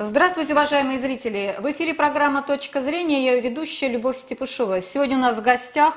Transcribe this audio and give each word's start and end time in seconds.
Здравствуйте, 0.00 0.52
уважаемые 0.52 1.00
зрители! 1.00 1.56
В 1.58 1.68
эфире 1.72 1.92
программа 1.92 2.42
«Точка 2.42 2.80
зрения». 2.80 3.24
Я 3.24 3.32
ее 3.32 3.40
ведущая 3.40 3.88
Любовь 3.88 4.18
Степушова. 4.18 4.80
Сегодня 4.80 5.16
у 5.16 5.20
нас 5.20 5.34
в 5.34 5.42
гостях 5.42 5.92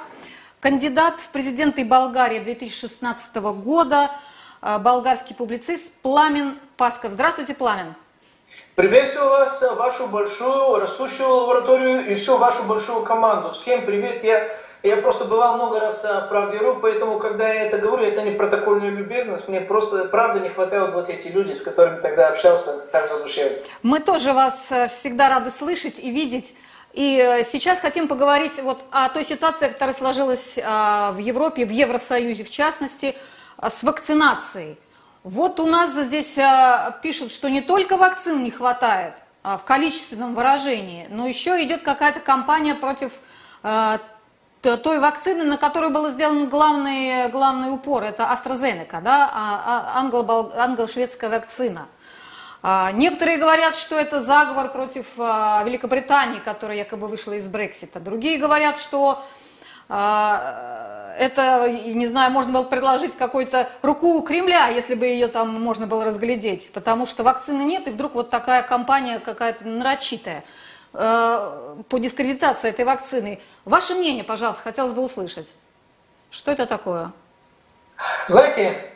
кандидат 0.59 1.21
в 1.21 1.27
президенты 1.27 1.85
Болгарии 1.85 2.39
2016 2.39 3.35
года, 3.53 4.09
а, 4.59 4.79
болгарский 4.79 5.35
публицист 5.35 5.93
Пламен 6.01 6.57
Пасков. 6.77 7.11
Здравствуйте, 7.11 7.53
Пламен! 7.53 7.93
Приветствую 8.73 9.29
вас, 9.29 9.61
вашу 9.61 10.07
большую 10.07 10.79
растущую 10.79 11.29
лабораторию 11.29 12.11
и 12.11 12.15
всю 12.15 12.39
вашу 12.39 12.63
большую 12.63 13.03
команду. 13.03 13.51
Всем 13.51 13.85
привет! 13.85 14.23
Я 14.23 14.49
я 14.83 14.97
просто 14.97 15.25
бывал 15.25 15.57
много 15.57 15.79
раз 15.79 16.03
в 16.03 16.27
Правде.ру, 16.29 16.79
поэтому, 16.81 17.19
когда 17.19 17.47
я 17.47 17.65
это 17.65 17.77
говорю, 17.77 18.03
это 18.03 18.23
не 18.23 18.31
протокольная 18.31 18.89
любезность. 18.89 19.47
Мне 19.47 19.61
просто, 19.61 20.05
правда, 20.05 20.39
не 20.39 20.49
хватает 20.49 20.93
вот 20.93 21.07
эти 21.09 21.27
люди, 21.27 21.53
с 21.53 21.61
которыми 21.61 22.01
тогда 22.01 22.29
общался, 22.29 22.79
так 22.91 23.07
задушевно. 23.07 23.57
Мы 23.83 23.99
тоже 23.99 24.33
вас 24.33 24.71
э, 24.71 24.87
всегда 24.87 25.29
рады 25.29 25.51
слышать 25.51 25.99
и 25.99 26.09
видеть. 26.09 26.55
И 26.93 27.17
э, 27.17 27.43
сейчас 27.45 27.79
хотим 27.79 28.07
поговорить 28.07 28.59
вот 28.61 28.83
о 28.91 29.07
той 29.09 29.23
ситуации, 29.23 29.67
которая 29.67 29.95
сложилась 29.95 30.59
а, 30.63 31.11
в 31.13 31.19
Европе, 31.19 31.65
в 31.65 31.71
Евросоюзе 31.71 32.43
в 32.43 32.49
частности, 32.49 33.15
а, 33.57 33.69
с 33.69 33.83
вакцинацией. 33.83 34.77
Вот 35.23 35.59
у 35.59 35.67
нас 35.67 35.93
здесь 35.93 36.37
а, 36.37 36.99
пишут, 37.03 37.31
что 37.31 37.49
не 37.49 37.61
только 37.61 37.97
вакцин 37.97 38.43
не 38.43 38.51
хватает 38.51 39.13
в 39.43 39.61
количественном 39.65 40.35
выражении, 40.35 41.07
но 41.09 41.27
еще 41.27 41.63
идет 41.63 41.81
какая-то 41.81 42.19
кампания 42.19 42.75
против 42.75 43.11
той 44.61 44.99
вакцины, 44.99 45.43
на 45.43 45.57
которую 45.57 45.91
был 45.91 46.09
сделан 46.09 46.47
главный, 46.47 47.29
главный 47.29 47.71
упор, 47.71 48.03
это 48.03 48.23
AstraZeneca, 48.23 49.01
да, 49.01 49.29
а, 49.33 49.93
а, 49.95 50.63
англо-шведская 50.63 51.29
вакцина. 51.29 51.87
А, 52.61 52.91
некоторые 52.91 53.37
говорят, 53.37 53.75
что 53.75 53.99
это 53.99 54.21
заговор 54.21 54.71
против 54.71 55.05
Великобритании, 55.17 56.39
которая 56.39 56.77
якобы 56.77 57.07
вышла 57.07 57.33
из 57.33 57.47
Брексита. 57.47 57.99
Другие 57.99 58.37
говорят, 58.37 58.77
что 58.77 59.23
это, 59.89 61.67
не 61.67 62.07
знаю, 62.07 62.31
можно 62.31 62.53
было 62.53 62.63
предложить 62.63 63.17
какую-то 63.17 63.67
руку 63.81 64.21
Кремля, 64.21 64.69
если 64.69 64.95
бы 64.95 65.05
ее 65.05 65.27
там 65.27 65.61
можно 65.61 65.85
было 65.85 66.05
разглядеть, 66.05 66.71
потому 66.71 67.05
что 67.05 67.23
вакцины 67.23 67.63
нет, 67.63 67.89
и 67.89 67.91
вдруг 67.91 68.13
вот 68.13 68.29
такая 68.29 68.61
компания 68.63 69.19
какая-то 69.19 69.67
нарочитая. 69.67 70.45
Э, 70.93 71.75
по 71.87 71.99
дискредитации 71.99 72.69
этой 72.69 72.83
вакцины. 72.83 73.39
Ваше 73.63 73.95
мнение, 73.95 74.25
пожалуйста, 74.25 74.63
хотелось 74.63 74.91
бы 74.91 75.01
услышать. 75.01 75.55
Что 76.29 76.51
это 76.51 76.65
такое? 76.65 77.11
Знаете, 78.27 78.91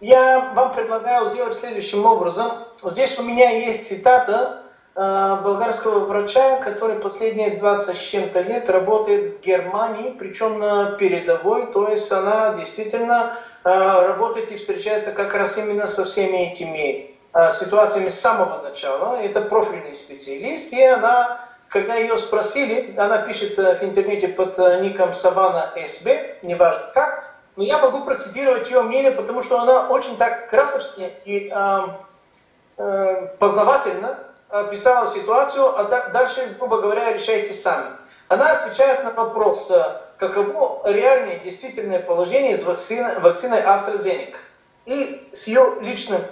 я 0.00 0.52
вам 0.54 0.74
предлагаю 0.74 1.30
сделать 1.30 1.54
следующим 1.54 2.06
образом. 2.06 2.52
Здесь 2.82 3.18
у 3.18 3.22
меня 3.22 3.50
есть 3.50 3.88
цитата 3.88 4.62
э, 4.94 5.00
болгарского 5.42 6.06
врача, 6.06 6.60
который 6.60 6.96
последние 6.96 7.58
20 7.58 7.96
с 7.96 8.00
чем-то 8.00 8.40
лет 8.40 8.70
работает 8.70 9.38
в 9.38 9.44
Германии, 9.44 10.14
причем 10.18 10.58
на 10.58 10.92
передовой, 10.92 11.66
то 11.72 11.88
есть 11.88 12.10
она 12.10 12.54
действительно 12.54 13.36
э, 13.64 13.68
работает 13.68 14.50
и 14.50 14.56
встречается 14.56 15.12
как 15.12 15.34
раз 15.34 15.58
именно 15.58 15.86
со 15.86 16.06
всеми 16.06 16.52
этими 16.52 17.17
ситуациями 17.50 18.08
с 18.08 18.18
самого 18.18 18.62
начала. 18.62 19.20
Это 19.20 19.42
профильный 19.42 19.94
специалист, 19.94 20.72
и 20.72 20.82
она, 20.82 21.40
когда 21.68 21.94
ее 21.94 22.16
спросили, 22.18 22.94
она 22.96 23.18
пишет 23.18 23.58
э, 23.58 23.78
в 23.78 23.82
интернете 23.84 24.28
под 24.28 24.58
э, 24.58 24.80
ником 24.80 25.14
Савана 25.14 25.72
СБ, 25.76 26.36
неважно 26.42 26.90
как, 26.94 27.34
но 27.56 27.62
я 27.62 27.78
могу 27.78 28.00
процитировать 28.04 28.70
ее 28.70 28.82
мнение, 28.82 29.12
потому 29.12 29.42
что 29.42 29.60
она 29.60 29.88
очень 29.88 30.16
так 30.16 30.48
красочно 30.48 31.04
и 31.24 31.52
э, 31.54 31.80
э, 32.78 33.26
познавательно 33.38 34.18
описала 34.48 35.06
ситуацию, 35.06 35.78
а 35.78 35.84
дальше, 36.10 36.56
грубо 36.58 36.80
говоря, 36.80 37.12
решайте 37.12 37.52
сами. 37.52 37.90
Она 38.28 38.52
отвечает 38.52 39.04
на 39.04 39.10
вопрос, 39.10 39.70
каково 40.18 40.90
реальное 40.90 41.38
действительное 41.38 42.00
положение 42.00 42.56
с 42.56 42.62
вакциной, 42.62 43.20
вакциной 43.20 43.60
AstraZeneca. 43.60 44.36
И 44.86 45.30
с 45.34 45.46
ее 45.46 45.76
личным 45.80 46.22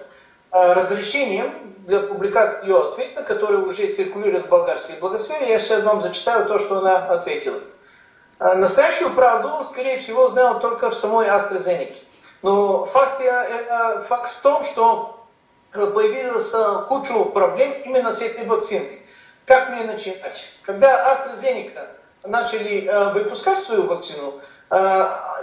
Э, 0.52 0.74
разрешением 0.74 1.52
для 1.86 2.00
публикации 2.00 2.68
ее 2.68 2.88
ответа, 2.88 3.24
который 3.24 3.58
уже 3.58 3.92
циркулирует 3.92 4.46
в 4.46 4.48
болгарской 4.48 4.94
благосфере. 4.96 5.50
Я 5.50 5.58
сейчас 5.58 5.82
вам 5.82 6.00
зачитаю 6.00 6.46
то, 6.46 6.60
что 6.60 6.78
она 6.78 6.98
ответила. 7.06 7.60
Э, 8.38 8.54
настоящую 8.54 9.10
правду, 9.10 9.64
скорее 9.64 9.98
всего, 9.98 10.28
знал 10.28 10.60
только 10.60 10.90
в 10.90 10.96
самой 10.96 11.26
AstraZeneca. 11.26 11.96
Но 12.42 12.86
факт, 12.86 13.20
э, 13.22 14.04
факт 14.08 14.34
в 14.34 14.40
том, 14.42 14.62
что 14.62 15.26
появилась 15.72 16.54
куча 16.86 17.12
проблем 17.24 17.72
именно 17.84 18.12
с 18.12 18.22
этой 18.22 18.46
вакциной. 18.46 19.02
Как 19.46 19.70
мне 19.70 19.82
начинать? 19.82 20.44
Когда 20.62 21.12
AstraZeneca 21.12 21.88
начали 22.24 23.12
выпускать 23.12 23.58
свою 23.58 23.82
вакцину, 23.82 24.40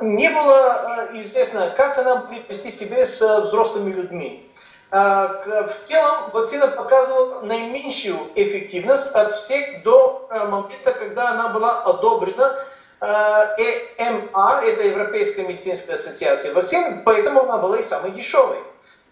не 0.02 0.30
было 0.30 1.10
известно, 1.14 1.72
как 1.78 1.98
она 2.00 2.16
будет 2.16 2.50
вести 2.50 2.72
себя 2.72 3.06
с 3.06 3.22
взрослыми 3.42 3.92
людьми. 3.92 4.53
А, 4.96 5.42
в 5.70 5.80
целом 5.80 6.30
вакцина 6.34 6.68
показывала 6.68 7.42
наименьшую 7.42 8.30
эффективность 8.36 9.08
от 9.08 9.32
всех 9.38 9.82
до 9.82 10.28
а, 10.30 10.46
момента, 10.46 10.94
когда 10.94 11.32
она 11.32 11.50
была 11.50 11.82
одобрена 11.82 12.60
а, 13.00 13.56
ЭМА, 13.58 14.62
это 14.64 14.84
Европейская 14.84 15.48
медицинская 15.48 15.96
ассоциация 15.96 16.54
вакцин, 16.54 17.02
поэтому 17.04 17.42
она 17.42 17.58
была 17.58 17.80
и 17.80 17.84
самой 17.84 18.12
дешевой. 18.12 18.60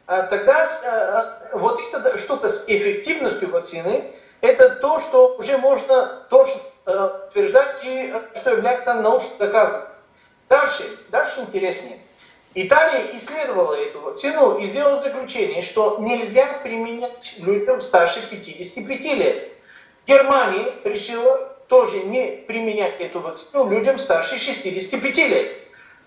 Тогда 0.05 0.67
вот 1.53 1.79
эта 1.93 2.15
штука 2.19 2.49
с 2.49 2.65
эффективностью 2.67 3.49
вакцины, 3.49 4.13
это 4.41 4.75
то, 4.75 4.99
что 4.99 5.35
уже 5.37 5.57
можно 5.57 6.27
точно 6.29 6.61
утверждать 7.27 7.77
и 7.83 8.13
что 8.35 8.51
является 8.51 8.93
научно 8.95 9.29
доказанным. 9.39 9.87
Дальше, 10.47 10.83
дальше 11.09 11.39
интереснее. 11.39 12.00
Италия 12.53 13.15
исследовала 13.15 13.73
эту 13.75 14.01
вакцину 14.01 14.57
и 14.57 14.63
сделала 14.63 14.99
заключение, 14.99 15.61
что 15.61 15.97
нельзя 15.99 16.59
применять 16.63 17.35
людям 17.37 17.79
старше 17.79 18.21
55 18.29 19.03
лет. 19.15 19.49
Германия 20.05 20.73
решила 20.83 21.55
тоже 21.67 21.99
не 21.99 22.43
применять 22.47 22.99
эту 22.99 23.21
вакцину 23.21 23.69
людям 23.69 23.97
старше 23.97 24.37
65 24.37 25.17
лет. 25.17 25.57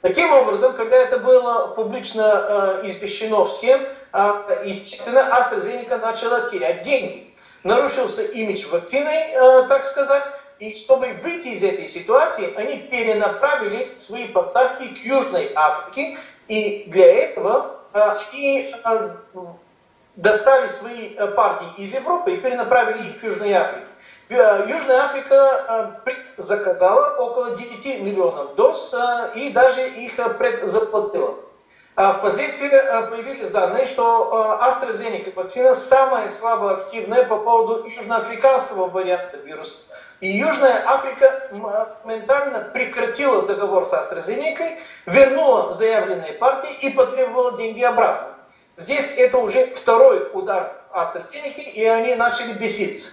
Таким 0.02 0.30
образом, 0.34 0.74
когда 0.74 0.96
это 0.96 1.18
было 1.18 1.68
публично 1.68 2.82
э, 2.82 2.88
извещено 2.88 3.46
всем, 3.46 3.80
э, 4.12 4.62
естественно, 4.66 5.20
AstraZeneca 5.20 5.96
начала 5.96 6.50
терять 6.50 6.82
деньги. 6.82 7.34
Нарушился 7.62 8.22
имидж 8.22 8.66
вакцины, 8.66 9.08
э, 9.08 9.66
так 9.66 9.82
сказать, 9.82 10.24
и 10.58 10.74
чтобы 10.74 11.08
выйти 11.22 11.48
из 11.48 11.64
этой 11.64 11.88
ситуации, 11.88 12.52
они 12.54 12.80
перенаправили 12.90 13.94
свои 13.96 14.28
поставки 14.28 14.88
к 14.88 14.98
Южной 14.98 15.50
Африке, 15.54 16.18
и 16.48 16.84
для 16.88 17.06
этого 17.06 17.80
они 17.94 18.74
э, 18.84 19.10
достали 20.16 20.66
свои 20.68 21.14
э, 21.14 21.26
партии 21.28 21.68
из 21.78 21.94
Европы 21.94 22.32
и 22.32 22.38
перенаправили 22.38 23.08
их 23.08 23.20
в 23.20 23.22
Южную 23.22 23.60
Африку. 23.60 23.86
Э, 24.28 24.66
Южная 24.68 25.04
Африка 25.04 26.00
заказала 26.36 27.16
около 27.18 27.56
9 27.56 28.02
миллионов 28.02 28.54
доз 28.56 28.94
и 29.34 29.50
даже 29.50 29.88
их 29.88 30.14
предзаплатила. 30.38 31.36
Впоследствии 31.94 32.68
появились 33.08 33.50
данные, 33.50 33.86
что 33.86 34.58
AstraZeneca 34.60 35.32
вакцина 35.36 35.76
самая 35.76 36.28
слабо 36.28 36.72
активная 36.72 37.24
по 37.24 37.36
поводу 37.36 37.86
южноафриканского 37.86 38.88
варианта 38.88 39.36
вируса. 39.36 39.82
И 40.24 40.38
Южная 40.38 40.82
Африка 40.86 41.50
моментально 42.04 42.60
прекратила 42.72 43.42
договор 43.42 43.84
с 43.84 43.92
AstraZeneca, 43.92 44.78
вернула 45.04 45.70
заявленные 45.70 46.32
партии 46.32 46.74
и 46.80 46.88
потребовала 46.88 47.58
деньги 47.58 47.82
обратно. 47.82 48.28
Здесь 48.78 49.12
это 49.18 49.36
уже 49.36 49.74
второй 49.74 50.30
удар 50.32 50.80
AstraZeneca, 50.94 51.60
и 51.60 51.84
они 51.84 52.14
начали 52.14 52.54
беситься. 52.54 53.10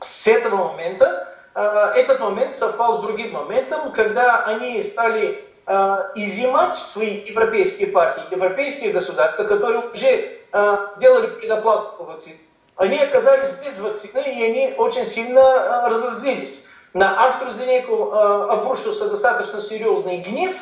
С 0.00 0.26
этого 0.28 0.68
момента, 0.68 1.28
э, 1.54 1.92
этот 1.96 2.20
момент 2.20 2.54
совпал 2.54 2.96
с 2.96 3.00
другим 3.02 3.32
моментом, 3.32 3.92
когда 3.92 4.42
они 4.44 4.82
стали 4.82 5.44
э, 5.66 5.96
изымать 6.14 6.78
свои 6.78 7.20
европейские 7.20 7.88
партии, 7.88 8.22
европейские 8.30 8.92
государства, 8.92 9.44
которые 9.44 9.90
уже 9.90 10.40
э, 10.52 10.76
сделали 10.96 11.26
предоплату 11.26 11.98
по 11.98 12.04
вакцине 12.04 12.38
они 12.80 12.98
оказались 12.98 13.50
без 13.62 13.78
вакцины, 13.78 14.20
и 14.20 14.42
они 14.42 14.74
очень 14.78 15.04
сильно 15.04 15.40
э, 15.40 15.88
разозлились. 15.88 16.66
На 16.94 17.28
AstraZeneca 17.28 17.90
э, 17.90 18.52
обрушился 18.52 19.06
достаточно 19.10 19.60
серьезный 19.60 20.22
гнев, 20.22 20.56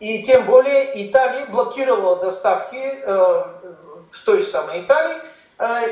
и 0.00 0.22
тем 0.22 0.46
более 0.46 1.06
Италия 1.06 1.44
блокировала 1.44 2.16
доставки 2.16 2.80
э, 2.80 3.06
в 4.10 4.24
той 4.24 4.38
же 4.38 4.46
самой 4.46 4.80
Италии 4.80 5.18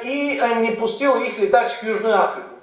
и 0.05 0.41
не 0.61 0.77
пустила 0.77 1.19
их 1.19 1.39
летать 1.39 1.73
в 1.73 1.83
Южную 1.83 2.15
Африку. 2.15 2.55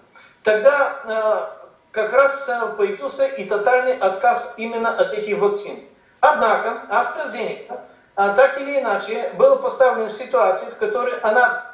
Тогда 0.42 1.52
как 1.92 2.14
раз 2.14 2.50
появился 2.78 3.28
и 3.28 3.44
тотальный 3.44 3.98
отказ 3.98 4.54
именно 4.56 4.98
от 4.98 5.14
этих 5.14 5.38
вакцин. 5.38 5.78
Однако 6.22 6.84
AstraZeneca 6.90 7.82
так 8.16 8.60
или 8.62 8.80
иначе 8.80 9.34
была 9.38 9.58
поставлена 9.58 10.10
в 10.10 10.14
ситуацию, 10.14 10.72
в 10.72 10.78
которой 10.78 11.20
она 11.20 11.73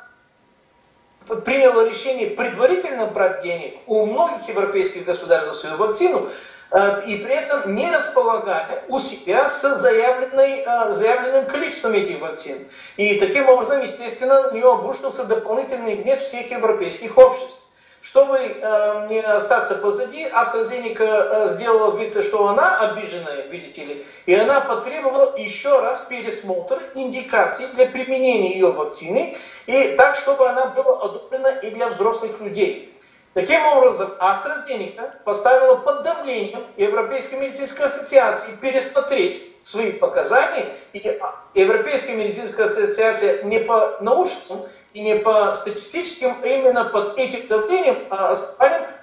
приняло 1.36 1.88
решение 1.88 2.28
предварительно 2.28 3.08
брать 3.08 3.42
денег 3.42 3.78
у 3.88 4.06
многих 4.06 4.48
европейских 4.48 5.06
государств 5.06 5.54
за 5.54 5.60
свою 5.60 5.78
вакцину, 5.78 6.30
э, 6.72 7.02
и 7.08 7.18
при 7.18 7.36
этом 7.36 7.76
не 7.76 7.92
располагая 7.92 8.84
у 8.88 9.00
себя 9.00 9.50
с 9.50 9.62
заявленной, 9.80 10.64
э, 10.66 10.92
заявленным 10.92 11.46
количеством 11.46 11.94
этих 11.94 12.20
вакцин. 12.20 12.58
И 12.98 13.20
таким 13.20 13.48
образом, 13.50 13.82
естественно, 13.82 14.50
на 14.50 14.52
нее 14.52 14.72
обрушился 14.72 15.26
дополнительный 15.26 15.96
гнев 15.96 16.22
всех 16.22 16.52
европейских 16.52 17.18
обществ. 17.18 17.60
Чтобы 18.02 18.38
э, 18.38 19.08
не 19.10 19.20
остаться 19.20 19.76
позади, 19.76 20.26
AstraZeneca 20.26 21.04
э, 21.04 21.48
сделала 21.50 21.98
вид, 21.98 22.24
что 22.24 22.48
она 22.48 22.80
обиженная, 22.80 23.48
видите 23.48 23.84
ли, 23.84 24.06
и 24.26 24.34
она 24.34 24.62
потребовала 24.62 25.36
еще 25.38 25.82
раз 25.82 26.00
пересмотр 26.08 26.82
индикаций 26.96 27.68
для 27.74 27.88
применения 27.88 28.54
ее 28.54 28.72
вакцины, 28.72 29.38
и 29.66 29.96
так, 29.98 30.16
чтобы 30.16 30.48
она 30.48 30.68
была 30.68 31.02
одобрена 31.02 31.60
и 31.60 31.72
для 31.72 31.90
взрослых 31.90 32.40
людей. 32.40 32.98
Таким 33.34 33.66
образом, 33.66 34.14
AstraZeneca 34.20 35.12
поставила 35.26 35.76
под 35.76 36.04
давлением 36.04 36.66
Европейской 36.78 37.36
медицинской 37.36 37.86
ассоциации 37.86 38.52
пересмотреть 38.62 39.50
свои 39.62 39.92
показания, 39.92 40.68
и 40.94 41.20
Европейская 41.54 42.16
медицинская 42.16 42.68
ассоциация 42.68 43.44
не 43.44 43.60
по 43.60 43.98
научным 44.00 44.68
и 44.94 45.02
не 45.02 45.16
по 45.18 45.54
статистическим, 45.54 46.38
а 46.42 46.48
именно 46.48 46.86
под 46.86 47.18
этим 47.18 47.48
давлением 47.48 47.98
а, 48.10 48.34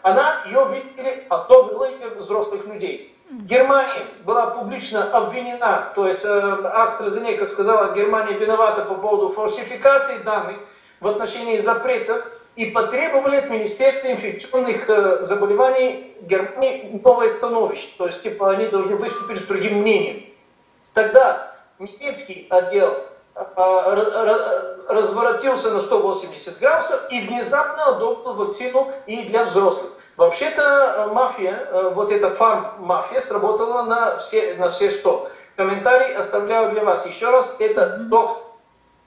она 0.03 0.43
ее, 0.47 0.67
видели, 0.71 1.27
одобрила 1.29 1.89
взрослых 2.17 2.67
людей. 2.67 3.17
Германия 3.31 4.07
была 4.25 4.49
публично 4.49 5.11
обвинена, 5.11 5.93
то 5.97 6.07
есть 6.07 6.25
э, 6.25 6.29
AstraZeneca 6.29 7.45
сказала, 7.45 7.93
Германия 7.93 8.35
виновата 8.39 8.83
по 8.83 8.95
поводу 8.95 9.31
фальсификации 9.31 10.19
данных 10.19 10.57
в 11.01 11.09
отношении 11.09 11.59
запретов 11.59 12.25
и 12.55 12.67
потребовали 12.67 13.37
от 13.37 13.51
Министерства 13.51 14.13
инфекционных 14.13 14.89
э, 14.89 15.23
заболеваний 15.25 16.15
Германии 16.21 17.01
новое 17.03 17.29
становище. 17.29 17.89
То 17.99 18.07
есть, 18.07 18.23
типа, 18.23 18.53
они 18.53 18.67
должны 18.67 18.95
выступить 18.95 19.39
с 19.39 19.43
другим 19.43 19.81
мнением. 19.81 20.27
Тогда 20.95 21.53
немецкий 21.81 22.47
отдел 22.49 22.97
разворотился 24.89 25.71
на 25.71 25.81
180 25.81 26.59
градусов 26.59 27.01
и 27.11 27.21
внезапно 27.21 27.87
одобрил 27.87 28.35
вакцину 28.35 28.93
и 29.07 29.25
для 29.25 29.45
взрослых. 29.45 29.93
Вообще-то 30.17 30.63
э, 30.63 31.07
мафия, 31.13 31.69
э, 31.71 31.91
вот 31.95 32.11
эта 32.11 32.31
фарм-мафия 32.31 33.21
сработала 33.21 33.83
на 33.83 34.17
все, 34.17 34.55
на 34.55 34.71
все 34.71 34.91
100. 34.91 35.31
Комментарий 35.57 36.15
оставляю 36.15 36.73
для 36.73 36.83
вас. 36.85 37.05
Еще 37.05 37.29
раз, 37.29 37.55
это 37.59 37.99
доктор, 37.99 38.43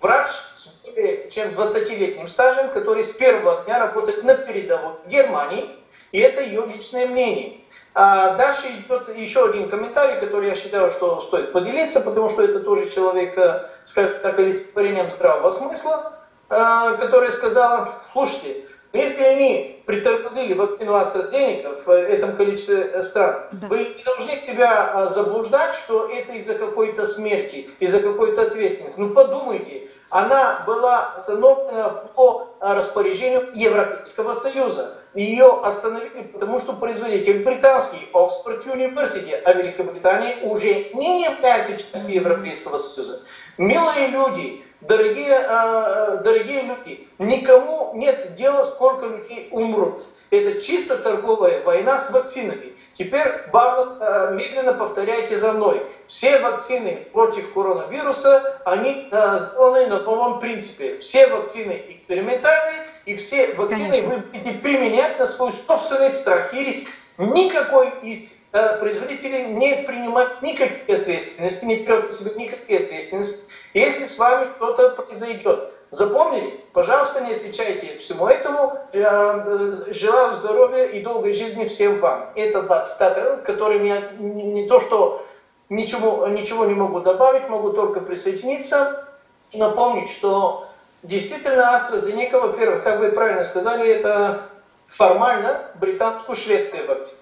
врач 0.02 0.30
с 0.58 0.68
более 0.84 1.32
чем 1.32 1.50
20-летним 1.50 2.28
стажем, 2.28 2.70
который 2.70 3.04
с 3.04 3.10
первого 3.12 3.64
дня 3.64 3.80
работает 3.80 4.24
на 4.24 4.36
передовой 4.36 4.94
в 5.06 5.10
Германии, 5.10 5.79
и 6.12 6.20
это 6.20 6.42
ее 6.42 6.66
личное 6.66 7.08
мнение. 7.08 7.58
А 7.94 8.36
дальше 8.36 8.68
идет 8.68 9.16
еще 9.18 9.50
один 9.50 9.70
комментарий, 9.70 10.20
который 10.20 10.50
я 10.50 10.56
считаю, 10.56 10.92
что 10.92 11.20
стоит 11.22 11.52
поделиться, 11.52 12.02
потому 12.02 12.30
что 12.30 12.44
это 12.44 12.60
тоже 12.60 12.90
человек, 12.90 13.38
э, 13.38 13.66
скажем 13.84 14.18
так, 14.22 14.38
олицетворением 14.38 15.10
здравого 15.10 15.50
смысла, 15.50 16.14
э, 16.50 16.98
который 17.00 17.32
сказал, 17.32 17.90
слушайте, 18.14 18.66
если 18.94 19.24
они 19.24 19.84
притормозили 19.86 20.54
вакцину 20.54 20.94
AstraZeneca 20.94 21.84
в 21.84 21.92
этом 21.92 22.36
количестве 22.36 23.02
стран, 23.04 23.44
да. 23.52 23.68
вы 23.68 23.80
не 23.98 24.04
должны 24.04 24.36
себя 24.38 24.94
э, 24.94 25.08
заблуждать, 25.08 25.76
что 25.76 26.08
это 26.10 26.34
из-за 26.34 26.56
какой-то 26.56 27.06
смерти, 27.06 27.70
из-за 27.80 28.00
какой-то 28.00 28.44
ответственности. 28.44 29.00
Ну 29.00 29.10
подумайте, 29.10 29.90
она 30.10 30.64
была 30.66 31.14
остановлена 31.14 31.90
по 32.16 32.50
распоряжению 32.60 33.50
Европейского 33.54 34.34
Союза. 34.34 34.96
Ее 35.14 35.62
остановили, 35.64 36.24
потому 36.24 36.60
что 36.60 36.74
производитель 36.74 37.44
британский 37.44 38.08
Oxford 38.14 38.66
University, 38.66 39.34
а 39.44 39.54
Великобритания 39.54 40.38
уже 40.44 40.90
не 40.94 41.24
является 41.24 41.74
частью 41.74 42.08
Европейского 42.08 42.78
Союза. 42.78 43.22
Милые 43.58 44.08
люди, 44.08 44.64
дорогие, 44.82 45.46
э, 45.48 46.22
дорогие 46.24 46.62
люди, 46.64 47.08
никому 47.18 47.92
нет 47.96 48.36
дела, 48.36 48.66
сколько 48.66 49.08
людей 49.08 49.50
умрут. 49.52 50.04
Это 50.32 50.62
чисто 50.62 50.98
торговая 50.98 51.64
война 51.64 52.00
с 52.00 52.12
вакцинами. 52.12 52.74
Теперь 52.94 53.26
э, 53.26 54.34
медленно 54.34 54.74
повторяйте 54.74 55.38
за 55.40 55.54
мной. 55.54 55.82
Все 56.08 56.40
вакцины 56.40 57.08
против 57.14 57.54
коронавируса, 57.54 58.60
они 58.66 59.08
э, 59.10 59.40
сделаны 59.40 59.88
на 59.88 60.02
новом 60.02 60.40
принципе. 60.40 61.00
Все 61.00 61.28
вакцины 61.28 61.82
экспериментальные, 61.90 62.86
и 63.06 63.16
все 63.16 63.54
вакцины 63.54 63.90
Конечно. 63.90 64.10
вы 64.10 64.18
будете 64.18 64.52
применять 64.60 65.18
на 65.18 65.26
свой 65.26 65.54
собственный 65.54 66.12
страх 66.12 66.54
и 66.54 66.64
риск. 66.64 66.90
Никакой 67.18 67.90
из 68.04 68.38
э, 68.52 68.78
производителей 68.80 69.46
не 69.46 69.84
принимает 69.88 70.42
никакие 70.42 71.00
ответственности, 71.00 71.66
не 71.66 71.78
берет 71.78 72.08
на 72.08 72.12
себя 72.12 72.32
никакие 72.36 72.82
ответственности, 72.82 73.46
если 73.74 74.06
с 74.06 74.18
вами 74.18 74.50
что-то 74.56 74.90
произойдет. 74.90 75.74
Запомнили? 75.92 76.64
Пожалуйста, 76.74 77.22
не 77.22 77.34
отвечайте 77.34 77.98
всему 77.98 78.28
этому. 78.28 78.78
Я 78.94 79.44
э, 79.46 79.72
желаю 79.88 80.36
здоровья 80.36 80.86
и 80.86 81.02
долгой 81.02 81.34
жизни 81.34 81.66
всем 81.66 82.00
вам. 82.00 82.30
Это 82.36 82.62
два 82.62 82.86
цитаты, 82.86 83.42
которые 83.44 83.88
я 83.88 84.10
не, 84.20 84.68
то 84.68 84.80
что 84.80 85.26
ничего, 85.70 86.28
ничего 86.28 86.66
не 86.66 86.76
могу 86.76 87.00
добавить, 87.00 87.50
могу 87.50 87.72
только 87.72 88.02
присоединиться 88.02 89.08
напомнить, 89.52 90.12
что 90.12 90.68
действительно 91.02 91.76
AstraZeneca, 91.76 92.40
во-первых, 92.40 92.84
как 92.84 93.00
вы 93.00 93.12
правильно 93.12 93.44
сказали, 93.44 93.90
это 93.90 94.42
формально 94.88 95.72
британско-шведская 95.76 96.86
вакцина. 96.86 97.20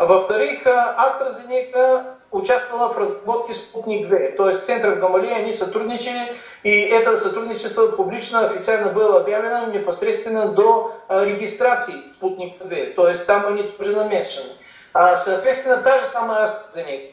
А 0.00 0.06
во-вторых, 0.06 0.60
э, 0.64 0.70
AstraZeneca 0.70 2.14
участвовала 2.30 2.90
в 2.90 2.96
разработке 2.96 3.52
«Спутник 3.52 4.08
В». 4.08 4.34
То 4.34 4.48
есть 4.48 4.62
с 4.62 4.64
центром 4.64 4.98
Гамалеи 4.98 5.34
они 5.34 5.52
сотрудничали, 5.52 6.38
и 6.62 6.70
это 6.70 7.18
сотрудничество 7.18 7.88
публично, 7.88 8.46
официально 8.46 8.92
было 8.92 9.20
объявлено 9.20 9.66
непосредственно 9.66 10.52
до 10.52 10.96
э, 11.06 11.26
регистрации 11.26 11.92
«Спутник 12.16 12.54
В». 12.60 12.94
То 12.94 13.10
есть 13.10 13.26
там 13.26 13.46
они 13.46 13.64
тоже 13.64 13.94
намешаны. 13.94 14.48
А, 14.94 15.16
соответственно, 15.16 15.76
та 15.82 16.00
же 16.00 16.06
самая 16.06 16.46
AstraZeneca. 16.46 17.10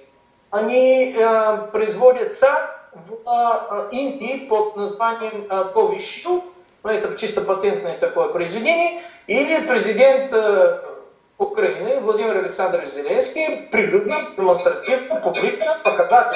Они 0.52 1.14
э, 1.14 1.58
производятся 1.74 2.72
в 2.94 3.90
Индии 3.92 4.48
под 4.48 4.78
названием 4.78 5.46
Covishield, 5.76 6.42
ну, 6.84 6.90
это 6.90 7.18
чисто 7.18 7.42
патентное 7.42 7.98
такое 7.98 8.30
произведение, 8.30 9.02
и 9.28 9.66
президент 9.68 10.32
э, 10.32 10.80
Украины 11.38 12.00
Владимир 12.00 12.38
Александрович 12.38 12.90
Зеленский 12.90 13.68
прилюдно, 13.72 14.32
демонстративно, 14.36 15.22
публично 15.22 15.78
показал, 15.84 16.34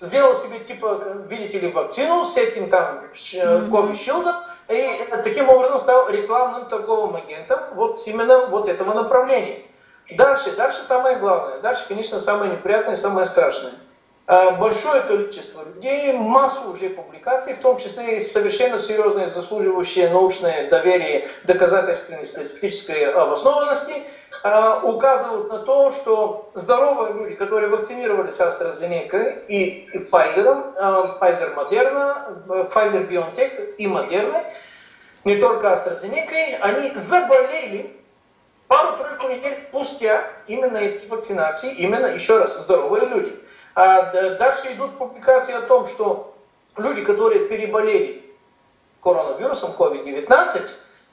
сделал 0.00 0.34
себе, 0.34 0.60
типа, 0.60 1.24
видите 1.28 1.58
ли, 1.60 1.70
вакцину 1.70 2.24
с 2.24 2.36
этим 2.36 2.70
там 2.70 3.04
Covishield, 3.12 4.34
и 4.68 5.08
таким 5.22 5.50
образом 5.50 5.78
стал 5.78 6.08
рекламным 6.08 6.68
торговым 6.68 7.16
агентом 7.16 7.60
вот 7.74 8.02
именно 8.06 8.46
вот 8.46 8.68
этого 8.68 8.94
направления. 8.94 9.62
Дальше, 10.10 10.56
дальше 10.56 10.82
самое 10.84 11.16
главное, 11.16 11.60
дальше, 11.60 11.84
конечно, 11.86 12.18
самое 12.18 12.52
неприятное, 12.52 12.96
самое 12.96 13.26
страшное– 13.26 13.72
Э, 13.82 13.87
большое 14.28 15.00
количество 15.02 15.64
людей, 15.64 16.12
массу 16.12 16.70
уже 16.70 16.90
публикаций, 16.90 17.54
в 17.54 17.60
том 17.60 17.78
числе 17.78 18.18
и 18.18 18.20
совершенно 18.20 18.78
серьезные, 18.78 19.28
заслуживающие 19.28 20.10
научное 20.10 20.68
доверие 20.68 21.28
доказательственной 21.44 22.26
статистической 22.26 23.10
обоснованности, 23.10 24.02
э, 24.44 24.80
указывают 24.82 25.50
на 25.50 25.60
то, 25.60 25.92
что 25.92 26.50
здоровые 26.52 27.14
люди, 27.14 27.36
которые 27.36 27.70
вакцинировались 27.70 28.38
AstraZeneca 28.38 29.46
и 29.48 29.88
Pfizer, 29.94 30.74
э, 30.76 31.18
Pfizer 31.18 31.54
Moderna, 31.54 32.68
Pfizer 32.70 33.08
BioNTech 33.08 33.76
и 33.76 33.86
Moderna, 33.86 34.44
не 35.24 35.36
только 35.36 35.68
AstraZeneca, 35.68 36.58
они 36.60 36.90
заболели 36.90 37.96
пару-тройку 38.66 39.28
недель 39.28 39.56
спустя 39.56 40.26
именно 40.46 40.76
эти 40.76 41.06
вакцинации, 41.06 41.72
именно, 41.72 42.06
еще 42.06 42.38
раз, 42.38 42.58
здоровые 42.58 43.06
люди. 43.06 43.47
А 43.74 44.10
дальше 44.36 44.72
идут 44.72 44.98
публикации 44.98 45.54
о 45.54 45.62
том, 45.62 45.86
что 45.86 46.34
люди, 46.76 47.04
которые 47.04 47.48
переболели 47.48 48.24
коронавирусом 49.02 49.72
COVID-19, 49.78 50.62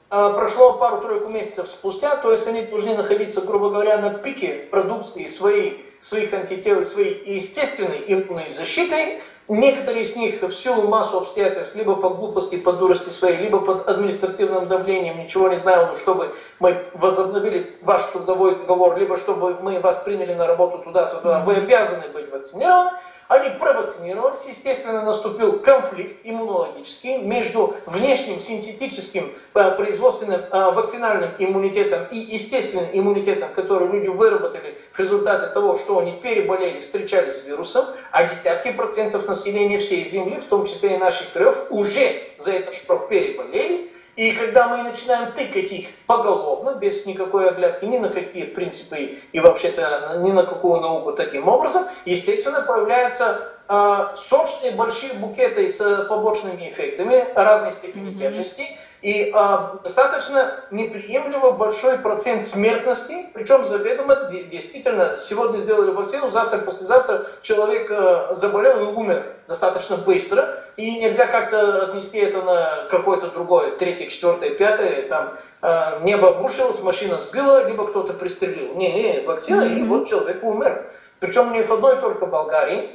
а, 0.08 0.32
прошло 0.32 0.74
пару-тройку 0.74 1.28
месяцев 1.30 1.68
спустя, 1.68 2.16
то 2.16 2.30
есть 2.30 2.46
они 2.46 2.62
должны 2.62 2.96
находиться, 2.96 3.40
грубо 3.40 3.70
говоря, 3.70 3.98
на 3.98 4.18
пике 4.18 4.68
продукции 4.70 5.26
своей, 5.26 5.84
своих 6.00 6.32
антител 6.32 6.80
и 6.80 6.84
своей 6.84 7.34
естественной 7.34 8.04
иммунной 8.06 8.48
защиты, 8.50 9.20
Некоторые 9.48 10.02
из 10.02 10.16
них 10.16 10.42
в 10.42 10.50
силу 10.50 10.88
массу 10.88 11.18
обстоятельств, 11.18 11.76
либо 11.76 11.94
по 11.94 12.10
глупости, 12.10 12.56
по 12.56 12.72
дурости 12.72 13.10
своей, 13.10 13.38
либо 13.38 13.60
под 13.60 13.88
административным 13.88 14.66
давлением, 14.66 15.18
ничего 15.18 15.48
не 15.48 15.56
знаю, 15.56 15.94
чтобы 15.96 16.34
мы 16.58 16.84
возобновили 16.94 17.70
ваш 17.82 18.02
трудовой 18.06 18.56
договор, 18.56 18.98
либо 18.98 19.16
чтобы 19.16 19.54
мы 19.60 19.78
вас 19.78 19.98
приняли 19.98 20.34
на 20.34 20.48
работу 20.48 20.78
туда-туда, 20.78 21.40
вы 21.40 21.54
обязаны 21.54 22.08
быть 22.12 22.30
вакцинированы. 22.32 22.90
Они 23.28 23.50
провакцинировались, 23.58 24.44
естественно, 24.46 25.02
наступил 25.02 25.58
конфликт 25.58 26.20
иммунологический 26.24 27.18
между 27.18 27.74
внешним 27.86 28.40
синтетическим 28.40 29.32
э, 29.54 29.70
производственным 29.72 30.40
э, 30.40 30.70
вакцинальным 30.70 31.30
иммунитетом 31.38 32.06
и 32.10 32.18
естественным 32.18 32.88
иммунитетом, 32.92 33.52
который 33.52 33.88
люди 33.88 34.08
выработали 34.08 34.78
в 34.92 34.98
результате 34.98 35.52
того, 35.52 35.76
что 35.76 35.98
они 35.98 36.12
переболели, 36.12 36.80
встречались 36.80 37.42
с 37.42 37.44
вирусом, 37.44 37.86
а 38.12 38.24
десятки 38.24 38.70
процентов 38.70 39.26
населения 39.26 39.78
всей 39.78 40.04
Земли, 40.04 40.36
в 40.40 40.44
том 40.44 40.66
числе 40.66 40.94
и 40.94 40.98
наших 40.98 41.32
краев, 41.32 41.66
уже 41.70 42.22
за 42.38 42.52
этот 42.52 42.78
срок 42.78 43.08
переболели, 43.08 43.90
и 44.16 44.32
когда 44.32 44.66
мы 44.68 44.82
начинаем 44.82 45.32
тыкать 45.32 45.70
их 45.70 45.88
поголовно, 46.06 46.76
без 46.76 47.04
никакой 47.04 47.50
оглядки 47.50 47.84
ни 47.84 47.98
на 47.98 48.08
какие 48.08 48.44
принципы 48.44 49.18
и 49.30 49.40
вообще-то 49.40 50.20
ни 50.22 50.32
на 50.32 50.44
какую 50.44 50.80
науку 50.80 51.12
таким 51.12 51.48
образом, 51.48 51.84
естественно, 52.06 52.62
появляются 52.62 53.46
э, 53.68 54.06
сочные 54.16 54.72
большие 54.72 55.12
букеты 55.14 55.68
с 55.68 56.06
побочными 56.08 56.70
эффектами 56.70 57.26
разной 57.34 57.72
степени 57.72 58.12
mm-hmm. 58.12 58.18
тяжести 58.18 58.78
и 59.02 59.32
э, 59.34 59.58
достаточно 59.82 60.64
неприемлемо 60.70 61.50
большой 61.50 61.98
процент 61.98 62.46
смертности, 62.46 63.26
причем 63.34 63.66
заведомо 63.66 64.30
действительно 64.50 65.14
сегодня 65.14 65.58
сделали 65.58 65.90
вакцину, 65.90 66.30
завтра, 66.30 66.58
послезавтра 66.58 67.26
человек 67.42 67.90
э, 67.90 68.34
заболел 68.34 68.80
и 68.80 68.94
умер 68.94 69.26
достаточно 69.46 69.98
быстро 69.98 70.62
и 70.76 70.98
нельзя 70.98 71.26
как-то 71.26 71.84
отнести 71.84 72.18
это 72.18 72.42
на 72.42 72.86
какое-то 72.90 73.28
другое, 73.28 73.72
третье, 73.76 74.08
четвертое, 74.08 74.50
пятое, 74.50 75.08
там, 75.08 75.38
э, 75.62 76.00
небо 76.02 76.28
обрушилось, 76.28 76.82
машина 76.82 77.18
сбила, 77.18 77.66
либо 77.66 77.86
кто-то 77.86 78.12
пристрелил. 78.12 78.74
Не, 78.74 78.92
не, 78.92 79.20
вакцина, 79.26 79.62
mm-hmm. 79.62 79.78
и 79.78 79.82
вот 79.84 80.08
человек 80.08 80.44
умер. 80.44 80.90
Причем 81.18 81.52
не 81.52 81.62
в 81.62 81.72
одной 81.72 81.96
только 81.96 82.26
Болгарии, 82.26 82.90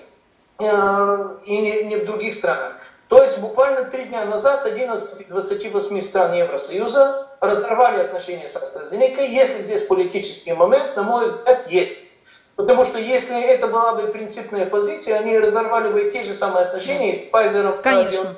э, 0.60 1.28
и 1.46 1.58
не, 1.58 1.84
не 1.86 1.96
в 1.98 2.06
других 2.06 2.36
странах. 2.36 2.74
То 3.08 3.22
есть 3.22 3.40
буквально 3.40 3.86
три 3.86 4.06
дня 4.06 4.26
назад 4.26 4.66
11 4.66 5.22
из 5.22 5.28
28 5.28 6.02
стран 6.02 6.34
Евросоюза 6.34 7.28
разорвали 7.42 8.04
отношения 8.04 8.48
с 8.48 8.56
AstraZeneca. 8.56 9.26
Если 9.26 9.64
здесь 9.64 9.82
политический 9.82 10.54
момент, 10.54 10.96
на 10.96 11.04
мой 11.04 11.28
взгляд, 11.28 11.70
есть. 11.70 11.98
Потому 12.62 12.86
что 12.86 13.00
если 13.00 13.41
это 13.41 13.65
была 13.65 13.94
бы 13.94 14.08
принципная 14.10 14.68
позиция, 14.68 15.18
они 15.18 15.38
разорвали 15.39 15.91
бы 15.91 16.12
те 16.12 16.24
же 16.24 16.36
самые 16.36 16.65
отношения 16.65 17.15
с 17.15 17.32
Pfizer, 17.32 17.82
Конечно. 17.82 18.36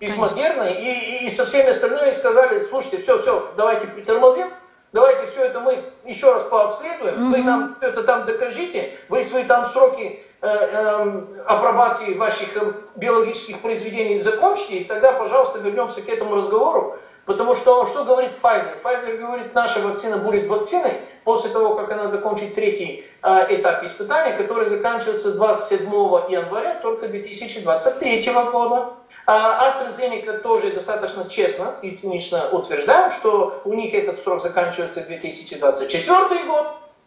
и 0.00 0.06
с 0.06 0.16
Модерной, 0.18 0.74
и, 0.74 1.24
и, 1.24 1.30
со 1.30 1.46
всеми 1.46 1.70
остальными 1.70 2.10
сказали, 2.10 2.60
слушайте, 2.60 2.98
все, 2.98 3.16
все, 3.16 3.50
давайте 3.56 3.86
притормозим, 3.86 4.48
давайте 4.92 5.28
все 5.28 5.44
это 5.44 5.60
мы 5.60 5.82
еще 6.04 6.30
раз 6.34 6.42
пообследуем, 6.42 7.14
mm-hmm. 7.14 7.30
вы 7.30 7.38
нам 7.38 7.76
все 7.76 7.88
это 7.88 8.02
там 8.02 8.26
докажите, 8.26 8.98
вы 9.08 9.24
свои 9.24 9.44
там 9.44 9.64
сроки 9.64 10.20
э, 10.42 10.46
э, 10.46 11.22
апробации 11.46 12.12
ваших 12.18 12.54
э, 12.58 12.72
биологических 12.96 13.60
произведений 13.60 14.18
закончите, 14.18 14.80
и 14.80 14.84
тогда, 14.84 15.12
пожалуйста, 15.12 15.58
вернемся 15.58 16.02
к 16.02 16.08
этому 16.10 16.36
разговору. 16.36 16.98
Потому 17.26 17.54
что 17.54 17.86
что 17.86 18.04
говорит 18.04 18.32
Pfizer? 18.42 18.82
Pfizer 18.82 19.16
говорит, 19.16 19.54
наша 19.54 19.80
вакцина 19.80 20.18
будет 20.18 20.46
вакциной 20.46 21.00
после 21.24 21.50
того, 21.50 21.74
как 21.74 21.90
она 21.90 22.08
закончит 22.08 22.54
третий 22.54 23.06
э, 23.22 23.46
этап 23.48 23.82
испытания, 23.84 24.36
который 24.36 24.66
заканчивается 24.66 25.32
27 25.32 25.86
января 26.28 26.74
только 26.82 27.08
2023 27.08 28.32
года. 28.52 28.94
А 29.26 29.70
AstraZeneca 29.70 30.40
тоже 30.40 30.72
достаточно 30.72 31.30
честно 31.30 31.76
и 31.80 31.92
цинично 31.92 32.50
утверждают, 32.50 33.14
что 33.14 33.62
у 33.64 33.72
них 33.72 33.94
этот 33.94 34.20
срок 34.20 34.42
заканчивается 34.42 35.00
2024 35.00 36.44
год. 36.46 36.66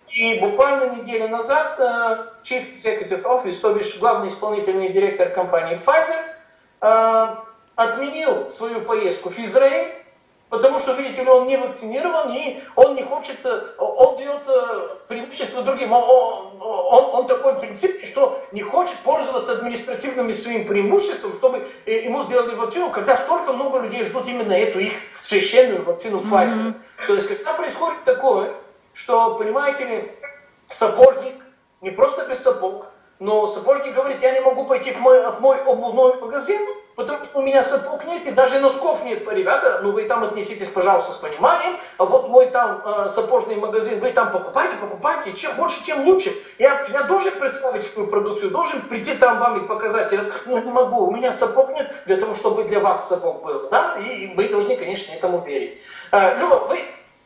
И 0.10 0.40
буквально 0.40 0.96
неделю 0.96 1.28
назад 1.28 1.76
э, 1.78 2.18
Chief 2.44 2.76
Executive 2.76 3.22
Office, 3.22 3.60
то 3.62 3.74
бишь 3.74 3.98
главный 4.00 4.30
исполнительный 4.30 4.90
директор 4.90 5.30
компании 5.30 5.80
Pfizer, 5.86 6.24
э, 6.82 7.36
отменил 7.76 8.50
свою 8.50 8.82
поездку 8.82 9.30
в 9.30 9.38
Израиль 9.38 9.97
Потому 10.50 10.80
что, 10.80 10.94
видите 10.94 11.24
ли, 11.24 11.30
он 11.30 11.46
не 11.48 11.58
вакцинирован, 11.58 12.32
и 12.32 12.64
он 12.76 12.96
не 12.96 13.04
хочет, 13.04 13.38
э, 13.44 13.72
он 13.78 14.16
дает 14.16 14.44
э, 14.48 14.88
преимущество 15.10 15.62
другим. 15.62 15.92
Он, 15.92 16.58
он, 16.62 17.16
он 17.16 17.28
такой 17.28 17.60
принцип, 17.60 18.06
что 18.06 18.42
не 18.54 18.62
хочет 18.62 18.98
пользоваться 19.00 19.54
административными 19.54 20.32
своим 20.32 20.66
преимуществом, 20.66 21.34
чтобы 21.34 21.68
э, 21.86 22.06
ему 22.06 22.24
сделали 22.24 22.56
вакцину, 22.56 22.92
когда 22.92 23.18
столько 23.18 23.52
много 23.52 23.80
людей 23.80 24.06
ждут 24.06 24.26
именно 24.28 24.54
эту 24.54 24.80
их 24.80 24.94
священную 25.22 25.84
вакцину 25.84 26.22
Pfizer. 26.22 26.74
Mm-hmm. 26.74 27.08
То 27.08 27.16
есть, 27.16 27.28
когда 27.28 27.54
происходит 27.54 28.04
такое, 28.06 28.54
что, 28.94 29.36
понимаете 29.36 29.84
ли, 29.84 30.12
сапожник, 30.70 31.36
не 31.82 31.92
просто 31.92 32.26
без 32.26 32.42
сапог, 32.42 32.86
но 33.20 33.48
сапожник 33.48 33.94
говорит, 33.94 34.22
я 34.22 34.32
не 34.32 34.40
могу 34.40 34.66
пойти 34.66 34.92
в 34.92 35.00
мой, 35.00 35.30
в 35.30 35.42
мой 35.42 35.58
обувной 35.62 36.16
магазин, 36.22 36.62
потому 36.98 37.24
что 37.24 37.40
у 37.40 37.42
меня 37.44 37.64
сапог 37.64 38.04
нет 38.06 38.26
и 38.26 38.32
даже 38.32 38.60
носков 38.60 39.06
нет. 39.06 39.32
Ребята, 39.32 39.82
ну 39.84 39.92
вы 39.92 40.06
там 40.06 40.24
отнеситесь, 40.24 40.68
пожалуйста, 40.68 41.14
с 41.14 41.18
пониманием. 41.18 41.78
А 42.00 42.06
вот 42.06 42.28
мой 42.28 42.48
там 42.48 42.82
э, 42.84 43.08
сапожный 43.08 43.56
магазин, 43.56 44.00
вы 44.00 44.12
там 44.12 44.32
покупайте, 44.32 44.76
покупайте. 44.78 45.34
Чем 45.34 45.56
больше, 45.58 45.86
тем 45.86 46.06
лучше. 46.08 46.34
Я, 46.58 46.88
я 46.92 47.04
должен 47.04 47.34
представить 47.40 47.86
свою 47.86 48.10
продукцию, 48.10 48.50
должен 48.50 48.82
прийти 48.82 49.14
там 49.14 49.40
вам 49.40 49.64
и 49.64 49.68
показать. 49.68 50.12
Я 50.12 50.24
сказать, 50.24 50.48
ну 50.48 50.58
не 50.58 50.72
могу, 50.72 51.06
у 51.06 51.16
меня 51.16 51.34
сапог 51.34 51.70
нет 51.76 51.94
для 52.08 52.18
того, 52.18 52.34
чтобы 52.34 52.64
для 52.64 52.80
вас 52.80 53.08
сапог 53.08 53.44
был. 53.44 53.70
Да? 53.70 53.96
И 54.00 54.34
вы 54.36 54.50
должны, 54.50 54.76
конечно, 54.76 55.12
этому 55.12 55.46
верить. 55.46 55.78
Э, 56.12 56.40
Люба, 56.40 56.66
вы 56.68 56.80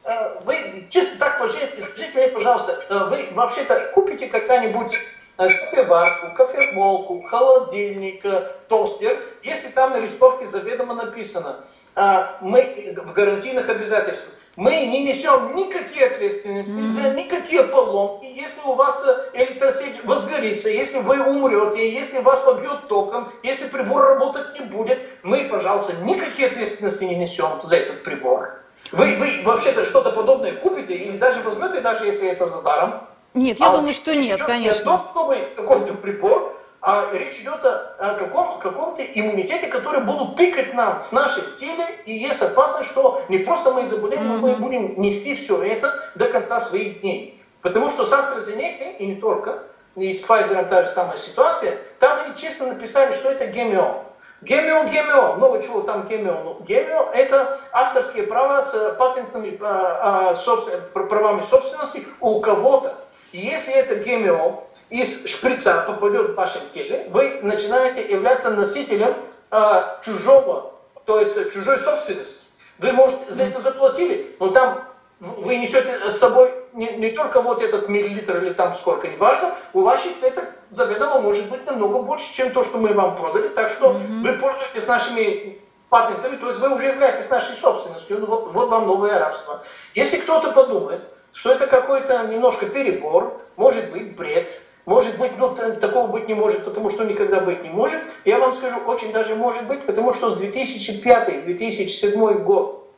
э, 0.03 0.39
вы 0.43 0.85
чисто 0.89 1.17
так 1.17 1.39
по-женски, 1.39 1.79
скажите 1.79 2.11
мне, 2.13 2.27
пожалуйста, 2.27 2.83
э, 2.89 2.97
вы 3.05 3.29
вообще-то 3.31 3.91
купите 3.93 4.27
когда-нибудь 4.27 4.97
кофеварку, 5.37 6.35
кофемолку, 6.35 7.21
холодильник, 7.23 8.23
тостер, 8.67 9.17
если 9.43 9.69
там 9.69 9.91
на 9.91 9.99
листовке 9.99 10.45
заведомо 10.45 10.93
написано, 10.93 11.57
а, 11.95 12.37
мы 12.41 12.95
в 13.03 13.13
гарантийных 13.13 13.67
обязательствах, 13.69 14.35
мы 14.57 14.71
не 14.85 15.05
несем 15.05 15.55
никакие 15.55 16.07
ответственности 16.07 16.71
mm-hmm. 16.71 16.87
за 16.87 17.09
никакие 17.11 17.63
поломки. 17.63 18.25
Если 18.25 18.59
у 18.65 18.73
вас 18.73 19.01
э, 19.05 19.29
электросеть 19.33 20.03
возгорится, 20.03 20.69
если 20.69 20.99
вы 20.99 21.21
умрете, 21.21 21.89
если 21.89 22.19
вас 22.19 22.41
побьет 22.41 22.89
током, 22.89 23.31
если 23.43 23.67
прибор 23.67 24.01
работать 24.01 24.59
не 24.59 24.65
будет, 24.65 24.99
мы, 25.23 25.45
пожалуйста, 25.45 25.93
никакие 25.93 26.49
ответственности 26.49 27.05
не 27.05 27.15
несем 27.15 27.61
за 27.63 27.77
этот 27.77 28.03
прибор. 28.03 28.59
Вы, 28.91 29.15
вы 29.15 29.41
вообще-то 29.45 29.85
что-то 29.85 30.11
подобное 30.11 30.53
купите 30.55 30.95
или 30.95 31.17
даже 31.17 31.41
возьмете, 31.41 31.79
даже 31.79 32.05
если 32.05 32.27
это 32.27 32.45
за 32.45 32.61
даром. 32.61 33.07
Нет, 33.33 33.59
я 33.59 33.67
а 33.67 33.75
думаю, 33.75 33.93
что 33.93 34.13
нет, 34.15 34.41
конечно. 34.43 34.89
Не 34.89 34.95
о 34.95 34.97
том, 35.13 35.35
какой-то 35.55 35.93
прибор, 35.93 36.57
а 36.81 37.09
речь 37.13 37.39
идет 37.39 37.63
о, 37.63 38.15
каком, 38.17 38.59
каком-то 38.59 39.03
иммунитете, 39.03 39.67
который 39.67 40.01
будут 40.01 40.35
тыкать 40.35 40.73
нам 40.73 41.03
в 41.07 41.11
нашем 41.11 41.43
теле, 41.59 41.85
и 42.05 42.13
есть 42.13 42.41
опасность, 42.41 42.89
что 42.89 43.23
не 43.29 43.37
просто 43.37 43.71
мы 43.71 43.85
заболеем, 43.85 44.27
но 44.27 44.37
мы 44.39 44.55
будем 44.55 44.99
нести 44.99 45.35
все 45.35 45.61
это 45.63 45.93
до 46.15 46.27
конца 46.29 46.59
своих 46.59 47.01
дней. 47.01 47.41
Потому 47.61 47.89
что 47.89 48.05
с 48.05 48.11
AstraZeneca, 48.11 48.97
и 48.97 49.05
не 49.05 49.15
только, 49.15 49.63
и 49.95 50.11
с 50.11 50.23
Pfizer 50.23 50.67
та 50.67 50.83
же 50.83 50.89
самая 50.89 51.17
ситуация, 51.17 51.77
там 51.99 52.19
они 52.25 52.35
честно 52.35 52.67
написали, 52.67 53.13
что 53.13 53.29
это 53.29 53.45
ГМО. 53.47 54.03
ГМО, 54.41 54.89
ГМО, 54.89 55.35
много 55.35 55.61
чего 55.61 55.81
там 55.81 56.07
ГМО. 56.07 56.41
Но 56.43 56.53
ГМО 56.67 57.11
это 57.13 57.59
авторские 57.71 58.23
права 58.23 58.63
с 58.63 58.95
патентными 58.97 59.59
а, 59.61 60.31
а, 60.31 60.35
собствен, 60.35 60.81
правами 60.93 61.41
собственности 61.41 62.07
у 62.19 62.41
кого-то. 62.41 62.95
И 63.31 63.37
если 63.37 63.73
это 63.73 63.95
ГМО 63.95 64.63
из 64.89 65.25
шприца 65.25 65.83
попадет 65.87 66.31
в 66.31 66.35
вашем 66.35 66.61
теле, 66.73 67.07
вы 67.09 67.39
начинаете 67.41 68.09
являться 68.09 68.51
носителем 68.51 69.15
э, 69.51 69.81
чужого, 70.03 70.73
то 71.05 71.19
есть 71.19 71.51
чужой 71.53 71.77
собственности. 71.77 72.45
Вы, 72.79 72.91
может, 72.91 73.19
за 73.29 73.43
это 73.43 73.61
заплатили, 73.61 74.35
но 74.39 74.49
там 74.49 74.83
вы 75.19 75.57
несете 75.57 76.09
с 76.09 76.17
собой 76.17 76.51
не, 76.73 76.87
не 76.93 77.11
только 77.11 77.41
вот 77.41 77.61
этот 77.61 77.87
миллилитр 77.87 78.37
или 78.37 78.53
там 78.53 78.73
сколько, 78.73 79.07
неважно, 79.07 79.55
у 79.73 79.81
ваших 79.81 80.11
это 80.23 80.49
заведомо 80.71 81.21
может 81.21 81.49
быть 81.49 81.65
намного 81.65 82.01
больше, 82.01 82.33
чем 82.33 82.51
то, 82.51 82.63
что 82.63 82.79
мы 82.79 82.93
вам 82.93 83.15
продали. 83.15 83.49
Так 83.49 83.69
что 83.69 83.91
mm-hmm. 83.91 84.21
вы 84.21 84.33
пользуетесь 84.33 84.87
нашими 84.87 85.61
патентами, 85.89 86.37
то 86.37 86.47
есть 86.47 86.59
вы 86.59 86.73
уже 86.73 86.85
являетесь 86.85 87.29
нашей 87.29 87.55
собственностью. 87.55 88.19
Ну, 88.19 88.25
вот, 88.25 88.51
вот 88.51 88.69
вам 88.69 88.87
новое 88.87 89.19
рабство. 89.19 89.61
Если 89.93 90.17
кто-то 90.17 90.51
подумает, 90.51 91.01
что 91.33 91.51
это 91.51 91.67
какой-то 91.67 92.27
немножко 92.27 92.65
перебор, 92.65 93.41
может 93.55 93.91
быть 93.91 94.15
бред, 94.15 94.49
может 94.85 95.17
быть, 95.17 95.37
ну, 95.37 95.55
такого 95.55 96.07
быть 96.07 96.27
не 96.27 96.33
может, 96.33 96.65
потому 96.65 96.89
что 96.89 97.03
никогда 97.03 97.39
быть 97.39 97.63
не 97.63 97.69
может. 97.69 98.01
Я 98.25 98.39
вам 98.39 98.53
скажу, 98.53 98.79
очень 98.87 99.11
даже 99.11 99.35
может 99.35 99.65
быть, 99.65 99.85
потому 99.85 100.13
что 100.13 100.35
с 100.35 100.41
2005-2007 100.41 102.39
год 102.39 102.89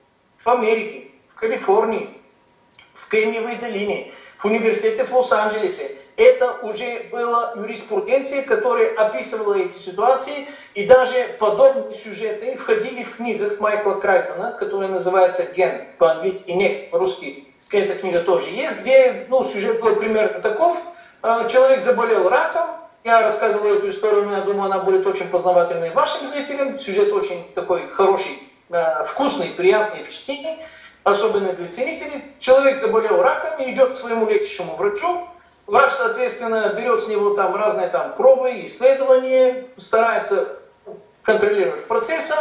в 0.44 0.50
Америке, 0.50 1.08
в 1.36 1.40
Калифорнии, 1.40 2.10
в 2.94 3.08
Кремниевой 3.10 3.58
долине, 3.58 4.12
в 4.38 4.46
университете 4.46 5.04
в 5.04 5.14
Лос-Анджелесе, 5.14 5.92
это 6.16 6.54
уже 6.62 7.08
была 7.12 7.54
юриспруденция, 7.56 8.44
которая 8.44 8.94
описывала 8.96 9.56
эти 9.56 9.78
ситуации, 9.78 10.48
и 10.76 10.86
даже 10.86 11.36
подобные 11.40 11.96
сюжеты 11.96 12.56
входили 12.56 13.04
в 13.04 13.18
книгах 13.18 13.60
Майкла 13.60 13.96
Крайтона, 13.96 14.56
которая 14.60 14.90
называется 14.90 15.48
«Ген» 15.56 15.86
по-английски, 15.98 16.52
«Next» 16.52 16.90
по-русски, 16.92 17.46
эта 17.78 17.96
книга 17.96 18.20
тоже 18.22 18.50
есть, 18.50 18.82
где 18.82 19.26
ну, 19.30 19.44
сюжет 19.44 19.82
был 19.82 19.96
примерно 19.96 20.40
таков. 20.40 20.78
А, 21.22 21.48
человек 21.48 21.82
заболел 21.82 22.30
раком, 22.30 22.68
Я 23.04 23.22
рассказывал 23.22 23.74
эту 23.74 23.90
историю, 23.90 24.24
но 24.24 24.34
я 24.38 24.42
думаю, 24.42 24.66
она 24.72 24.80
будет 24.80 25.06
очень 25.06 25.28
познавательной 25.28 25.92
вашим 25.92 26.26
зрителям. 26.28 26.80
Сюжет 26.80 27.12
очень 27.12 27.52
такой 27.54 27.88
хороший, 27.90 28.42
э, 28.70 29.04
вкусный, 29.06 29.50
приятный 29.50 30.04
в 30.04 30.10
чтении, 30.10 30.58
особенно 31.04 31.54
для 31.54 31.70
ценителей. 31.70 32.24
Человек 32.40 32.80
заболел 32.80 33.22
раком 33.22 33.60
и 33.60 33.72
идет 33.72 33.94
к 33.94 33.98
своему 33.98 34.28
лечащему 34.28 34.76
врачу. 34.76 35.28
Врач, 35.68 35.92
соответственно, 35.94 36.74
берет 36.78 37.04
с 37.04 37.08
него 37.08 37.36
там 37.36 37.56
разные 37.56 37.88
там 37.88 38.14
пробы, 38.14 38.66
исследования, 38.66 39.66
старается 39.78 40.48
контролировать 41.24 41.88
процессом. 41.88 42.40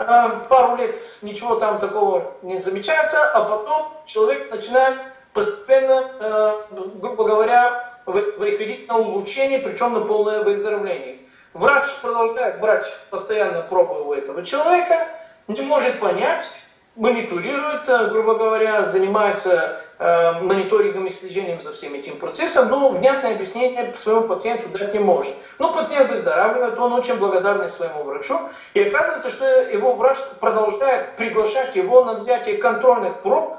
Э, 0.00 0.30
пару 0.48 0.76
лет 0.76 0.96
ничего 1.20 1.56
там 1.56 1.78
такого 1.78 2.32
не 2.40 2.58
замечается, 2.58 3.22
а 3.32 3.44
потом 3.44 3.92
человек 4.06 4.50
начинает 4.50 4.96
постепенно, 5.34 6.10
э, 6.18 6.62
грубо 6.70 7.24
говоря, 7.24 7.92
выходить 8.06 8.88
на 8.88 8.96
улучшение, 8.96 9.58
причем 9.58 9.92
на 9.92 10.00
полное 10.00 10.42
выздоровление. 10.42 11.18
Врач 11.52 11.86
продолжает 12.00 12.60
брать 12.60 12.86
постоянно 13.10 13.60
пробы 13.60 14.02
у 14.02 14.14
этого 14.14 14.42
человека, 14.42 15.06
не 15.48 15.60
может 15.60 16.00
понять, 16.00 16.50
мониторирует, 16.96 17.86
э, 17.86 18.06
грубо 18.06 18.36
говоря, 18.36 18.84
занимается 18.84 19.82
э, 20.00 20.40
мониторингом 20.40 21.06
и 21.06 21.10
слежением 21.10 21.60
за 21.60 21.72
всем 21.72 21.94
этим 21.94 22.18
процессом, 22.18 22.68
но 22.68 22.88
внятное 22.88 23.34
объяснение 23.34 23.94
своему 23.96 24.22
пациенту 24.22 24.68
дать 24.70 24.92
не 24.94 24.98
может. 24.98 25.34
Но 25.58 25.72
пациент 25.72 26.10
выздоравливает, 26.10 26.78
он 26.78 26.92
очень 26.94 27.16
благодарный 27.16 27.68
своему 27.68 28.02
врачу, 28.02 28.40
и 28.74 28.82
оказывается, 28.82 29.30
что 29.30 29.44
его 29.44 29.94
врач 29.94 30.18
продолжает 30.40 31.16
приглашать 31.16 31.76
его 31.76 32.04
на 32.04 32.14
взятие 32.14 32.56
контрольных 32.56 33.20
проб 33.20 33.58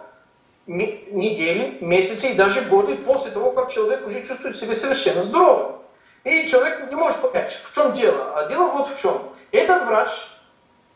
недели, 0.67 1.77
месяцы 1.81 2.31
и 2.31 2.33
даже 2.33 2.61
годы 2.61 2.95
после 2.97 3.31
того, 3.31 3.51
как 3.51 3.71
человек 3.71 4.05
уже 4.07 4.23
чувствует 4.25 4.57
себя 4.57 4.73
совершенно 4.73 5.23
здоровым. 5.23 5.77
И 6.23 6.47
человек 6.47 6.89
не 6.89 6.95
может 6.95 7.19
понять, 7.19 7.57
в 7.63 7.73
чем 7.73 7.93
дело. 7.93 8.33
А 8.35 8.47
дело 8.47 8.67
вот 8.67 8.87
в 8.87 9.01
чем. 9.01 9.21
Этот 9.51 9.87
врач, 9.87 10.09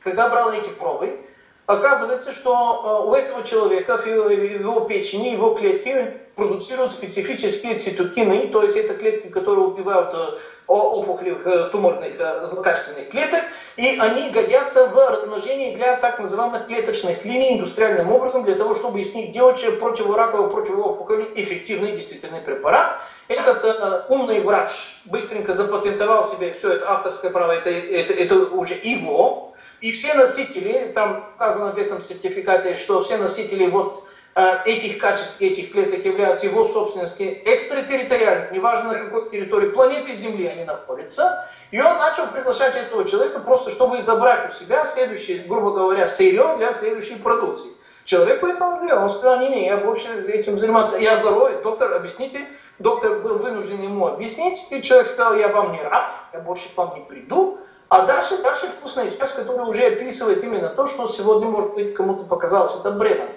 когда 0.04 0.30
брал 0.30 0.52
эти 0.52 0.70
пробы, 0.70 1.20
оказывается, 1.66 2.32
что 2.32 3.04
э, 3.06 3.10
у 3.10 3.14
этого 3.14 3.44
человека 3.44 3.98
в 3.98 4.06
его 4.06 4.82
печени, 4.82 5.30
его 5.30 5.56
клетки 5.56 6.14
продуцируют 6.36 6.92
специфические 6.92 7.76
цитокины, 7.76 8.48
то 8.48 8.64
есть 8.64 8.76
это 8.76 8.94
клетки, 8.96 9.28
которые 9.28 9.68
убивают 9.68 10.14
э, 10.14 10.38
опухолевых 10.68 11.46
э, 11.48 11.70
туморных 11.70 12.14
злокачественных 12.44 13.10
клеток, 13.10 13.44
и 13.78 13.98
они 14.00 14.30
годятся 14.30 14.88
в 14.88 14.96
размножении 14.96 15.76
для 15.76 15.98
так 15.98 16.20
называемых 16.20 16.68
клеточных 16.68 17.26
линий 17.26 17.56
индустриальным 17.56 18.12
образом, 18.12 18.46
для 18.46 18.56
того, 18.56 18.74
чтобы 18.74 19.02
из 19.02 19.14
них 19.14 19.34
делать 19.34 19.62
противораковый, 19.80 20.50
противоопухолевый 20.50 21.32
эффективный 21.36 21.92
действительный 21.92 22.42
препарат. 22.42 23.02
Этот 23.28 23.64
э, 23.64 24.04
умный 24.10 24.42
врач 24.42 24.72
быстренько 25.06 25.54
запатентовал 25.54 26.24
себе 26.24 26.54
все 26.54 26.74
это 26.74 26.92
авторское 26.92 27.32
право, 27.32 27.52
это, 27.52 27.70
это, 27.70 28.14
это 28.14 28.36
уже 28.36 28.76
его, 28.76 29.55
и 29.86 29.92
все 29.92 30.14
носители, 30.14 30.92
там 30.94 31.30
указано 31.36 31.72
в 31.72 31.78
этом 31.78 32.02
сертификате, 32.02 32.76
что 32.76 33.04
все 33.04 33.18
носители 33.18 33.68
вот 33.68 34.04
Э, 34.38 34.64
этих 34.66 34.98
качеств, 34.98 35.40
этих 35.40 35.72
клеток 35.72 36.04
являются 36.04 36.48
его 36.48 36.66
собственностью 36.66 37.38
экстратерриториальных, 37.50 38.52
неважно 38.52 38.92
на 38.92 39.00
какой 39.00 39.30
территории 39.30 39.70
планеты 39.70 40.14
Земли 40.14 40.46
они 40.46 40.66
находятся. 40.66 41.48
И 41.72 41.80
он 41.80 41.98
начал 42.00 42.28
приглашать 42.28 42.76
этого 42.76 43.08
человека 43.08 43.40
просто, 43.40 43.72
чтобы 43.72 44.02
забрать 44.02 44.52
у 44.52 44.54
себя 44.54 44.86
следующее, 44.86 45.44
грубо 45.48 45.72
говоря, 45.72 46.06
сырье 46.06 46.56
для 46.58 46.74
следующей 46.74 47.16
продукции. 47.16 47.72
Человек 48.04 48.42
поэтому 48.42 48.76
говорил, 48.76 49.04
он 49.04 49.10
сказал, 49.10 49.40
не-не, 49.40 49.68
я 49.68 49.78
больше 49.78 50.10
этим 50.28 50.58
заниматься, 50.58 50.98
я 50.98 51.16
здоровый, 51.16 51.64
доктор, 51.64 51.94
объясните. 51.94 52.42
Доктор 52.78 53.20
был 53.20 53.38
вынужден 53.38 53.82
ему 53.82 54.06
объяснить, 54.06 54.60
и 54.70 54.82
человек 54.82 55.08
сказал, 55.08 55.36
я 55.36 55.48
вам 55.48 55.72
не 55.72 55.82
рад, 55.82 56.12
я 56.34 56.42
больше 56.42 56.68
к 56.68 56.78
вам 56.78 56.94
не 56.96 57.06
приду. 57.06 57.62
А 57.90 58.06
дальше, 58.06 58.38
дальше 58.40 58.68
вкусная 58.68 59.12
часть, 59.12 59.36
которая 59.36 59.66
уже 59.66 59.86
описывает 59.86 60.44
именно 60.44 60.70
то, 60.70 60.88
что 60.88 61.08
сегодня, 61.08 61.48
может 61.48 61.74
быть, 61.76 61.94
кому-то 61.94 62.24
показалось 62.24 62.76
это 62.76 62.92
бредом. 62.92 63.28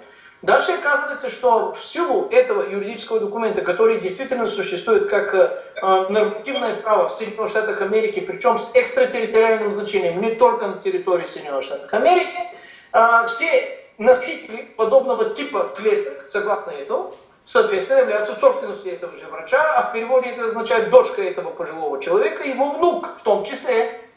Дальше 0.41 0.71
оказывается, 0.71 1.29
что 1.29 1.73
в 1.73 2.31
этого 2.31 2.63
юридического 2.69 3.19
документа, 3.19 3.61
который 3.61 3.99
действительно 3.99 4.47
существует 4.47 5.09
как 5.09 5.33
э, 5.33 5.61
нормативное 6.09 6.77
право 6.77 7.09
в 7.09 7.13
Соединенных 7.13 7.49
Штатах 7.49 7.81
Америки, 7.81 8.21
причем 8.21 8.57
с 8.57 8.71
экстратерриториальным 8.73 9.73
значением, 9.73 10.21
не 10.21 10.35
только 10.35 10.67
на 10.67 10.77
территории 10.77 11.25
Соединенных 11.25 11.65
Штатов 11.65 11.93
Америки, 11.93 12.39
э, 12.93 13.27
все 13.27 13.79
носители 13.97 14.61
подобного 14.77 15.31
типа 15.31 15.73
клеток, 15.75 16.25
согласно 16.29 16.71
этому, 16.71 17.13
соответственно, 17.43 17.99
являются 17.99 18.33
собственностью 18.33 18.93
этого 18.93 19.13
же 19.17 19.25
врача, 19.25 19.61
а 19.77 19.89
в 19.89 19.93
переводе 19.93 20.29
это 20.29 20.45
означает 20.45 20.89
дочка 20.89 21.21
этого 21.21 21.49
пожилого 21.49 22.01
человека, 22.01 22.47
его 22.47 22.71
внук 22.71 23.17
в 23.19 23.23
том 23.23 23.43
числе. 23.43 24.08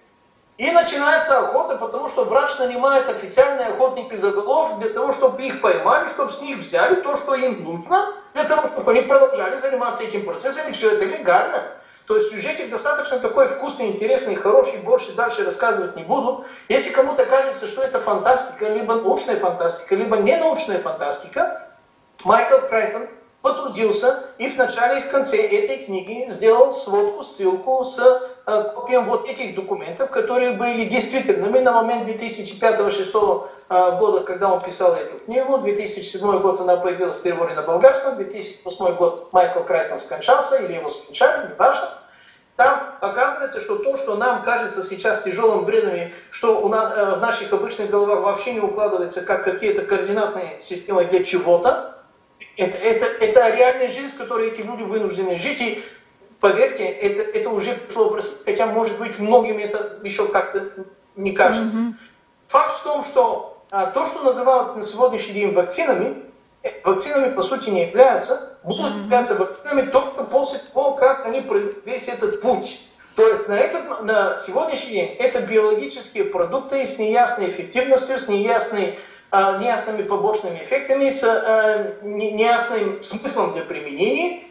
И 0.62 0.70
начинается 0.70 1.40
охота, 1.40 1.76
потому 1.76 2.08
что 2.08 2.22
врач 2.22 2.56
нанимает 2.56 3.08
официальные 3.08 3.70
охотники 3.70 4.14
за 4.14 4.30
голов 4.30 4.78
для 4.78 4.90
того, 4.90 5.12
чтобы 5.12 5.42
их 5.42 5.60
поймали, 5.60 6.06
чтобы 6.06 6.32
с 6.32 6.40
них 6.40 6.58
взяли 6.58 7.00
то, 7.00 7.16
что 7.16 7.34
им 7.34 7.64
нужно, 7.64 8.14
для 8.32 8.44
того, 8.44 8.68
чтобы 8.68 8.92
они 8.92 9.00
продолжали 9.00 9.56
заниматься 9.56 10.04
этим 10.04 10.24
процессом, 10.24 10.68
и 10.68 10.72
все 10.72 10.92
это 10.92 11.04
легально. 11.06 11.64
То 12.06 12.14
есть 12.14 12.30
сюжетик 12.30 12.70
достаточно 12.70 13.18
такой 13.18 13.48
вкусный, 13.48 13.88
интересный, 13.88 14.36
хороший, 14.36 14.78
больше 14.82 15.12
дальше 15.14 15.44
рассказывать 15.44 15.96
не 15.96 16.04
буду. 16.04 16.44
Если 16.68 16.90
кому-то 16.90 17.26
кажется, 17.26 17.66
что 17.66 17.82
это 17.82 17.98
фантастика, 17.98 18.68
либо 18.68 18.94
научная 18.94 19.40
фантастика, 19.40 19.96
либо 19.96 20.18
не 20.18 20.36
научная 20.36 20.78
фантастика, 20.78 21.70
Майкл 22.22 22.68
Крайтон 22.68 23.08
потрудился 23.42 24.24
и 24.38 24.48
в 24.48 24.56
начале 24.56 25.00
и 25.00 25.02
в 25.02 25.10
конце 25.10 25.36
этой 25.36 25.84
книги 25.84 26.30
сделал 26.30 26.72
сводку, 26.72 27.24
ссылку 27.24 27.84
с 27.84 27.98
э, 28.46 28.72
копием 28.74 29.06
вот 29.06 29.28
этих 29.28 29.54
документов, 29.54 30.10
которые 30.10 30.52
были 30.52 30.84
действительными 30.84 31.58
на 31.58 31.72
момент 31.72 32.08
2005-2006 32.08 33.48
э, 33.68 33.98
года, 33.98 34.22
когда 34.22 34.52
он 34.52 34.60
писал 34.60 34.94
эту 34.94 35.18
книгу. 35.24 35.58
2007 35.58 36.40
год 36.40 36.60
она 36.60 36.76
появилась 36.76 37.16
в 37.16 37.22
переводе 37.22 37.54
на 37.54 37.62
болгарском, 37.62 38.16
2008 38.16 38.94
год 38.94 39.32
Майкл 39.32 39.60
Крайтон 39.60 39.98
скончался, 39.98 40.56
или 40.56 40.74
его 40.74 40.90
скончали, 40.90 41.50
неважно. 41.50 41.98
Там 42.56 42.96
оказывается, 43.00 43.60
что 43.60 43.76
то, 43.76 43.96
что 43.96 44.14
нам 44.14 44.42
кажется 44.42 44.82
сейчас 44.82 45.22
тяжелым 45.22 45.64
бредом, 45.64 46.12
что 46.30 46.60
у 46.60 46.68
нас, 46.68 46.92
э, 46.94 47.14
в 47.16 47.20
наших 47.20 47.52
обычных 47.52 47.90
головах 47.90 48.20
вообще 48.20 48.52
не 48.52 48.60
укладывается 48.60 49.22
как 49.22 49.42
какие-то 49.42 49.82
координатные 49.82 50.60
системы 50.60 51.06
для 51.06 51.24
чего-то, 51.24 51.91
это, 52.56 52.78
это, 52.78 53.06
это 53.24 53.56
реальная 53.56 53.88
жизнь, 53.88 54.10
с 54.10 54.16
которой 54.16 54.48
эти 54.48 54.60
люди 54.60 54.82
вынуждены 54.82 55.38
жить. 55.38 55.60
И 55.60 55.84
поверьте, 56.40 56.84
это, 56.84 57.22
это 57.22 57.50
уже 57.50 57.74
пришло, 57.74 58.18
хотя, 58.44 58.66
может 58.66 58.98
быть, 58.98 59.18
многим 59.18 59.58
это 59.58 59.98
еще 60.02 60.26
как-то 60.28 60.84
не 61.16 61.32
кажется. 61.32 61.78
Mm-hmm. 61.78 61.92
Факт 62.48 62.80
в 62.80 62.82
том, 62.82 63.04
что 63.04 63.64
а, 63.70 63.86
то, 63.86 64.06
что 64.06 64.22
называют 64.22 64.76
на 64.76 64.82
сегодняшний 64.82 65.34
день 65.34 65.52
вакцинами, 65.52 66.24
э, 66.62 66.70
вакцинами 66.84 67.34
по 67.34 67.42
сути 67.42 67.70
не 67.70 67.86
являются, 67.86 68.58
будут 68.64 68.92
mm-hmm. 68.92 69.04
являться 69.04 69.34
вакцинами 69.34 69.90
только 69.90 70.24
после 70.24 70.58
того, 70.58 70.92
как 70.94 71.24
они 71.26 71.46
весь 71.84 72.08
этот 72.08 72.40
путь. 72.42 72.78
То 73.14 73.28
есть 73.28 73.48
на, 73.48 73.58
этот, 73.58 74.04
на 74.04 74.36
сегодняшний 74.38 74.92
день 74.92 75.16
это 75.18 75.40
биологические 75.40 76.24
продукты 76.24 76.86
с 76.86 76.98
неясной 76.98 77.50
эффективностью, 77.50 78.18
с 78.18 78.26
неясной 78.26 78.98
неясными 79.32 80.02
побочными 80.02 80.58
эффектами, 80.58 81.08
с 81.08 81.22
э, 81.24 81.94
неясным 82.02 83.02
смыслом 83.02 83.54
для 83.54 83.62
применения, 83.62 84.44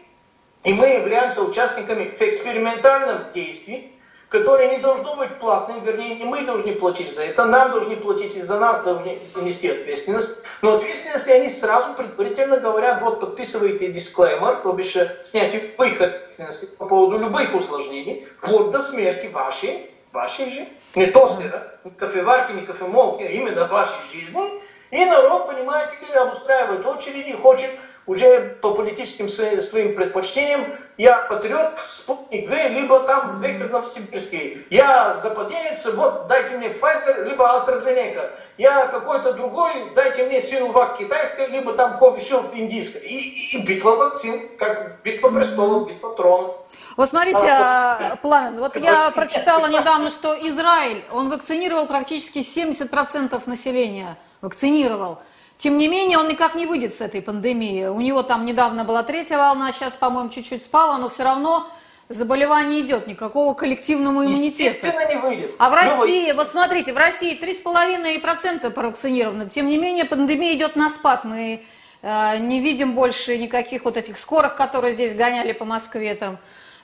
и 0.64 0.72
мы 0.74 0.88
являемся 0.88 1.42
участниками 1.42 2.04
в 2.04 2.20
экспериментальном 2.20 3.32
действии, 3.32 3.92
которое 4.28 4.70
не 4.70 4.78
должно 4.78 5.14
быть 5.14 5.38
платным, 5.38 5.84
вернее, 5.84 6.16
не 6.16 6.24
мы 6.24 6.42
должны 6.42 6.74
платить 6.74 7.14
за 7.14 7.22
это, 7.22 7.44
нам 7.44 7.70
должны 7.70 7.96
платить 7.96 8.34
и 8.34 8.40
за 8.40 8.58
нас 8.58 8.82
должны 8.82 9.18
нести 9.36 9.68
ответственность. 9.68 10.42
Но 10.62 10.74
ответственность 10.74 11.28
они 11.28 11.48
сразу 11.48 11.94
предварительно 11.94 12.58
говорят, 12.58 13.02
вот 13.02 13.20
подписывайте 13.20 13.92
дисклеймер, 13.92 14.56
то 14.62 14.72
бишь 14.72 14.96
э, 14.96 15.16
снятие 15.24 15.60
любых 15.60 16.00
ответственностей 16.00 16.68
по 16.78 16.86
поводу 16.86 17.18
любых 17.18 17.54
усложнений, 17.54 18.26
вплоть 18.38 18.70
до 18.70 18.80
смерти 18.80 19.26
вашей, 19.26 19.90
вашей 20.12 20.50
же, 20.50 20.66
не 20.94 21.06
тостера, 21.06 21.78
не 21.84 21.90
кофеварки, 21.90 22.52
не 22.52 22.62
кофемолки, 22.62 23.22
а 23.22 23.28
именно 23.28 23.66
вашей 23.66 24.00
жизни, 24.12 24.62
и 24.92 25.04
народ, 25.06 25.46
понимаете 25.46 25.94
ли, 26.06 26.14
обустраивает 26.14 26.86
очереди, 26.86 27.32
хочет 27.32 27.70
уже 28.06 28.58
по 28.60 28.74
политическим 28.74 29.28
своим 29.28 29.94
предпочтениям, 29.94 30.66
я 30.98 31.18
патриот, 31.22 31.70
спутник 31.90 32.46
2, 32.46 32.68
либо 32.68 33.00
там 33.00 33.40
Виктор 33.40 33.70
Новосибирский. 33.70 34.66
Я 34.68 35.18
западенец, 35.22 35.86
вот 35.86 36.26
дайте 36.26 36.58
мне 36.58 36.68
Pfizer, 36.68 37.24
либо 37.24 37.44
AstraZeneca. 37.44 38.30
Я 38.58 38.88
какой-то 38.88 39.32
другой, 39.32 39.72
дайте 39.94 40.26
мне 40.26 40.42
Синувак 40.42 40.98
китайская, 40.98 41.46
либо 41.46 41.72
там 41.72 41.96
Covishield 41.98 42.50
индийская. 42.52 43.00
И, 43.00 43.56
и 43.56 43.64
битва 43.64 43.96
вакцин, 43.96 44.46
как 44.58 45.00
битва 45.02 45.30
престолов, 45.30 45.88
битва 45.88 46.14
тронов. 46.14 46.56
Вот 46.98 47.08
смотрите, 47.08 47.48
а, 47.48 48.16
Пламен, 48.20 48.58
вот 48.58 48.76
я 48.76 49.10
прочитала 49.12 49.68
недавно, 49.68 50.10
что 50.10 50.34
Израиль, 50.48 51.02
он 51.10 51.30
вакцинировал 51.30 51.86
практически 51.86 52.40
70% 52.40 53.42
населения 53.46 54.18
вакцинировал. 54.42 55.20
Тем 55.56 55.78
не 55.78 55.88
менее, 55.88 56.18
он 56.18 56.28
никак 56.28 56.56
не 56.56 56.66
выйдет 56.66 56.94
с 56.94 57.00
этой 57.00 57.22
пандемии. 57.22 57.86
У 57.86 58.00
него 58.00 58.22
там 58.22 58.44
недавно 58.44 58.84
была 58.84 59.04
третья 59.04 59.38
волна, 59.38 59.72
сейчас, 59.72 59.94
по-моему, 59.94 60.28
чуть-чуть 60.28 60.64
спала, 60.64 60.98
но 60.98 61.08
все 61.08 61.22
равно 61.22 61.68
заболевание 62.08 62.80
идет, 62.80 63.06
никакого 63.06 63.54
коллективного 63.54 64.26
иммунитета. 64.26 64.88
Не 65.08 65.16
выйдет. 65.20 65.54
А 65.58 65.70
в 65.70 65.74
России, 65.74 66.32
ну, 66.32 66.38
вот 66.38 66.50
смотрите, 66.50 66.92
в 66.92 66.96
России 66.96 67.40
3,5% 67.40 68.68
провакцинированы. 68.70 69.48
Тем 69.48 69.68
не 69.68 69.78
менее, 69.78 70.04
пандемия 70.04 70.54
идет 70.54 70.74
на 70.74 70.90
спад. 70.90 71.24
Мы 71.24 71.64
э, 72.02 72.38
не 72.38 72.60
видим 72.60 72.94
больше 72.94 73.38
никаких 73.38 73.84
вот 73.84 73.96
этих 73.96 74.18
скорых, 74.18 74.56
которые 74.56 74.94
здесь 74.94 75.14
гоняли 75.14 75.52
по 75.52 75.64
Москве, 75.64 76.16
там, 76.16 76.38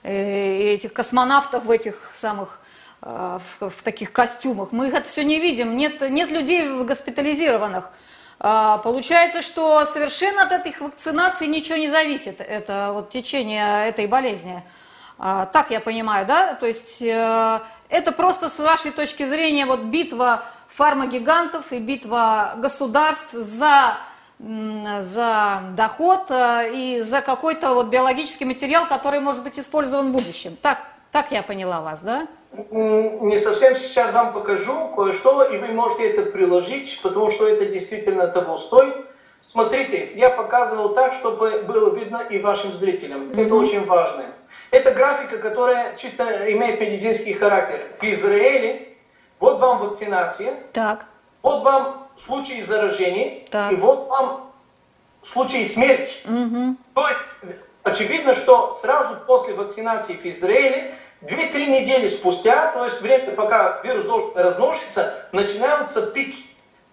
э, 0.05 0.75
этих 0.75 0.93
космонавтов 0.93 1.65
в 1.65 1.71
этих 1.71 2.13
самых 2.15 2.61
в, 3.01 3.71
в 3.71 3.83
таких 3.83 4.13
костюмах. 4.13 4.73
Мы 4.73 4.89
их 4.89 4.95
это 4.95 5.09
все 5.09 5.25
не 5.25 5.39
видим. 5.39 5.77
Нет, 5.77 6.01
нет 6.11 6.31
людей 6.31 6.69
госпитализированных. 6.69 7.91
А, 8.41 8.79
получается, 8.79 9.43
что 9.43 9.85
совершенно 9.85 10.43
от 10.45 10.53
этих 10.53 10.81
вакцинаций 10.81 11.49
ничего 11.49 11.77
не 11.77 11.91
зависит, 11.91 12.41
это 12.41 12.91
вот 12.93 13.11
течение 13.11 13.89
этой 13.89 14.07
болезни. 14.07 14.63
А, 15.19 15.47
так 15.47 15.71
я 15.71 15.81
понимаю, 15.81 16.25
да? 16.25 16.55
То 16.55 16.67
есть 16.67 17.03
э, 17.03 17.61
это 17.89 18.13
просто 18.13 18.49
с 18.49 18.59
вашей 18.61 18.93
точки 18.93 19.27
зрения 19.27 19.67
вот 19.67 19.81
битва 19.81 20.45
фармагигантов 20.69 21.73
и 21.73 21.81
битва 21.81 22.55
государств 22.59 23.33
за, 23.33 23.97
за 24.39 25.63
доход 25.77 26.27
э, 26.31 26.71
и 26.73 27.01
за 27.03 27.21
какой-то 27.21 27.75
вот 27.75 27.89
биологический 27.89 28.45
материал, 28.45 28.87
который 28.87 29.19
может 29.19 29.43
быть 29.43 29.59
использован 29.59 30.11
в 30.11 30.13
будущем. 30.13 30.57
Так, 30.63 30.79
так 31.11 31.33
я 31.33 31.43
поняла 31.43 31.81
вас, 31.81 31.99
да? 32.03 32.29
Не 32.53 33.39
совсем 33.39 33.77
сейчас 33.77 34.13
вам 34.13 34.33
покажу 34.33 34.89
кое-что, 34.97 35.45
и 35.45 35.59
вы 35.59 35.69
можете 35.69 36.11
это 36.11 36.31
приложить, 36.31 36.99
потому 37.03 37.31
что 37.31 37.47
это 37.47 37.67
действительно 37.67 38.27
того 38.27 38.57
стоит. 38.57 38.95
Смотрите, 39.43 40.11
я 40.15 40.31
показывал 40.31 40.95
так, 40.95 41.13
чтобы 41.15 41.63
было 41.67 41.95
видно 41.95 42.23
и 42.31 42.39
вашим 42.39 42.73
зрителям. 42.75 43.29
Mm-hmm. 43.29 43.47
Это 43.47 43.55
очень 43.55 43.85
важно. 43.85 44.25
Это 44.71 44.93
графика, 44.93 45.39
которая 45.39 45.97
чисто 45.97 46.53
имеет 46.53 46.81
медицинский 46.81 47.35
характер. 47.35 47.81
В 48.01 48.05
Израиле 48.05 48.89
вот 49.41 49.61
вам 49.61 49.79
вакцинация, 49.79 50.55
так. 50.73 51.07
вот 51.43 51.63
вам 51.63 52.09
случаи 52.25 52.61
заражения, 52.63 53.45
так. 53.51 53.73
и 53.73 53.77
вот 53.77 54.09
вам 54.09 54.51
случаи 55.23 55.65
смерти. 55.65 56.17
Угу. 56.27 56.77
То 56.95 57.09
есть 57.09 57.57
очевидно, 57.85 58.35
что 58.35 58.73
сразу 58.73 59.17
после 59.27 59.55
вакцинации 59.55 60.15
в 60.15 60.25
Израиле, 60.27 60.95
2-3 61.23 61.67
недели 61.67 62.07
спустя, 62.07 62.73
то 62.73 62.85
есть 62.85 63.01
время, 63.01 63.33
пока 63.33 63.81
вирус 63.83 64.05
должен 64.05 64.31
размножиться, 64.37 65.27
начинаются 65.33 66.03
пики. 66.03 66.45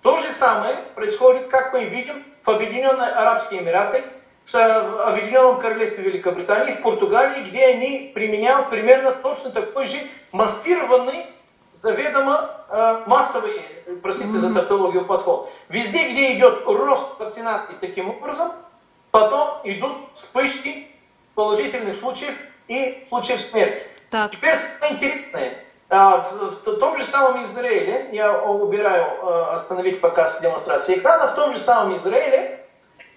То 0.02 0.18
же 0.18 0.32
самое 0.32 0.78
происходит, 0.96 1.48
как 1.48 1.74
мы 1.74 1.86
видим, 1.86 2.24
в 2.44 2.50
Объединенных 2.50 3.16
Арабских 3.16 3.62
Эмиратах, 3.62 4.04
в 4.52 5.08
Объединенном 5.08 5.60
Королевстве 5.60 6.06
Великобритании, 6.06 6.74
в 6.74 6.82
Португалии, 6.82 7.50
где 7.50 7.66
они 7.66 8.12
применяют 8.14 8.70
примерно 8.70 9.12
точно 9.12 9.52
такой 9.52 9.86
же 9.88 9.98
массированный, 10.32 11.26
заведомо 11.74 12.50
э, 12.70 13.04
массовый, 13.08 13.62
простите 14.02 14.30
mm-hmm. 14.30 14.38
за 14.38 14.54
тавтологию, 14.54 15.06
подход. 15.06 15.52
Везде, 15.70 16.12
где 16.12 16.36
идет 16.38 16.64
рост 16.66 17.20
вакцинации 17.20 17.74
таким 17.82 18.10
образом, 18.10 18.52
потом 19.12 19.60
идут 19.64 20.10
вспышки 20.14 20.88
положительных 21.34 21.96
случаев 21.98 22.34
и 22.68 23.06
случаев 23.10 23.42
смерти. 23.42 23.84
Так. 24.16 24.32
Теперь 24.32 24.56
самое 24.56 24.94
интересное. 24.94 25.58
А, 25.90 26.30
в, 26.32 26.78
том 26.78 26.98
же 26.98 27.04
самом 27.04 27.44
Израиле, 27.44 28.08
я 28.14 28.42
убираю 28.44 29.04
э, 29.04 29.54
остановить 29.54 30.00
показ 30.00 30.40
демонстрации 30.40 31.00
экрана, 31.00 31.34
в 31.34 31.36
том 31.36 31.52
же 31.52 31.60
самом 31.60 31.96
Израиле 31.96 32.66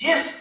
есть 0.00 0.40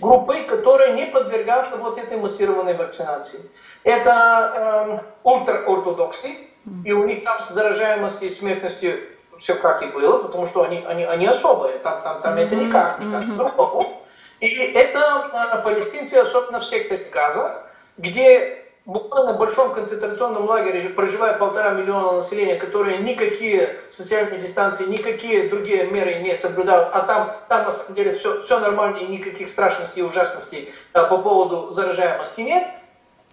группы, 0.00 0.42
которые 0.48 0.94
не 0.94 1.06
подвергаются 1.06 1.76
вот 1.76 1.96
этой 1.96 2.16
массированной 2.16 2.74
вакцинации. 2.74 3.38
Это 3.84 5.04
э, 5.06 5.12
ультраортодоксы, 5.22 6.38
и 6.84 6.90
у 6.90 7.04
них 7.04 7.22
там 7.22 7.40
с 7.40 7.50
заражаемостью 7.50 8.26
и 8.26 8.30
смертностью 8.32 8.98
все 9.38 9.54
как 9.54 9.84
и 9.84 9.86
было, 9.86 10.18
потому 10.18 10.48
что 10.48 10.64
они, 10.64 10.84
они, 10.84 11.04
они 11.04 11.26
особые, 11.26 11.78
там, 11.78 12.02
там, 12.02 12.20
там 12.20 12.36
это 12.36 12.56
никак, 12.56 12.98
никак 12.98 13.22
mm-hmm. 13.26 13.96
И 14.40 14.72
это 14.74 15.30
э, 15.32 15.62
палестинцы, 15.62 16.14
особенно 16.14 16.58
в 16.58 16.64
секторе 16.64 17.04
Газа, 17.12 17.62
где 17.96 18.63
буквально 18.86 19.32
в 19.32 19.38
большом 19.38 19.72
концентрационном 19.72 20.44
лагере 20.44 20.90
проживает 20.90 21.38
полтора 21.38 21.70
миллиона 21.70 22.12
населения, 22.12 22.56
которые 22.56 22.98
никакие 22.98 23.76
социальные 23.90 24.40
дистанции, 24.40 24.86
никакие 24.86 25.48
другие 25.48 25.86
меры 25.86 26.20
не 26.20 26.36
соблюдают, 26.36 26.90
а 26.92 27.00
там, 27.00 27.32
там 27.48 27.64
на 27.64 27.72
самом 27.72 27.94
деле 27.94 28.12
все, 28.12 28.42
все 28.42 28.58
нормально 28.58 28.98
и 28.98 29.06
никаких 29.06 29.48
страшностей 29.48 30.02
и 30.02 30.04
ужасностей 30.04 30.74
а, 30.92 31.04
по 31.04 31.18
поводу 31.18 31.70
заражаемости 31.70 32.42
нет. 32.42 32.66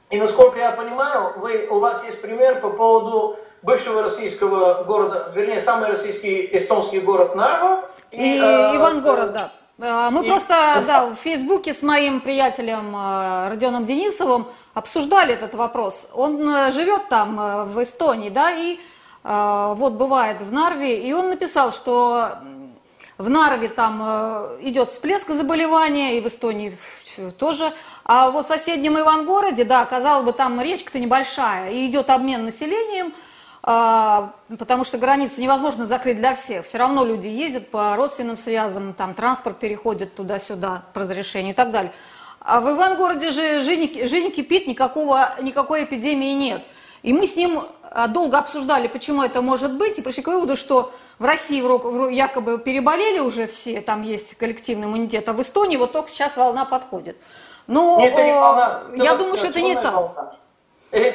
И 0.09 0.17
насколько 0.17 0.59
я 0.59 0.71
понимаю, 0.71 1.33
вы, 1.37 1.67
у 1.69 1.79
вас 1.79 2.03
есть 2.05 2.21
пример 2.21 2.59
по 2.59 2.69
поводу 2.69 3.37
бывшего 3.61 4.01
российского 4.01 4.83
города, 4.83 5.31
вернее, 5.33 5.59
самый 5.59 5.89
российский 5.89 6.49
эстонский 6.51 6.99
город 6.99 7.35
Нарва. 7.35 7.85
И, 8.11 8.17
и 8.17 8.39
э, 8.39 8.75
Ивангород, 8.75 9.31
да. 9.31 9.51
А, 9.79 10.11
мы 10.11 10.25
и... 10.25 10.29
просто, 10.29 10.83
да, 10.85 11.07
в 11.07 11.15
Фейсбуке 11.15 11.73
с 11.73 11.81
моим 11.81 12.21
приятелем 12.21 12.95
э, 12.95 13.49
Родионом 13.49 13.85
Денисовым 13.85 14.47
обсуждали 14.73 15.33
этот 15.33 15.55
вопрос. 15.55 16.07
Он 16.13 16.49
э, 16.49 16.71
живет 16.71 17.09
там, 17.09 17.39
э, 17.39 17.63
в 17.65 17.83
Эстонии, 17.83 18.29
да, 18.29 18.51
и 18.51 18.79
э, 19.23 19.73
вот 19.75 19.93
бывает 19.93 20.41
в 20.41 20.51
Нарве, 20.51 21.01
и 21.01 21.13
он 21.13 21.29
написал, 21.29 21.71
что 21.71 22.29
в 23.17 23.29
Нарве 23.29 23.67
там 23.67 24.01
идет 24.61 24.89
всплеск 24.89 25.29
заболевания, 25.29 26.17
и 26.17 26.21
в 26.21 26.27
Эстонии 26.27 26.75
тоже. 27.37 27.71
А 28.03 28.31
вот 28.31 28.45
в 28.45 28.47
соседнем 28.47 28.97
Ивангороде, 28.99 29.63
да, 29.63 29.85
казалось 29.85 30.25
бы, 30.25 30.33
там 30.33 30.59
речка-то 30.59 30.97
небольшая, 30.97 31.69
и 31.69 31.85
идет 31.85 32.09
обмен 32.09 32.45
населением, 32.45 33.13
потому 33.61 34.83
что 34.83 34.97
границу 34.97 35.39
невозможно 35.39 35.85
закрыть 35.85 36.17
для 36.17 36.33
всех. 36.33 36.65
Все 36.65 36.79
равно 36.79 37.05
люди 37.05 37.27
ездят 37.27 37.69
по 37.69 37.95
родственным 37.95 38.37
связям, 38.37 38.95
там 38.95 39.13
транспорт 39.13 39.59
переходит 39.59 40.15
туда-сюда 40.15 40.81
по 40.93 41.01
разрешению 41.01 41.51
и 41.51 41.55
так 41.55 41.69
далее. 41.69 41.91
А 42.43 42.59
в 42.59 42.69
Ивангороде 42.69 43.31
же 43.31 43.61
жизнь, 43.61 44.07
жизнь 44.07 44.31
кипит, 44.31 44.65
никакого, 44.65 45.35
никакой 45.41 45.83
эпидемии 45.83 46.33
нет. 46.33 46.63
И 47.03 47.13
мы 47.13 47.27
с 47.27 47.35
ним 47.35 47.61
а, 47.83 48.07
долго 48.07 48.39
обсуждали, 48.39 48.87
почему 48.87 49.21
это 49.21 49.41
может 49.41 49.77
быть, 49.77 49.99
и 49.99 50.01
пришли 50.01 50.23
к 50.23 50.27
выводу, 50.27 50.55
что 50.55 50.91
в 51.19 51.25
России 51.25 51.61
якобы 52.11 52.57
переболели 52.57 53.19
уже 53.19 53.45
все, 53.45 53.79
там 53.81 54.01
есть 54.01 54.35
коллективный 54.37 54.87
иммунитет, 54.87 55.29
а 55.29 55.33
в 55.33 55.41
Эстонии 55.41 55.77
вот 55.77 55.91
только 55.91 56.09
сейчас 56.09 56.35
волна 56.35 56.65
подходит. 56.65 57.15
Но 57.67 57.99
Нет, 57.99 58.13
это 58.13 58.23
не 58.23 58.33
волна. 58.33 58.81
я 58.95 59.13
думаю, 59.13 59.37
что 59.37 59.47
это 59.47 59.61
не 59.61 59.75
так. 59.75 60.35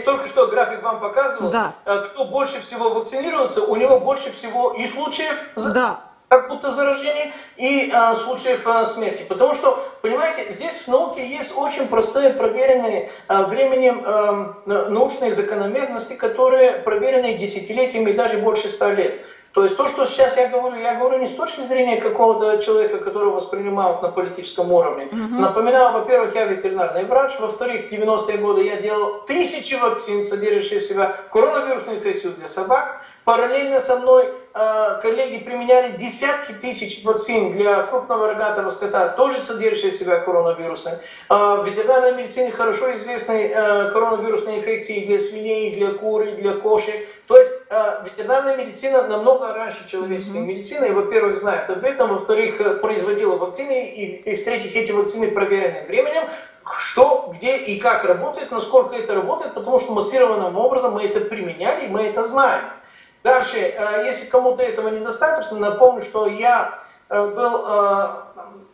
Только 0.05 0.29
что 0.29 0.47
график 0.47 0.83
вам 0.83 1.01
показывал, 1.01 1.51
да. 1.51 1.75
А, 1.85 2.07
кто 2.09 2.27
больше 2.27 2.61
всего 2.63 2.91
вакцинируется, 2.91 3.63
у 3.63 3.75
него 3.75 3.99
больше 3.99 4.33
всего 4.33 4.73
и 4.73 4.87
случаев 4.87 5.35
да 5.57 6.01
как 6.29 6.49
будто 6.49 6.71
заражение 6.71 7.33
и 7.57 7.91
а, 7.93 8.17
случаев 8.17 8.67
а, 8.67 8.85
смерти. 8.85 9.25
Потому 9.29 9.55
что, 9.55 9.85
понимаете, 10.03 10.51
здесь 10.53 10.83
в 10.83 10.89
науке 10.89 11.27
есть 11.27 11.57
очень 11.57 11.87
простые 11.87 12.31
проверенные 12.31 13.11
а, 13.29 13.45
временем 13.45 14.03
а, 14.05 14.55
научные 14.67 15.33
закономерности, 15.33 16.15
которые 16.15 16.73
проверены 16.73 17.35
десятилетиями 17.35 18.11
и 18.11 18.15
даже 18.15 18.39
больше 18.39 18.69
ста 18.69 18.93
лет. 18.93 19.21
То 19.57 19.63
есть 19.63 19.75
то, 19.79 19.89
что 19.89 20.05
сейчас 20.05 20.37
я 20.37 20.49
говорю, 20.49 20.77
я 20.77 20.97
говорю 20.97 21.19
не 21.19 21.29
с 21.29 21.35
точки 21.35 21.63
зрения 21.63 21.97
какого-то 21.99 22.63
человека, 22.63 22.99
которого 22.99 23.37
воспринимают 23.37 24.03
на 24.03 24.11
политическом 24.11 24.71
уровне. 24.71 25.05
Uh-huh. 25.05 25.41
Напоминаю, 25.41 25.95
во-первых, 25.95 26.35
я 26.35 26.45
ветеринарный 26.45 27.07
врач, 27.07 27.33
во-вторых, 27.39 27.89
в 27.89 27.91
90-е 27.91 28.37
годы 28.37 28.65
я 28.65 28.77
делал 28.77 29.23
тысячи 29.27 29.73
вакцин, 29.77 30.25
содержащих 30.25 30.83
в 30.83 30.87
себя 30.87 31.17
коронавирусную 31.33 31.97
инфекцию 31.97 32.35
для 32.35 32.49
собак. 32.49 33.01
Параллельно 33.25 33.81
со 33.81 33.99
мной 33.99 34.27
э, 34.27 34.29
коллеги 35.03 35.45
применяли 35.45 35.97
десятки 35.99 36.53
тысяч 36.53 37.05
вакцин 37.05 37.53
для 37.53 37.83
крупного 37.83 38.29
рогатого 38.29 38.71
скота, 38.71 39.09
тоже 39.11 39.41
содержащие 39.41 39.91
в 39.91 39.97
себя 39.97 40.21
коронавирусы. 40.21 40.99
Э, 41.29 41.57
в 41.61 41.67
ветеринарной 41.67 42.15
медицине 42.15 42.51
хорошо 42.53 42.95
известны 42.97 43.53
э, 43.53 43.91
коронавирусные 43.91 44.59
инфекции 44.59 45.05
для 45.05 45.19
свиней, 45.19 45.75
для 45.77 45.93
кур, 45.93 46.25
для 46.25 46.55
кошек. 46.55 46.95
То 47.27 47.37
есть 47.37 47.53
э, 47.69 48.05
ветеринарная 48.05 48.57
медицина 48.57 49.07
намного 49.09 49.53
раньше 49.53 49.89
человеческой 49.89 50.39
mm-hmm. 50.39 50.47
медицины, 50.47 50.93
во-первых, 50.95 51.37
знает 51.37 51.69
об 51.69 51.85
этом, 51.85 52.15
во-вторых, 52.15 52.61
э, 52.61 52.77
производила 52.77 53.37
вакцины, 53.37 53.91
и, 53.91 54.17
и 54.17 54.37
в-третьих, 54.37 54.75
эти 54.75 54.93
вакцины 54.93 55.33
проверены 55.33 55.85
временем, 55.87 56.25
что, 56.79 57.33
где 57.37 57.59
и 57.59 57.79
как 57.79 58.05
работает, 58.05 58.51
насколько 58.51 58.97
это 58.97 59.15
работает, 59.15 59.55
потому 59.55 59.79
что 59.79 59.93
массированным 59.93 60.57
образом 60.57 60.95
мы 60.95 61.05
это 61.05 61.21
применяли, 61.21 61.87
и 61.87 61.89
мы 61.89 62.03
это 62.03 62.25
знаем. 62.25 62.65
Дальше, 63.27 63.59
э, 63.59 64.05
если 64.07 64.27
кому-то 64.27 64.63
этого 64.63 64.89
недостаточно, 64.89 65.59
напомню, 65.59 66.01
что 66.01 66.29
я 66.29 66.79
э, 67.09 67.27
был 67.35 67.65
э, 67.67 68.09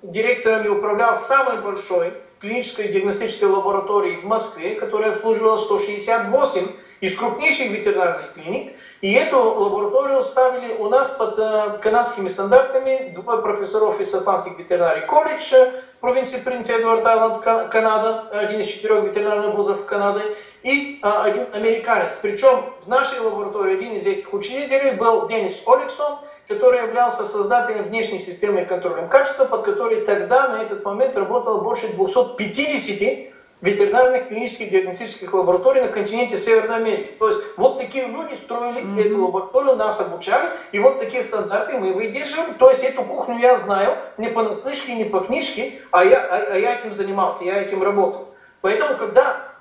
директором 0.02 0.66
и 0.66 0.68
управлял 0.68 1.16
самой 1.16 1.62
большой 1.62 2.12
клинической 2.38 2.88
диагностической 2.88 3.48
лабораторией 3.48 4.20
в 4.20 4.24
Москве, 4.24 4.74
которая 4.74 5.12
обслуживала 5.12 5.56
168 5.56 6.66
из 7.00 7.16
крупнейших 7.16 7.70
ветеринарных 7.70 8.34
клиник. 8.34 8.74
И 9.00 9.14
эту 9.14 9.38
лабораторию 9.42 10.22
ставили 10.22 10.74
у 10.74 10.90
нас 10.90 11.08
под 11.08 11.80
канадскими 11.80 12.28
стандартами 12.28 13.10
двое 13.14 13.40
профессоров 13.40 13.98
из 14.00 14.14
Atlantic 14.14 14.58
Veterinary 14.58 15.08
College 15.08 15.82
провинции 16.00 16.38
Принц 16.40 16.68
Эдуард 16.68 17.06
Айленд, 17.06 17.40
Канада, 17.70 18.28
один 18.32 18.60
из 18.60 18.66
четырех 18.66 19.04
ветеринарных 19.04 19.54
вузов 19.54 19.86
Канады, 19.86 20.20
и 20.62 20.98
а, 21.02 21.24
один 21.24 21.46
американец. 21.52 22.18
Причем 22.20 22.64
в 22.82 22.88
нашей 22.88 23.20
лаборатории 23.20 23.74
один 23.74 23.94
из 23.94 24.06
этих 24.06 24.32
учителей 24.32 24.92
был 24.92 25.28
Денис 25.28 25.62
Оликсон, 25.66 26.18
который 26.48 26.80
являлся 26.82 27.24
создателем 27.24 27.84
внешней 27.84 28.18
системы 28.18 28.64
контроля 28.64 29.06
качества, 29.06 29.44
под 29.44 29.62
которой 29.62 30.02
тогда 30.02 30.48
на 30.48 30.62
этот 30.62 30.84
момент 30.84 31.16
работало 31.16 31.62
больше 31.62 31.88
250 31.88 33.32
ветеринарных 33.62 34.26
клинических 34.28 34.70
диагностических 34.70 35.32
лабораторий 35.32 35.82
на 35.82 35.88
континенте 35.88 36.36
Северной 36.36 36.76
Америки. 36.76 37.12
То 37.18 37.28
есть 37.28 37.40
вот 37.56 37.78
такие 37.78 38.08
люди 38.08 38.34
строили 38.34 38.82
mm-hmm. 38.82 39.06
эту 39.06 39.24
лабораторию, 39.24 39.76
нас 39.76 40.00
обучали, 40.00 40.48
и 40.72 40.80
вот 40.80 40.98
такие 40.98 41.22
стандарты 41.22 41.78
мы 41.78 41.92
выдерживаем. 41.92 42.54
То 42.54 42.70
есть 42.70 42.82
эту 42.82 43.04
кухню 43.04 43.38
я 43.38 43.56
знаю 43.56 43.96
не 44.18 44.28
понаслышке, 44.28 44.94
не 44.94 45.04
по 45.04 45.20
книжке, 45.20 45.80
а 45.92 46.04
я, 46.04 46.18
а, 46.18 46.54
а 46.54 46.58
я 46.58 46.74
этим 46.74 46.92
занимался, 46.92 47.44
я 47.44 47.62
этим 47.62 47.82
работал. 47.84 48.34
Поэтому, 48.62 48.96
когда 48.96 49.51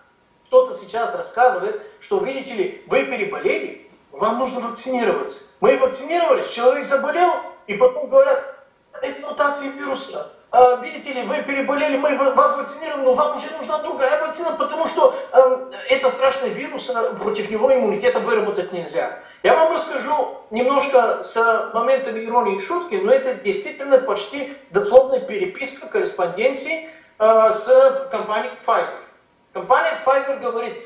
кто-то 0.52 0.74
сейчас 0.74 1.16
рассказывает, 1.16 1.82
что, 2.02 2.20
видите 2.20 2.54
ли, 2.54 2.84
вы 2.88 3.06
переболели, 3.06 3.90
вам 4.12 4.38
нужно 4.38 4.60
вакцинироваться. 4.60 5.46
Мы 5.62 5.78
вакцинировались, 5.78 6.50
человек 6.50 6.86
заболел, 6.86 7.32
и 7.68 7.76
потом 7.76 8.10
говорят, 8.10 8.58
это 9.02 9.26
мутация 9.26 9.70
вируса. 9.70 10.30
А, 10.52 10.76
видите 10.84 11.14
ли, 11.14 11.24
вы 11.24 11.42
переболели, 11.44 11.96
мы 11.96 12.18
вас 12.34 12.58
вакцинировали, 12.58 13.06
но 13.06 13.14
вам 13.14 13.38
уже 13.38 13.50
нужна 13.58 13.78
другая 13.78 14.20
вакцина, 14.20 14.52
потому 14.60 14.88
что 14.88 15.16
э, 15.32 15.72
это 15.88 16.10
страшный 16.10 16.50
вирус, 16.50 16.90
а 16.90 17.14
против 17.14 17.50
него 17.50 17.74
иммунитета 17.74 18.20
выработать 18.20 18.74
нельзя. 18.74 19.20
Я 19.44 19.56
вам 19.56 19.72
расскажу 19.72 20.38
немножко 20.50 21.24
с 21.24 21.72
моментами 21.74 22.26
иронии 22.26 22.58
и 22.58 22.60
шутки, 22.60 22.96
но 22.96 23.14
это 23.14 23.36
действительно 23.36 24.00
почти 24.00 24.58
дословная 24.72 25.22
переписка 25.22 25.88
корреспонденции 25.88 26.90
э, 27.20 27.52
с 27.54 28.08
компанией 28.12 28.52
Pfizer. 28.68 28.90
Компания 29.54 30.02
Pfizer 30.06 30.40
говорит, 30.40 30.82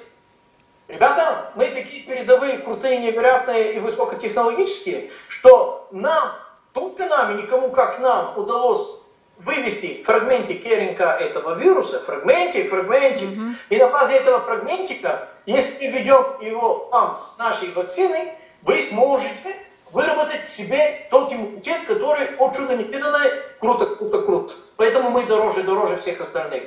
ребята, 0.88 1.52
мы 1.56 1.68
такие 1.68 2.04
передовые, 2.04 2.58
крутые, 2.58 2.98
невероятные 2.98 3.74
и 3.74 3.80
высокотехнологические, 3.80 5.12
что 5.28 5.88
нам, 5.92 6.32
только 6.74 7.06
нам 7.06 7.38
и 7.38 7.44
никому 7.44 7.70
как 7.70 8.00
нам 8.00 8.38
удалось 8.38 9.02
вывести 9.38 10.04
фрагментик 10.04 10.66
РНК 10.66 11.00
этого 11.00 11.56
вируса, 11.60 12.00
фрагментик, 12.00 12.70
фрагментик, 12.70 13.30
mm-hmm. 13.30 13.56
и 13.70 13.78
на 13.78 13.90
базе 13.90 14.16
этого 14.16 14.40
фрагментика, 14.40 15.30
если 15.46 15.88
введем 15.88 16.40
его 16.42 16.88
вам 16.92 17.18
с 17.18 17.38
нашей 17.38 17.72
вакциной, 17.74 18.32
вы 18.64 18.82
сможете 18.82 19.56
выработать 19.92 20.46
в 20.46 20.50
себе 20.50 21.08
тот 21.12 21.32
иммунитет, 21.32 21.86
который 21.86 22.36
от 22.38 22.56
чуда 22.56 22.76
невиданное 22.76 23.32
круто, 23.60 23.86
круто, 23.86 24.22
круто. 24.24 24.54
Поэтому 24.78 25.12
мы 25.12 25.26
дороже, 25.26 25.64
дороже 25.64 25.98
всех 25.98 26.20
остальных. 26.22 26.64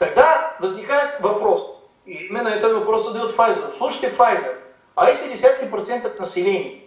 Тогда 0.00 0.56
возникает 0.60 1.20
вопрос, 1.20 1.78
и 2.06 2.14
именно 2.14 2.48
этот 2.48 2.72
вопрос 2.72 3.04
задает 3.04 3.36
Pfizer. 3.36 3.74
Слушайте, 3.76 4.08
Pfizer, 4.08 4.56
а 4.94 5.10
если 5.10 5.30
десятки 5.30 5.66
процентов 5.66 6.18
населения 6.18 6.84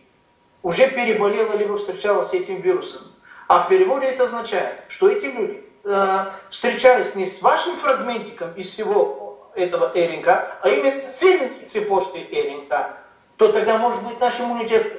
уже 0.63 0.89
переболело 0.89 1.55
либо 1.55 1.77
встречалось 1.77 2.29
с 2.29 2.33
этим 2.33 2.61
вирусом, 2.61 3.03
а 3.47 3.59
в 3.59 3.67
переводе 3.67 4.07
это 4.07 4.23
означает, 4.23 4.81
что 4.87 5.09
эти 5.09 5.25
люди 5.25 5.63
э, 5.83 6.25
встречались 6.49 7.13
не 7.13 7.27
с 7.27 7.39
вашим 7.43 7.77
фрагментиком 7.77 8.51
из 8.55 8.69
всего 8.69 9.47
этого 9.53 9.91
РНК, 9.93 10.27
а 10.27 10.69
именно 10.69 10.99
с 10.99 11.19
цельной 11.19 11.49
цепочкой 11.67 12.27
РНК, 12.31 12.97
то 13.37 13.51
тогда 13.51 13.77
может 13.77 14.01
быть 14.01 14.19
наш 14.19 14.39
иммунитет 14.39 14.91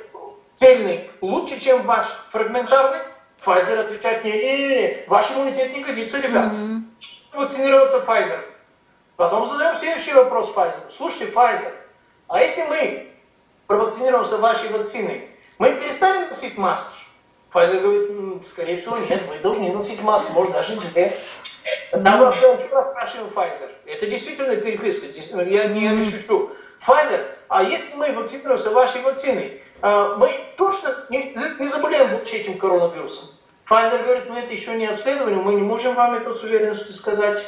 цельный 0.55 1.11
лучше, 1.21 1.59
чем 1.59 1.83
ваш 1.83 2.05
фрагментарный. 2.31 3.01
Pfizer 3.45 3.81
отвечает, 3.81 4.25
не-не-не, 4.25 5.05
ваш 5.09 5.33
иммунитет 5.33 5.75
не 5.75 5.83
годится, 5.83 6.21
ребят. 6.21 6.53
Mm-hmm. 6.53 6.85
Вакцинироваться 7.35 7.99
Pfizer. 7.99 8.41
Потом 9.17 9.47
задаем 9.47 9.77
следующий 9.77 10.13
вопрос 10.13 10.53
Pfizer. 10.55 10.91
Слушайте, 10.91 11.33
Pfizer, 11.33 11.73
а 12.29 12.41
если 12.41 12.63
мы 12.63 13.09
провакцинируемся 13.67 14.39
вашей 14.39 14.69
вакциной, 14.71 15.29
мы 15.59 15.75
перестанем 15.75 16.29
носить 16.29 16.57
маски? 16.57 16.95
Pfizer 17.53 17.81
говорит, 17.81 18.47
скорее 18.47 18.77
всего, 18.77 18.99
нет, 18.99 19.23
мы 19.29 19.39
должны 19.39 19.73
носить 19.73 20.03
маску, 20.03 20.33
может 20.33 20.53
даже 20.53 20.77
две. 20.77 21.13
Там 21.91 22.33
еще 22.33 22.69
раз 22.73 22.91
спрашиваем 22.91 23.29
Pfizer. 23.29 23.71
Это 23.87 24.07
действительно 24.07 24.57
переписка, 24.57 25.07
я 25.43 25.69
не, 25.69 26.05
шучу. 26.05 26.51
Pfizer, 26.87 27.25
а 27.49 27.63
если 27.63 27.97
мы 27.97 28.13
вакцинируемся 28.13 28.71
вашей 28.71 29.01
вакциной, 29.03 29.63
а, 29.81 30.17
мы 30.17 30.31
точно 30.57 31.07
не, 31.09 31.35
не 31.59 31.69
заболеем 31.69 32.11
больше 32.17 32.37
этим 32.37 32.59
коронавирусом? 32.59 33.29
Pfizer 33.69 34.03
говорит, 34.05 34.25
ну 34.29 34.37
это 34.37 34.53
еще 34.53 34.75
не 34.77 34.87
обследование, 34.87 35.41
мы 35.41 35.55
не 35.55 35.63
можем 35.63 35.95
вам 35.95 36.15
это 36.15 36.35
с 36.35 36.43
уверенностью 36.43 36.95
сказать. 36.95 37.43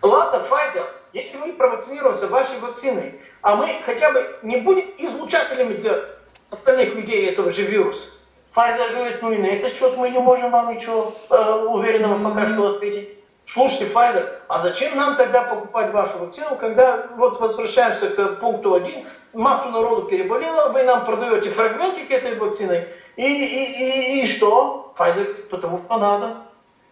Ладно, 0.00 0.44
Pfizer, 0.48 0.84
если 1.12 1.38
мы 1.38 1.52
провакцинируемся 1.54 2.28
вашей 2.28 2.58
вакциной, 2.60 3.20
а 3.42 3.56
мы 3.56 3.80
хотя 3.84 4.12
бы 4.12 4.36
не 4.42 4.58
будем 4.58 4.86
излучателями 4.98 5.74
для 5.74 6.04
остальных 6.50 6.94
людей 6.94 7.30
этого 7.30 7.50
же 7.50 7.62
вируса, 7.62 8.10
Pfizer 8.54 8.92
говорит, 8.92 9.22
ну 9.22 9.32
и 9.32 9.38
на 9.38 9.46
этот 9.46 9.74
счет 9.74 9.96
мы 9.96 10.10
не 10.10 10.18
можем 10.18 10.50
вам 10.50 10.74
ничего 10.74 11.12
э, 11.30 11.52
уверенного 11.68 12.30
пока 12.30 12.46
что 12.46 12.76
ответить. 12.76 13.18
Слушайте, 13.46 13.86
Pfizer, 13.86 14.28
а 14.48 14.58
зачем 14.58 14.96
нам 14.96 15.16
тогда 15.16 15.42
покупать 15.42 15.92
вашу 15.92 16.18
вакцину, 16.18 16.56
когда 16.56 17.06
вот 17.16 17.40
возвращаемся 17.40 18.08
к 18.08 18.40
пункту 18.40 18.74
1, 18.74 19.06
массу 19.34 19.68
народу 19.68 20.02
переболело, 20.08 20.70
вы 20.70 20.82
нам 20.82 21.04
продаете 21.04 21.50
фрагментики 21.50 22.12
этой 22.12 22.34
вакцины, 22.36 22.88
и, 23.16 23.22
и, 23.22 24.20
и, 24.20 24.22
и 24.22 24.26
что? 24.26 24.94
Pfizer, 24.96 25.48
потому 25.48 25.78
что 25.78 25.98
надо. 25.98 26.42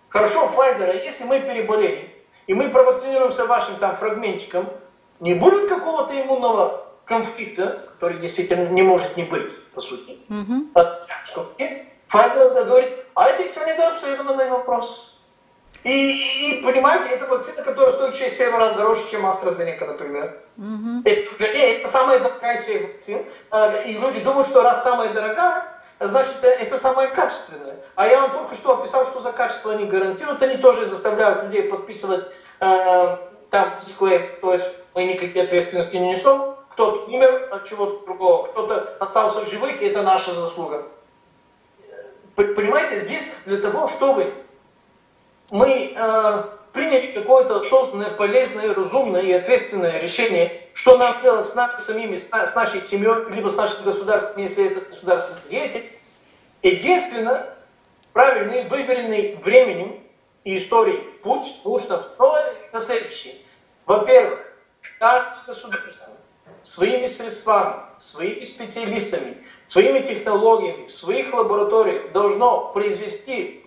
Хорошо, 0.08 0.50
Pfizer, 0.54 0.90
а 0.90 0.94
если 0.94 1.24
мы 1.24 1.40
переболели, 1.40 2.10
и 2.46 2.54
мы 2.54 2.68
провакцинируемся 2.68 3.46
вашим 3.46 3.76
там 3.76 3.96
фрагментиком, 3.96 4.68
не 5.20 5.34
будет 5.34 5.68
какого-то 5.68 6.20
иммунного 6.20 6.86
конфликта, 7.04 7.88
который 7.94 8.18
действительно 8.18 8.68
не 8.68 8.82
может 8.82 9.16
не 9.16 9.24
быть 9.24 9.50
по 9.72 9.80
сути. 9.80 10.18
Mm-hmm. 10.28 10.72
Pfizer 12.10 12.64
говорит, 12.64 12.92
а 13.14 13.28
это 13.28 13.42
еще 13.42 13.60
недообследованный 13.60 14.50
вопрос. 14.50 15.18
И, 15.82 15.90
и, 15.90 16.62
понимаете, 16.62 17.14
это 17.14 17.26
вакцина, 17.26 17.62
которая 17.62 17.92
стоит 17.92 18.14
6-7 18.14 18.56
раз 18.56 18.74
дороже, 18.74 19.02
чем 19.10 19.26
AstraZeneca, 19.26 19.86
например. 19.86 20.40
Mm-hmm. 20.56 21.02
Это, 21.04 21.44
это 21.44 21.88
самая 21.88 22.20
дорогая 22.20 22.56
из 22.56 22.82
вакцин. 22.82 23.26
А, 23.50 23.76
и 23.82 23.92
люди 23.98 24.20
думают, 24.20 24.48
что 24.48 24.62
раз 24.62 24.82
самая 24.82 25.12
дорогая, 25.12 25.73
значит, 26.00 26.36
э, 26.42 26.48
это 26.48 26.78
самое 26.78 27.08
качественное. 27.08 27.76
А 27.94 28.06
я 28.06 28.20
вам 28.20 28.32
только 28.32 28.54
что 28.54 28.78
описал, 28.78 29.06
что 29.06 29.20
за 29.20 29.32
качество 29.32 29.72
они 29.72 29.86
гарантируют. 29.86 30.42
Они 30.42 30.56
тоже 30.56 30.86
заставляют 30.86 31.44
людей 31.44 31.64
подписывать 31.64 32.26
э, 32.60 33.16
там 33.50 33.72
дисклейм, 33.80 34.22
то 34.40 34.52
есть 34.52 34.66
мы 34.94 35.04
никакой 35.04 35.42
ответственности 35.42 35.96
не 35.96 36.10
несем 36.10 36.54
кто-то 36.74 37.06
умер 37.06 37.48
от 37.52 37.66
чего-то 37.66 38.04
другого, 38.04 38.48
кто-то 38.48 38.96
остался 38.98 39.44
в 39.44 39.48
живых, 39.48 39.80
и 39.80 39.86
это 39.86 40.02
наша 40.02 40.34
заслуга. 40.34 40.88
Понимаете, 42.34 42.98
здесь 42.98 43.24
для 43.46 43.58
того, 43.58 43.86
чтобы 43.86 44.34
мы 45.52 45.94
э, 45.94 46.42
приняли 46.74 47.12
какое-то 47.12 47.62
созданное, 47.62 48.10
полезное, 48.10 48.74
разумное 48.74 49.22
и 49.22 49.32
ответственное 49.32 50.00
решение, 50.00 50.60
что 50.74 50.98
нам 50.98 51.22
делать 51.22 51.46
с 51.46 51.54
нами 51.54 51.78
самими, 51.78 52.16
с, 52.16 52.28
нашей 52.30 52.82
семьей, 52.84 53.30
либо 53.30 53.48
с 53.48 53.56
нашим 53.56 53.84
государством, 53.84 54.42
если 54.42 54.66
это 54.66 54.80
государственный 54.80 55.40
деятель, 55.48 55.88
единственно 56.62 57.46
правильный, 58.12 58.64
выверенный 58.64 59.36
временем 59.36 60.00
и 60.42 60.58
историей 60.58 60.98
путь 61.22 61.60
нужно 61.64 62.04
это 62.18 62.80
следующий. 62.80 63.40
Во-первых, 63.86 64.40
каждое 64.98 65.44
государство 65.46 66.12
своими 66.64 67.06
средствами, 67.06 67.82
своими 67.98 68.44
специалистами, 68.44 69.36
своими 69.68 70.00
технологиями, 70.00 70.86
в 70.86 70.92
своих 70.92 71.32
лабораториях 71.32 72.10
должно 72.10 72.72
произвести 72.72 73.64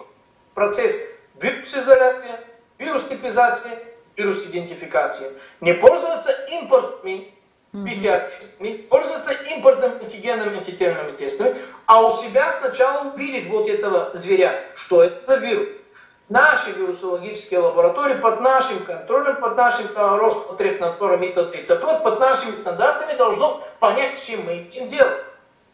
процесс 0.54 0.94
вирус-изоляции, 1.40 2.32
вирус-типизации, 2.78 3.80
вирус-идентификации. 4.16 5.32
Не 5.62 5.74
пользоваться 5.74 6.32
импортными 6.50 7.34
PCR-тестами, 7.74 8.78
пользоваться 8.90 9.34
импортными 9.34 10.04
антигенными 10.04 10.58
антительными 10.58 11.12
тестами, 11.12 11.56
а 11.86 12.02
у 12.02 12.12
себя 12.22 12.52
сначала 12.52 13.12
увидеть 13.12 13.48
вот 13.48 13.70
этого 13.70 14.12
зверя, 14.14 14.64
что 14.76 15.04
это 15.04 15.26
за 15.26 15.36
вирус 15.36 15.68
наши 16.30 16.72
вирусологические 16.72 17.60
лаборатории 17.60 18.16
под 18.16 18.42
нашим 18.42 18.80
контролем, 18.84 19.38
под 19.38 19.56
нашим 19.56 19.88
Роспотребнадзором 19.96 21.24
и 21.24 21.30
т.д. 21.30 22.00
под 22.04 22.20
нашими 22.20 22.56
стандартами 22.56 23.18
должно 23.18 23.64
понять, 23.80 24.18
с 24.18 24.24
чем 24.24 24.46
мы 24.46 24.54
имеем 24.54 24.90
дело. 24.90 25.12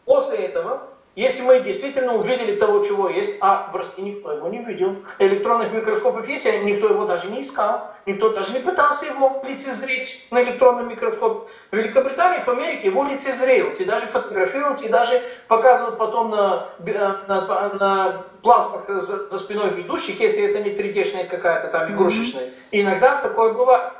После 0.04 0.38
этого 0.38 0.88
если 1.16 1.42
мы 1.42 1.60
действительно 1.60 2.14
увидели 2.14 2.56
того, 2.56 2.84
чего 2.84 3.08
есть, 3.08 3.36
а 3.40 3.70
в 3.72 3.76
России 3.76 4.02
никто 4.02 4.32
его 4.32 4.48
не 4.48 4.58
видел. 4.64 4.96
Электронных 5.20 5.72
микроскопов 5.72 6.28
есть, 6.28 6.44
а 6.46 6.58
никто 6.58 6.88
его 6.88 7.04
даже 7.04 7.28
не 7.28 7.42
искал. 7.42 7.92
Никто 8.04 8.30
даже 8.30 8.52
не 8.52 8.58
пытался 8.58 9.06
его 9.06 9.42
лицезреть 9.46 10.26
на 10.32 10.42
электронном 10.42 10.88
микроскопе. 10.88 11.48
В 11.70 11.76
Великобритании, 11.76 12.42
в 12.42 12.48
Америке 12.48 12.88
его 12.88 13.04
лицезреют. 13.04 13.80
И 13.80 13.84
даже 13.84 14.06
фотографируют, 14.06 14.82
и 14.82 14.88
даже 14.88 15.22
показывают 15.46 15.98
потом 15.98 16.30
на, 16.30 16.66
на, 16.78 17.68
на 17.78 18.24
плазмах 18.42 18.88
за, 18.88 19.28
за 19.28 19.38
спиной 19.38 19.70
ведущих, 19.70 20.18
если 20.18 20.42
это 20.42 20.60
не 20.62 20.70
3D-шная 20.70 21.28
какая-то 21.28 21.68
там 21.68 21.94
игрушечная. 21.94 22.46
Mm-hmm. 22.46 22.68
иногда 22.72 23.20
такое 23.20 23.52
бывает. 23.52 23.92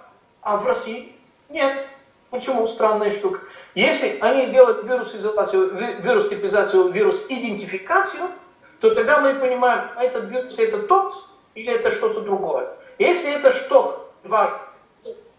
А 0.43 0.57
в 0.57 0.67
России 0.67 1.15
нет. 1.49 1.79
Почему? 2.31 2.67
Странная 2.67 3.13
штука. 3.13 3.39
Если 3.75 4.19
они 4.21 4.47
сделают 4.47 4.85
вирус-изоляцию, 4.85 6.01
вирус-типизацию, 6.01 6.89
вирус-идентификацию, 6.91 8.29
то 8.81 8.95
тогда 8.95 9.21
мы 9.21 9.35
понимаем, 9.35 9.89
а 9.97 10.05
этот 10.05 10.31
вирус 10.31 10.59
это 10.59 10.83
тот 10.83 11.25
или 11.55 11.73
это 11.73 11.91
что-то 11.91 12.21
другое. 12.21 12.69
Если 12.99 13.35
это 13.35 13.51
что-то 13.53 14.11
важно 14.23 14.59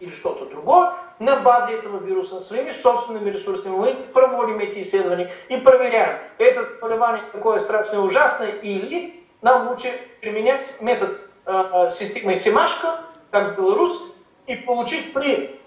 или 0.00 0.10
что-то 0.10 0.44
другое, 0.46 0.92
на 1.18 1.36
базе 1.36 1.74
этого 1.74 2.04
вируса 2.04 2.40
своими 2.40 2.70
собственными 2.70 3.30
ресурсами 3.30 3.74
мы 3.74 3.94
проводим 4.12 4.58
эти 4.58 4.82
исследования 4.82 5.32
и 5.48 5.56
проверяем, 5.56 6.18
это 6.36 6.64
заболевание 6.64 7.22
такое 7.32 7.58
страшное 7.58 8.00
ужасное 8.00 8.50
или 8.50 9.24
нам 9.40 9.68
лучше 9.68 9.98
применять 10.20 10.80
метод 10.82 11.18
э, 11.46 11.90
системы 11.90 12.36
Симашко, 12.36 13.00
как 13.30 13.54
в 13.54 13.56
Беларуси, 13.56 14.02
и 14.46 14.56
получить 14.56 15.14
при 15.14 15.58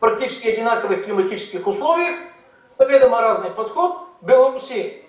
практически 0.00 0.48
одинаковых 0.48 1.04
климатических 1.04 1.66
условиях 1.66 2.16
заведомо 2.72 3.20
разный 3.20 3.50
подход. 3.50 3.98
В 4.20 4.26
Беларуси 4.26 5.04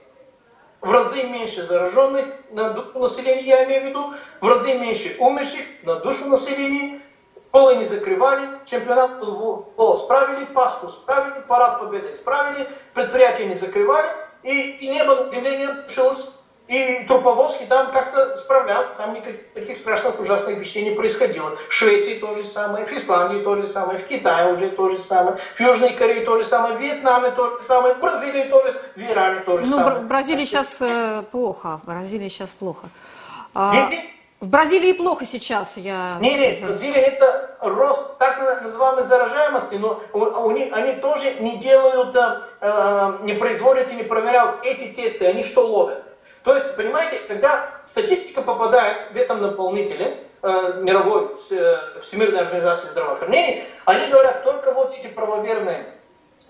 в 0.79 0.91
разы 0.91 1.23
меньше 1.23 1.63
зараженных 1.63 2.25
на 2.51 2.71
душу 2.71 2.99
населения, 2.99 3.43
я 3.43 3.65
имею 3.65 3.81
в 3.81 3.85
виду, 3.85 4.13
в 4.39 4.47
разы 4.47 4.73
меньше 4.77 5.15
умерших 5.19 5.65
на 5.83 5.99
душу 5.99 6.27
населения, 6.27 7.01
школы 7.43 7.75
не 7.75 7.85
закрывали, 7.85 8.47
чемпионат 8.65 9.19
футбола 9.19 9.95
справили, 9.97 10.45
Пасху 10.45 10.89
справили, 10.89 11.41
парад 11.47 11.79
победы 11.79 12.13
справили, 12.13 12.67
предприятия 12.93 13.45
не 13.45 13.55
закрывали, 13.55 14.09
и, 14.43 14.71
и 14.71 14.89
небо 14.89 15.15
над 15.15 15.31
землей 15.31 15.57
не 15.57 15.65
отшилось. 15.65 16.40
И 16.71 17.03
труповозки 17.05 17.65
там 17.65 17.91
как-то 17.91 18.37
справляют, 18.37 18.95
там 18.95 19.13
никаких 19.13 19.45
таких 19.53 19.75
страшных, 19.75 20.17
ужасных 20.21 20.57
вещей 20.57 20.85
не 20.85 20.95
происходило. 20.95 21.57
В 21.67 21.73
Швеции 21.73 22.13
то 22.13 22.33
же 22.33 22.45
самое, 22.45 22.85
в 22.85 22.93
Исландии 22.93 23.43
то 23.43 23.57
же 23.57 23.67
самое, 23.67 23.99
в 23.99 24.07
Китае 24.07 24.53
уже 24.53 24.69
то 24.69 24.87
же 24.87 24.97
самое, 24.97 25.35
в 25.53 25.59
Южной 25.59 25.91
Корее 25.95 26.21
то 26.21 26.37
же 26.37 26.45
самое, 26.45 26.77
в 26.77 26.81
Вьетнаме 26.81 27.31
то 27.31 27.49
же 27.49 27.63
самое, 27.63 27.95
в 27.95 27.99
Бразилии 27.99 28.43
то 28.43 28.63
же 28.63 28.73
в 28.95 29.01
Иране 29.01 29.41
то 29.41 29.57
же 29.57 29.65
ну, 29.65 29.75
самое. 29.75 29.99
Ну, 29.99 30.05
в 30.05 30.07
Бразилии 30.07 30.45
сейчас 30.45 30.77
э, 30.79 31.23
плохо, 31.29 31.81
в 31.83 31.87
Бразилии 31.87 32.29
сейчас 32.29 32.51
плохо. 32.51 32.87
А, 33.53 33.89
в 34.39 34.47
Бразилии 34.47 34.93
плохо 34.93 35.25
сейчас, 35.25 35.73
я... 35.75 36.19
Нет, 36.21 36.39
нет, 36.39 36.59
в 36.59 36.63
Бразилии 36.67 37.01
это 37.01 37.57
рост 37.59 38.17
так 38.17 38.61
называемой 38.61 39.03
заражаемости, 39.03 39.75
но 39.75 40.01
у, 40.13 40.19
у 40.19 40.51
них, 40.51 40.71
они 40.71 40.93
тоже 40.93 41.33
не 41.41 41.57
делают, 41.57 42.15
э, 42.15 43.17
не 43.23 43.33
производят 43.33 43.91
и 43.91 43.95
не 43.95 44.03
проверяют 44.03 44.61
эти 44.63 44.93
тесты, 44.93 45.25
они 45.25 45.43
что 45.43 45.67
ловят? 45.67 46.05
То 46.43 46.55
есть, 46.55 46.75
понимаете, 46.75 47.19
когда 47.27 47.81
статистика 47.85 48.41
попадает 48.41 49.11
в 49.11 49.15
этом 49.15 49.41
наполнителе, 49.41 50.23
э, 50.41 50.81
мировой 50.81 51.29
э, 51.51 51.77
Всемирной 52.01 52.41
организации 52.41 52.87
здравоохранения, 52.87 53.65
они 53.85 54.11
говорят, 54.11 54.43
только 54.43 54.71
вот 54.71 54.95
эти 54.97 55.07
правоверные 55.07 55.85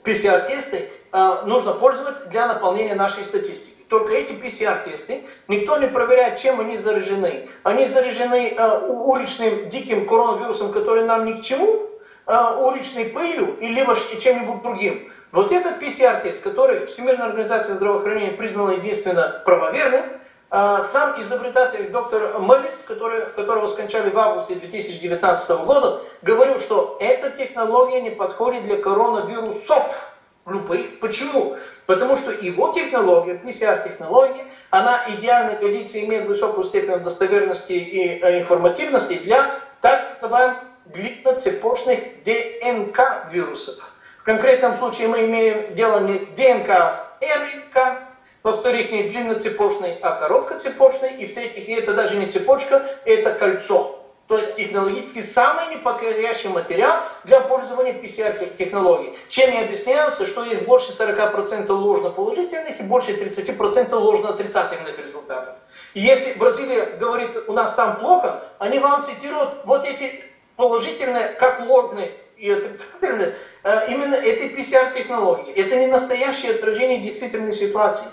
PCR-тесты 0.04 0.90
э, 1.12 1.38
нужно 1.46 1.74
пользовать 1.74 2.30
для 2.30 2.48
наполнения 2.48 2.96
нашей 2.96 3.24
статистики. 3.24 3.82
Только 3.90 4.14
эти 4.14 4.32
PCR-тесты, 4.32 5.26
никто 5.50 5.78
не 5.78 5.88
проверяет, 5.88 6.40
чем 6.40 6.62
они 6.62 6.78
заражены. 6.78 7.50
Они 7.64 7.86
заражены 7.88 8.54
э, 8.56 8.88
уличным 8.88 9.70
диким 9.70 10.08
коронавирусом, 10.08 10.72
который 10.72 11.04
нам 11.04 11.26
ни 11.26 11.34
к 11.34 11.42
чему, 11.42 11.90
э, 12.28 12.56
уличной 12.60 13.06
пылью, 13.06 13.58
или 13.60 13.86
чем-нибудь 14.20 14.62
другим. 14.62 15.12
Вот 15.32 15.52
этот 15.54 15.82
PCR-тест, 15.82 16.44
который 16.44 16.88
Всемирная 16.88 17.28
организация 17.28 17.76
здравоохранения 17.76 18.34
признала 18.34 18.72
единственно 18.72 19.42
правоверным, 19.46 20.04
а, 20.50 20.82
сам 20.82 21.22
изобретатель 21.22 21.90
доктор 21.90 22.38
Мэллис, 22.40 22.84
который, 22.86 23.22
которого 23.38 23.68
скончали 23.68 24.10
в 24.10 24.20
августе 24.20 24.56
2019 24.56 25.50
года, 25.64 26.02
говорил, 26.22 26.60
что 26.60 26.98
эта 27.00 27.30
технология 27.32 28.02
не 28.02 28.10
подходит 28.10 28.64
для 28.66 28.76
коронавирусов 28.76 30.12
любых. 30.46 31.00
Почему? 31.00 31.56
Потому 31.86 32.18
что 32.18 32.32
его 32.32 32.74
технология, 32.74 33.36
PCR-технология, 33.42 34.44
она 34.70 35.06
идеально 35.08 35.56
годится, 35.56 36.02
имеет 36.02 36.26
высокую 36.26 36.66
степень 36.66 37.00
достоверности 37.00 37.72
и 37.72 38.20
э, 38.22 38.40
информативности 38.40 39.14
для 39.20 39.50
так 39.80 40.10
называемых 40.10 40.58
длинноцепочных 40.88 42.24
ДНК-вирусов. 42.26 43.91
В 44.22 44.24
конкретном 44.24 44.78
случае 44.78 45.08
мы 45.08 45.26
имеем 45.26 45.74
дело 45.74 46.00
не 46.02 46.20
с 46.20 46.28
ДНК, 46.28 46.70
а 46.70 46.90
с 46.92 47.18
РНК. 47.22 48.04
Во-вторых, 48.44 48.92
не 48.92 49.10
длинноцепочный, 49.10 49.98
а 50.00 50.12
короткоцепочный. 50.12 51.16
И 51.16 51.26
в-третьих, 51.26 51.68
это 51.80 51.96
даже 51.96 52.16
не 52.18 52.28
цепочка, 52.28 52.86
это 53.06 53.34
кольцо. 53.34 53.98
То 54.28 54.38
есть 54.38 54.56
технологически 54.56 55.22
самый 55.22 55.76
неподходящий 55.76 56.50
материал 56.50 57.02
для 57.24 57.42
пользования 57.42 57.94
PCR-технологий. 57.94 59.18
Чем 59.28 59.52
и 59.56 59.58
объясняются, 59.58 60.28
что 60.28 60.44
есть 60.44 60.66
больше 60.66 60.92
40% 60.92 61.68
ложно-положительных 61.72 62.80
и 62.80 62.84
больше 62.84 63.14
30% 63.14 63.92
ложно-отрицательных 63.92 65.00
результатов. 65.00 65.56
И 65.96 66.00
если 66.00 66.38
Бразилия 66.38 66.98
говорит, 67.00 67.32
у 67.48 67.54
нас 67.54 67.74
там 67.74 67.98
плохо, 67.98 68.44
они 68.60 68.78
вам 68.78 69.04
цитируют 69.04 69.66
вот 69.66 69.84
эти 69.84 70.24
положительные, 70.56 71.30
как 71.30 71.62
ложные 71.62 72.12
и 72.38 72.52
отрицательные, 72.52 73.36
именно 73.64 74.16
этой 74.16 74.50
PCR-технологии. 74.50 75.54
Это 75.54 75.78
не 75.78 75.88
настоящее 75.88 76.54
отражение 76.54 77.00
действительной 77.00 77.54
ситуации. 77.54 78.08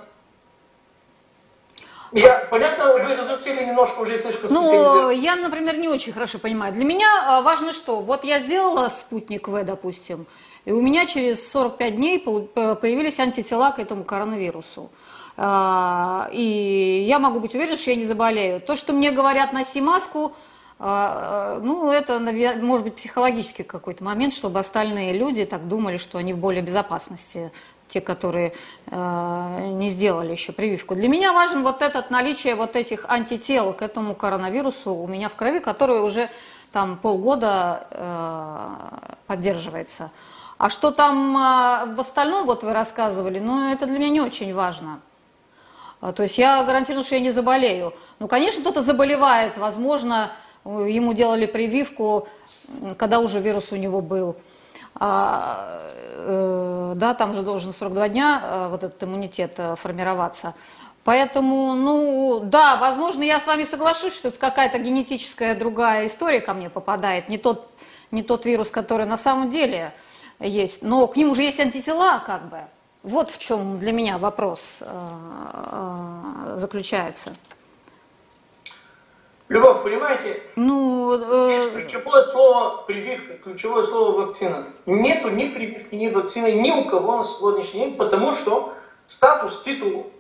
Я, 2.13 2.47
понятно, 2.51 2.95
вы 2.95 3.15
разучили 3.15 3.65
немножко 3.65 4.01
уже 4.01 4.19
слишком 4.19 4.51
Ну, 4.53 5.11
я, 5.11 5.37
например, 5.37 5.77
не 5.77 5.89
очень 5.89 6.13
хорошо 6.13 6.39
понимаю. 6.39 6.73
Для 6.73 6.85
меня 6.85 7.07
э, 7.07 7.43
важно 7.43 7.75
что? 7.75 8.01
Вот 8.01 8.25
я 8.25 8.39
сделала 8.39 8.89
спутник 8.89 9.47
В, 9.47 9.63
допустим, 9.63 10.27
и 10.65 10.73
у 10.73 10.81
меня 10.81 11.05
через 11.05 11.51
45 11.51 11.97
дней 11.97 12.19
появились 12.19 13.19
антитела 13.19 13.73
к 13.73 13.79
этому 13.79 14.05
коронавирусу. 14.05 14.91
Э, 15.37 16.29
и 16.33 17.05
я 17.07 17.19
могу 17.19 17.41
быть 17.41 17.55
уверена, 17.55 17.77
что 17.77 17.91
я 17.91 17.97
не 17.97 18.07
заболею. 18.07 18.61
То, 18.63 18.75
что 18.75 18.95
мне 18.95 19.11
говорят, 19.11 19.53
носи 19.53 19.83
маску, 19.83 20.25
а, 20.27 20.31
а, 20.31 20.48
ну, 20.79 21.91
это, 21.91 22.21
может 22.61 22.85
быть, 22.85 22.95
психологический 22.95 23.65
какой-то 23.65 24.05
момент, 24.05 24.33
чтобы 24.33 24.61
остальные 24.61 25.13
люди 25.13 25.45
так 25.45 25.67
думали, 25.67 25.97
что 25.97 26.19
они 26.19 26.35
в 26.35 26.39
более 26.39 26.63
безопасности, 26.63 27.51
те, 27.89 28.01
которые 28.01 28.53
э, 28.87 29.71
не 29.73 29.91
сделали 29.91 30.33
еще 30.33 30.53
прививку. 30.53 30.95
Для 30.95 31.09
меня 31.09 31.33
важен 31.33 31.63
вот 31.63 31.83
этот 31.83 32.11
наличие 32.11 32.55
вот 32.55 32.77
этих 32.77 33.07
антител 33.09 33.73
к 33.73 33.83
этому 33.83 34.15
коронавирусу 34.15 34.95
у 34.95 35.07
меня 35.07 35.29
в 35.29 35.35
крови, 35.35 35.59
который 35.59 36.01
уже 36.03 36.29
там 36.73 36.97
полгода 36.97 37.87
э, 37.91 39.19
поддерживается. 39.27 40.11
А 40.59 40.71
что 40.71 40.91
там 40.91 41.37
э, 41.37 41.95
в 41.95 42.01
остальном, 42.01 42.47
вот 42.47 42.63
вы 42.63 42.73
рассказывали, 42.73 43.39
ну, 43.39 43.73
это 43.73 43.87
для 43.87 43.99
меня 43.99 44.11
не 44.11 44.21
очень 44.21 44.55
важно. 44.55 45.01
То 46.01 46.23
есть 46.23 46.39
я 46.39 46.63
гарантирую, 46.63 47.03
что 47.03 47.17
я 47.17 47.21
не 47.21 47.33
заболею. 47.33 47.93
Ну, 48.21 48.29
конечно, 48.29 48.61
кто-то 48.61 48.83
заболевает, 48.83 49.59
возможно, 49.59 50.31
ему 50.69 51.15
делали 51.15 51.47
прививку, 51.47 52.29
когда 52.97 53.21
уже 53.21 53.41
вирус 53.41 53.73
у 53.73 53.77
него 53.77 54.01
был. 54.01 54.37
А, 55.01 55.81
э, 56.17 56.93
да, 56.97 57.15
там 57.15 57.33
же 57.33 57.43
должен 57.43 57.73
42 57.73 58.09
дня 58.09 58.43
э, 58.43 58.69
вот 58.71 58.83
этот 58.83 59.03
иммунитет 59.03 59.55
э, 59.57 59.77
формироваться. 59.77 60.55
Поэтому, 61.05 61.75
ну, 61.75 62.41
да, 62.43 62.77
возможно, 62.77 63.23
я 63.23 63.41
с 63.41 63.47
вами 63.47 63.65
соглашусь, 63.65 64.15
что 64.15 64.29
это 64.29 64.39
какая-то 64.39 64.79
генетическая 64.79 65.55
другая 65.55 66.09
история 66.09 66.41
ко 66.41 66.53
мне 66.53 66.69
попадает, 66.69 67.29
не 67.29 67.39
тот, 67.39 67.71
не 68.11 68.23
тот 68.23 68.45
вирус, 68.45 68.71
который 68.71 69.07
на 69.07 69.17
самом 69.17 69.49
деле 69.49 69.93
есть, 70.41 70.83
но 70.83 71.07
к 71.07 71.17
ним 71.17 71.31
уже 71.31 71.43
есть 71.43 71.61
антитела, 71.61 72.19
как 72.19 72.49
бы. 72.49 72.59
Вот 73.05 73.31
в 73.31 73.39
чем 73.39 73.79
для 73.79 73.93
меня 73.93 74.19
вопрос 74.19 74.81
заключается. 76.57 77.33
Любовь, 79.49 79.83
понимаете? 79.83 80.43
Ну, 80.57 81.15
э... 81.15 81.71
ключевое 81.71 82.23
слово 82.25 82.83
прививка, 82.87 83.35
ключевое 83.39 83.85
слово 83.85 84.27
вакцина. 84.27 84.67
Нету 84.85 85.31
ни 85.31 85.49
прививки, 85.49 85.95
ни 85.95 86.09
вакцины 86.09 86.53
ни 86.53 86.71
у 86.71 86.85
кого 86.85 87.19
на 87.19 87.25
сегодняшний 87.25 87.81
день, 87.81 87.97
потому 87.97 88.35
что 88.35 88.75
статус, 89.07 89.63
титул, 89.65 90.11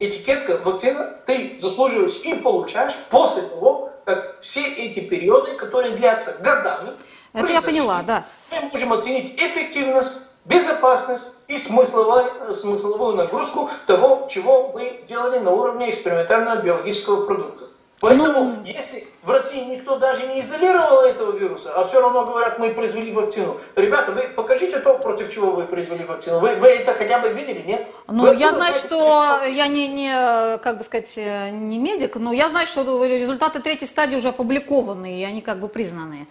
этикетка, 0.00 0.58
вакцина 0.64 1.16
ты 1.26 1.58
заслуживаешь 1.60 2.20
и 2.24 2.34
получаешь 2.34 2.94
после 3.10 3.42
того, 3.42 3.92
как 4.04 4.40
все 4.40 4.62
эти 4.62 4.98
периоды, 5.00 5.54
которые 5.54 5.94
длятся 5.96 6.36
годами, 6.40 6.92
это 7.32 7.52
я 7.52 7.62
поняла, 7.62 8.02
да. 8.02 8.24
Мы 8.50 8.62
можем 8.72 8.92
оценить 8.92 9.40
эффективность, 9.40 10.22
безопасность 10.44 11.34
и 11.46 11.58
смысловую, 11.58 12.52
смысловую 12.52 13.14
нагрузку 13.14 13.70
того, 13.86 14.26
чего 14.28 14.68
вы 14.68 15.04
делали 15.08 15.38
на 15.38 15.52
уровне 15.52 15.90
экспериментального 15.90 16.56
биологического 16.56 17.26
продукта. 17.26 17.69
Поэтому, 18.00 18.32
ну... 18.32 18.64
если 18.64 19.06
в 19.22 19.30
России 19.30 19.62
никто 19.64 19.98
даже 19.98 20.26
не 20.26 20.40
изолировал 20.40 21.02
этого 21.02 21.36
вируса, 21.36 21.70
а 21.74 21.84
все 21.84 22.00
равно 22.00 22.24
говорят, 22.24 22.58
мы 22.58 22.70
произвели 22.70 23.12
вакцину. 23.12 23.58
Ребята, 23.76 24.12
вы 24.12 24.22
покажите 24.22 24.80
то, 24.80 24.98
против 24.98 25.30
чего 25.30 25.50
вы 25.50 25.64
произвели 25.64 26.04
вакцину. 26.04 26.40
Вы, 26.40 26.56
вы 26.56 26.68
это 26.68 26.94
хотя 26.94 27.18
бы 27.18 27.28
видели, 27.28 27.62
нет? 27.66 27.86
Ну, 28.08 28.28
вы 28.28 28.36
я 28.36 28.52
знаю, 28.52 28.72
что 28.74 29.42
я 29.44 29.66
не, 29.66 29.86
не, 29.86 30.58
как 30.58 30.78
бы 30.78 30.84
сказать, 30.84 31.14
не 31.16 31.78
медик, 31.78 32.16
но 32.16 32.32
я 32.32 32.48
знаю, 32.48 32.66
что 32.66 33.04
результаты 33.04 33.60
третьей 33.60 33.86
стадии 33.86 34.16
уже 34.16 34.28
опубликованы, 34.28 35.20
и 35.20 35.24
они 35.24 35.42
как 35.42 35.60
бы 35.60 35.68
признаны. 35.68 36.26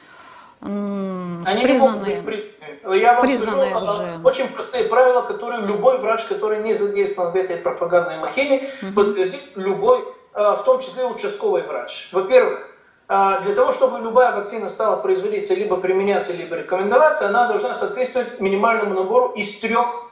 Они 0.62 1.64
признанные. 1.64 2.22
могут. 2.22 2.98
Я 2.98 3.14
вам 3.14 3.22
признанные 3.22 3.70
скажу 3.70 3.94
уже. 3.94 4.20
очень 4.24 4.48
простые 4.48 4.86
правила, 4.86 5.22
которые 5.22 5.62
любой 5.62 6.00
врач, 6.00 6.26
который 6.26 6.64
не 6.64 6.74
задействован 6.74 7.32
в 7.32 7.36
этой 7.36 7.58
пропагандной 7.58 8.18
махине, 8.18 8.70
угу. 8.82 8.94
подтвердит 8.94 9.42
любой, 9.56 10.04
в 10.34 10.64
том 10.66 10.82
числе 10.82 11.06
участковый 11.06 11.64
врач. 11.64 12.10
Во-первых, 12.12 12.70
а, 13.12 13.40
для 13.40 13.56
того, 13.56 13.74
чтобы 13.74 13.98
любая 14.00 14.36
вакцина 14.36 14.70
стала 14.70 14.98
производиться, 14.98 15.56
либо 15.56 15.78
применяться, 15.78 16.32
либо 16.32 16.56
рекомендоваться, 16.56 17.28
она 17.28 17.48
должна 17.48 17.74
соответствовать 17.74 18.40
минимальному 18.40 18.94
набору 18.94 19.34
из 19.34 19.60
трех 19.60 20.12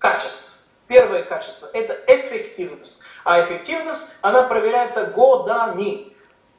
качеств. 0.00 0.50
Первое 0.88 1.22
качество– 1.22 1.68
это 1.72 1.96
эффективность. 2.08 3.00
А 3.24 3.42
эффективность, 3.44 4.10
она 4.22 4.42
проверяется 4.42 5.04
годами. 5.06 6.08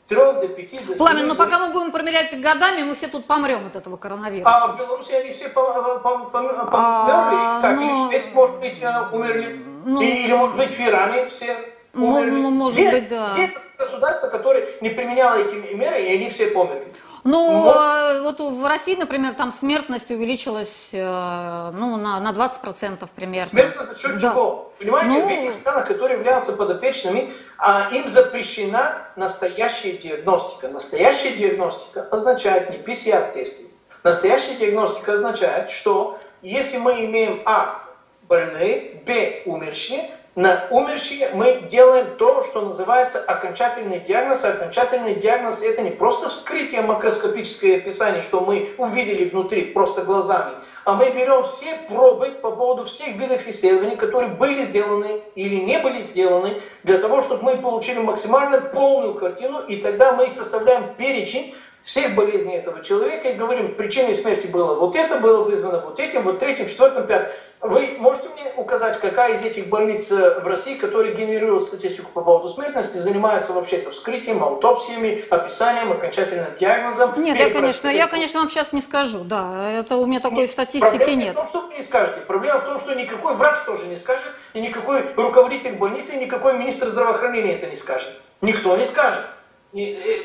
Трех 0.07 0.41
до 0.41 0.47
пяти, 0.49 0.79
до 0.79 0.95
Пламен, 0.95 1.27
но 1.27 1.35
пока 1.35 1.59
мы 1.59 1.73
будем 1.73 1.91
проверять 1.91 2.39
годами, 2.39 2.83
мы 2.83 2.93
все 2.93 3.07
тут 3.07 3.25
помрем 3.25 3.67
от 3.67 3.75
этого 3.75 3.95
коронавируса. 3.95 4.49
А 4.53 4.67
в 4.67 4.77
Беларуси 4.77 5.11
они 5.13 5.33
все 5.33 5.49
померли? 5.49 6.59
А, 6.71 7.61
как? 7.61 7.77
Ну, 7.77 8.09
Или 8.09 8.09
Швеция, 8.09 8.33
может 8.33 8.59
быть, 8.59 8.81
э, 8.81 9.09
умерли? 9.11 9.65
Ну, 9.85 10.01
Или, 10.01 10.33
может 10.33 10.57
быть, 10.57 10.71
в 10.71 10.79
Иране 10.79 11.29
все 11.29 11.57
умерли? 11.93 12.29
Ну, 12.31 12.51
может 12.51 12.79
где, 12.79 12.91
быть, 12.91 13.09
да. 13.09 13.33
Где 13.33 13.51
государство, 13.77 14.27
которое 14.27 14.67
не 14.81 14.89
применяло 14.89 15.35
эти 15.35 15.55
меры, 15.75 16.01
и 16.01 16.15
они 16.15 16.29
все 16.29 16.47
померли? 16.47 16.87
Ну, 17.23 17.63
вот. 17.63 18.37
вот 18.37 18.51
в 18.51 18.67
России, 18.67 18.97
например, 18.97 19.33
там 19.33 19.53
смертность 19.53 20.11
увеличилась 20.11 20.89
э, 20.91 21.71
ну, 21.73 21.95
на, 21.95 22.19
на 22.19 22.31
20% 22.31 23.07
примерно. 23.15 23.49
Смертность 23.49 23.93
за 23.93 23.99
счет 23.99 24.19
да. 24.19 24.31
чего? 24.31 24.73
Понимаете, 24.77 25.09
ну... 25.09 25.27
в 25.27 25.31
этих 25.31 25.53
странах, 25.53 25.87
которые 25.87 26.17
являются 26.17 26.51
подопечными, 26.51 27.33
а 27.57 27.89
им 27.93 28.09
запрещена 28.09 29.07
настоящая 29.15 29.93
диагностика. 29.93 30.67
Настоящая 30.67 31.31
диагностика 31.31 32.07
означает 32.11 32.71
не 32.71 32.77
PCR-тесты. 32.77 33.67
Настоящая 34.03 34.55
диагностика 34.55 35.13
означает, 35.13 35.69
что 35.69 36.19
если 36.41 36.77
мы 36.77 37.05
имеем 37.05 37.41
А, 37.45 37.79
больные, 38.27 39.01
Б, 39.05 39.43
умершие, 39.45 40.09
на 40.35 40.65
умершие 40.71 41.29
мы 41.33 41.67
делаем 41.69 42.07
то, 42.17 42.43
что 42.45 42.61
называется 42.61 43.19
окончательный 43.19 43.99
диагноз. 43.99 44.43
А 44.43 44.49
окончательный 44.49 45.15
диагноз 45.15 45.61
это 45.61 45.81
не 45.81 45.91
просто 45.91 46.29
вскрытие 46.29 46.81
макроскопическое 46.81 47.77
описание, 47.77 48.21
что 48.21 48.41
мы 48.41 48.69
увидели 48.77 49.29
внутри 49.29 49.65
просто 49.65 50.01
глазами, 50.01 50.55
а 50.85 50.95
мы 50.95 51.11
берем 51.11 51.43
все 51.43 51.77
пробы 51.87 52.31
по 52.41 52.51
поводу 52.51 52.85
всех 52.85 53.15
видов 53.15 53.47
исследований, 53.47 53.95
которые 53.95 54.31
были 54.31 54.63
сделаны 54.63 55.21
или 55.35 55.55
не 55.55 55.77
были 55.77 56.01
сделаны, 56.01 56.61
для 56.83 56.97
того, 56.97 57.21
чтобы 57.21 57.43
мы 57.43 57.57
получили 57.57 57.99
максимально 57.99 58.59
полную 58.59 59.13
картину, 59.13 59.61
и 59.61 59.77
тогда 59.77 60.13
мы 60.13 60.27
составляем 60.29 60.95
перечень 60.95 61.55
всех 61.81 62.15
болезней 62.15 62.55
этого 62.55 62.81
человека 62.81 63.29
и 63.29 63.35
говорим, 63.35 63.75
причиной 63.75 64.15
смерти 64.15 64.47
было 64.47 64.75
вот 64.75 64.95
это, 64.95 65.19
было 65.19 65.43
вызвано 65.43 65.81
вот 65.81 65.99
этим, 65.99 66.23
вот 66.23 66.39
третьим, 66.39 66.67
четвертым, 66.67 67.05
пятым. 67.05 67.31
Вы 67.63 67.95
можете 67.97 68.27
мне 68.27 68.51
указать, 68.57 68.99
какая 68.99 69.35
из 69.35 69.45
этих 69.45 69.69
больниц 69.69 70.11
э, 70.11 70.41
в 70.41 70.47
России, 70.47 70.75
которые 70.75 71.15
генерируют 71.15 71.63
статистику 71.63 72.11
по 72.11 72.21
поводу 72.21 72.49
смертности, 72.49 72.97
занимается 72.97 73.53
вообще-то 73.53 73.91
вскрытием, 73.91 74.43
аутопсиями, 74.43 75.23
описанием, 75.29 75.93
окончательным 75.93 76.57
диагнозом? 76.59 77.23
Нет, 77.23 77.39
я, 77.39 77.49
конечно, 77.49 77.87
я, 77.87 78.07
конечно, 78.07 78.41
вам 78.41 78.49
сейчас 78.49 78.73
не 78.73 78.81
скажу, 78.81 79.23
да, 79.23 79.71
это 79.71 79.95
у 79.95 80.05
меня 80.05 80.19
такой 80.19 80.39
нет, 80.39 80.51
статистики 80.51 80.97
проблема 80.97 81.23
нет. 81.23 81.35
Проблема 81.35 81.47
в 81.47 81.51
том, 81.51 81.61
что 81.61 81.67
вы 81.69 81.77
не 81.77 81.83
скажете, 81.83 82.21
проблема 82.27 82.59
в 82.59 82.65
том, 82.65 82.79
что 82.81 82.93
никакой 82.95 83.35
врач 83.35 83.57
тоже 83.65 83.87
не 83.87 83.95
скажет, 83.95 84.33
и 84.53 84.59
никакой 84.59 85.01
руководитель 85.15 85.77
больницы, 85.77 86.15
и 86.15 86.17
никакой 86.17 86.57
министр 86.57 86.89
здравоохранения 86.89 87.53
это 87.53 87.67
не 87.67 87.77
скажет. 87.77 88.11
Никто 88.41 88.75
не 88.75 88.83
скажет. 88.83 89.23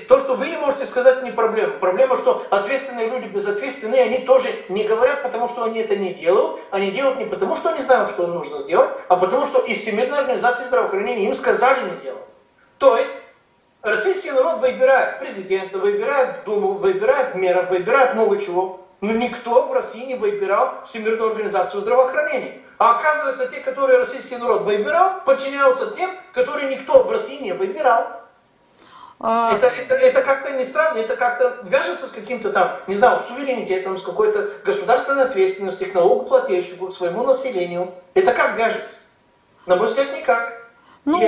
То, 0.09 0.20
что 0.20 0.34
вы 0.34 0.49
не 0.51 0.59
можете 0.59 0.84
сказать, 0.84 1.22
не 1.22 1.30
проблема. 1.30 1.72
Проблема, 1.78 2.18
что 2.18 2.44
ответственные 2.51 3.09
люди 3.09 3.28
безответственные, 3.28 4.03
они 4.03 4.18
тоже 4.18 4.49
не 4.68 4.84
говорят, 4.84 5.22
потому 5.22 5.49
что 5.49 5.64
они 5.64 5.80
это 5.80 5.96
не 5.96 6.12
делают. 6.12 6.61
Они 6.70 6.90
делают 6.90 7.18
не 7.18 7.24
потому, 7.24 7.57
что 7.57 7.70
они 7.70 7.80
знают, 7.80 8.11
что 8.11 8.26
нужно 8.26 8.59
сделать, 8.59 8.90
а 9.09 9.16
потому 9.16 9.46
что 9.46 9.61
из 9.61 9.78
Всемирной 9.78 10.18
организации 10.18 10.64
здравоохранения 10.64 11.24
им 11.24 11.32
сказали 11.32 11.88
не 11.88 11.96
делать. 12.03 12.24
То 12.76 12.99
есть 12.99 13.14
российский 13.80 14.30
народ 14.32 14.59
выбирает 14.61 15.18
президента, 15.20 15.78
выбирает 15.78 16.44
Думу, 16.44 16.72
выбирает 16.72 17.34
мэров, 17.34 17.70
выбирает 17.70 18.14
много 18.14 18.38
чего. 18.38 18.80
Но 19.01 19.12
никто 19.12 19.66
в 19.66 19.72
России 19.72 20.05
не 20.05 20.16
выбирал 20.16 20.84
Всемирную 20.86 21.30
организацию 21.30 21.80
здравоохранения. 21.80 22.61
А 22.76 22.99
оказывается, 22.99 23.49
те, 23.49 23.61
которые 23.61 23.99
российский 24.01 24.36
народ 24.36 24.62
выбирал, 24.62 25.22
подчиняются 25.24 25.94
тем, 25.96 26.11
которые 26.34 26.68
никто 26.76 27.03
в 27.03 27.11
России 27.11 27.42
не 27.42 27.53
выбирал. 27.53 28.28
А... 29.21 29.57
Это, 29.57 29.66
это, 29.66 29.95
это 29.95 30.23
как-то 30.23 30.53
не 30.53 30.64
странно, 30.64 30.99
это 30.99 31.16
как-то 31.16 31.59
вяжется 31.64 32.07
с 32.07 32.11
каким-то 32.11 32.53
там, 32.53 32.77
не 32.87 32.95
знаю, 32.95 33.19
суверенитетом, 33.21 33.99
с 33.99 34.03
какой-то 34.03 34.51
государственной 34.64 35.25
ответственностью 35.25 35.91
к 35.91 35.95
налогоплательщику, 35.95 36.89
к 36.89 36.93
своему 36.93 37.25
населению. 37.25 37.95
Это 38.14 38.33
как 38.33 38.57
вяжется? 38.57 38.97
На 39.66 39.77
мой 39.77 39.89
взгляд, 39.89 40.16
никак. 40.16 40.69
Ну, 41.05 41.19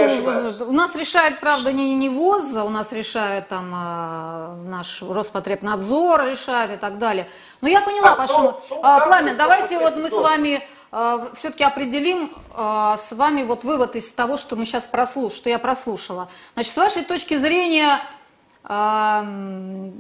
у 0.69 0.73
нас 0.73 0.95
решает, 0.95 1.41
правда, 1.41 1.73
не, 1.73 1.95
не 1.95 2.11
ВОЗ, 2.11 2.57
у 2.57 2.69
нас 2.69 2.93
решает 2.93 3.49
там 3.49 3.73
э, 3.75 4.69
наш 4.69 5.01
Роспотребнадзор 5.01 6.27
решает 6.27 6.73
и 6.73 6.77
так 6.77 6.99
далее. 6.99 7.27
Но 7.63 7.69
я 7.69 7.81
поняла, 7.81 8.13
а 8.13 8.17
Пашу. 8.17 8.61
А, 8.83 9.01
Пламя, 9.07 9.35
давайте 9.35 9.79
вот 9.79 9.97
мы 9.97 10.11
с 10.11 10.13
вами 10.13 10.63
все-таки 10.91 11.63
определим 11.63 12.33
э, 12.57 12.97
с 13.01 13.13
вами 13.13 13.45
вот 13.45 13.63
вывод 13.63 13.95
из 13.95 14.11
того, 14.11 14.37
что 14.37 14.57
мы 14.57 14.65
сейчас 14.67 14.85
прослушали, 14.85 15.37
что 15.37 15.51
я 15.51 15.59
прослушала. 15.61 16.29
Значит, 16.55 16.73
с 16.73 16.77
вашей 16.77 17.05
точки 17.05 17.37
зрения, 17.37 18.01
э, 18.65 19.91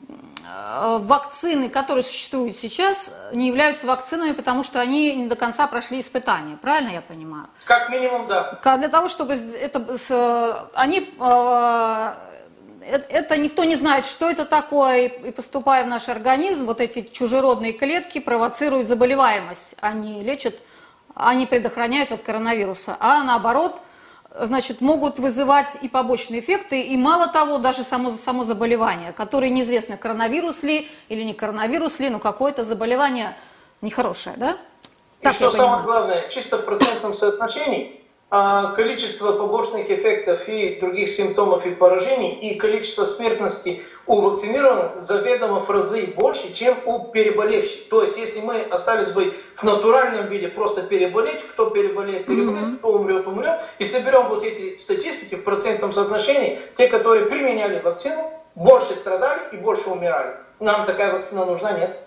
вакцины, 0.98 1.68
которые 1.68 2.02
существуют 2.02 2.56
сейчас, 2.56 3.12
не 3.32 3.46
являются 3.46 3.86
вакцинами, 3.86 4.32
потому 4.32 4.64
что 4.64 4.80
они 4.80 5.14
не 5.14 5.28
до 5.28 5.36
конца 5.36 5.68
прошли 5.68 6.00
испытания. 6.00 6.56
Правильно 6.56 6.90
я 6.90 7.02
понимаю? 7.02 7.46
Как 7.66 7.88
минимум, 7.90 8.26
да. 8.26 8.58
Для 8.76 8.88
того, 8.88 9.08
чтобы 9.08 9.34
это, 9.34 10.68
они 10.74 11.08
это 12.82 13.36
никто 13.36 13.64
не 13.64 13.76
знает, 13.76 14.06
что 14.06 14.28
это 14.28 14.44
такое, 14.44 15.06
и 15.06 15.30
поступая 15.30 15.84
в 15.84 15.86
наш 15.86 16.08
организм, 16.08 16.66
вот 16.66 16.80
эти 16.80 17.02
чужеродные 17.02 17.72
клетки 17.72 18.18
провоцируют 18.18 18.88
заболеваемость, 18.88 19.76
они 19.80 20.22
лечат 20.22 20.56
они 21.28 21.46
предохраняют 21.46 22.12
от 22.12 22.22
коронавируса, 22.22 22.96
а 23.00 23.22
наоборот, 23.22 23.80
значит, 24.34 24.80
могут 24.80 25.18
вызывать 25.18 25.78
и 25.82 25.88
побочные 25.88 26.40
эффекты, 26.40 26.80
и 26.80 26.96
мало 26.96 27.28
того, 27.28 27.58
даже 27.58 27.84
само, 27.84 28.12
само 28.12 28.44
заболевание, 28.44 29.12
которое 29.12 29.50
неизвестно, 29.50 29.96
коронавирус 29.96 30.62
ли 30.62 30.88
или 31.08 31.22
не 31.22 31.34
коронавирус 31.34 31.98
ли, 31.98 32.10
но 32.10 32.18
какое-то 32.18 32.64
заболевание 32.64 33.36
нехорошее, 33.80 34.36
да? 34.36 34.56
И 35.20 35.24
так 35.24 35.34
что 35.34 35.50
самое 35.50 35.82
главное, 35.82 36.28
чисто 36.28 36.58
в 36.58 36.64
процентном 36.64 37.12
соотношении, 37.12 37.99
количество 38.30 39.32
побочных 39.32 39.90
эффектов 39.90 40.48
и 40.48 40.78
других 40.78 41.10
симптомов 41.10 41.66
и 41.66 41.70
поражений 41.70 42.30
и 42.30 42.54
количество 42.54 43.04
смертности 43.04 43.82
у 44.06 44.20
вакцинированных 44.20 45.00
заведомо 45.00 45.60
в 45.60 45.68
разы 45.70 46.14
больше, 46.16 46.52
чем 46.52 46.76
у 46.84 47.08
переболевших. 47.08 47.88
То 47.88 48.04
есть, 48.04 48.16
если 48.16 48.40
мы 48.40 48.60
остались 48.62 49.10
бы 49.10 49.34
в 49.56 49.62
натуральном 49.64 50.26
виде 50.26 50.48
просто 50.48 50.82
переболеть, 50.82 51.42
кто 51.48 51.70
переболеет, 51.70 52.26
переболеет, 52.26 52.68
mm-hmm. 52.68 52.78
кто 52.78 52.92
умрет, 52.92 53.26
умрет, 53.26 53.60
и 53.78 53.84
соберем 53.84 54.28
вот 54.28 54.44
эти 54.44 54.78
статистики 54.78 55.34
в 55.34 55.42
процентном 55.42 55.92
соотношении, 55.92 56.60
те, 56.76 56.86
которые 56.86 57.26
применяли 57.26 57.80
вакцину, 57.80 58.32
больше 58.54 58.94
страдали 58.94 59.40
и 59.52 59.56
больше 59.56 59.90
умирали. 59.90 60.36
Нам 60.60 60.86
такая 60.86 61.12
вакцина 61.12 61.46
нужна, 61.46 61.72
нет? 61.72 61.98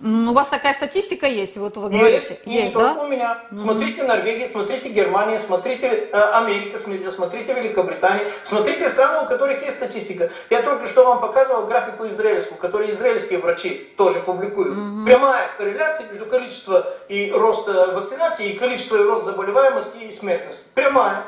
У 0.00 0.32
вас 0.32 0.48
такая 0.48 0.74
статистика 0.74 1.26
есть, 1.26 1.56
вот 1.56 1.76
вы 1.76 1.90
говорите. 1.90 2.38
Есть, 2.44 2.46
есть 2.46 2.74
да? 2.76 2.94
у 3.02 3.08
меня. 3.08 3.38
Смотрите 3.56 4.04
Норвегия, 4.04 4.46
смотрите 4.46 4.90
Германия, 4.90 5.40
смотрите 5.40 6.08
э, 6.12 6.20
Америка, 6.34 6.78
смотрите 7.10 7.52
Великобритания, 7.52 8.30
смотрите 8.44 8.88
страны, 8.90 9.24
у 9.24 9.28
которых 9.28 9.60
есть 9.62 9.76
статистика. 9.76 10.30
Я 10.50 10.62
только 10.62 10.86
что 10.86 11.04
вам 11.04 11.20
показывал 11.20 11.66
графику 11.66 12.06
израильскую, 12.06 12.58
которую 12.58 12.92
израильские 12.92 13.40
врачи 13.40 13.92
тоже 13.96 14.20
публикуют. 14.20 14.76
Mm-hmm. 14.76 15.04
Прямая 15.04 15.48
корреляция 15.56 16.06
между 16.06 16.26
количеством 16.26 16.84
и 17.08 17.32
роста 17.32 17.92
вакцинации 17.92 18.50
и 18.50 18.56
количеством 18.56 19.00
и 19.00 19.02
рост 19.02 19.24
заболеваемости 19.24 19.96
и 20.04 20.12
смертности. 20.12 20.62
Прямая. 20.74 21.24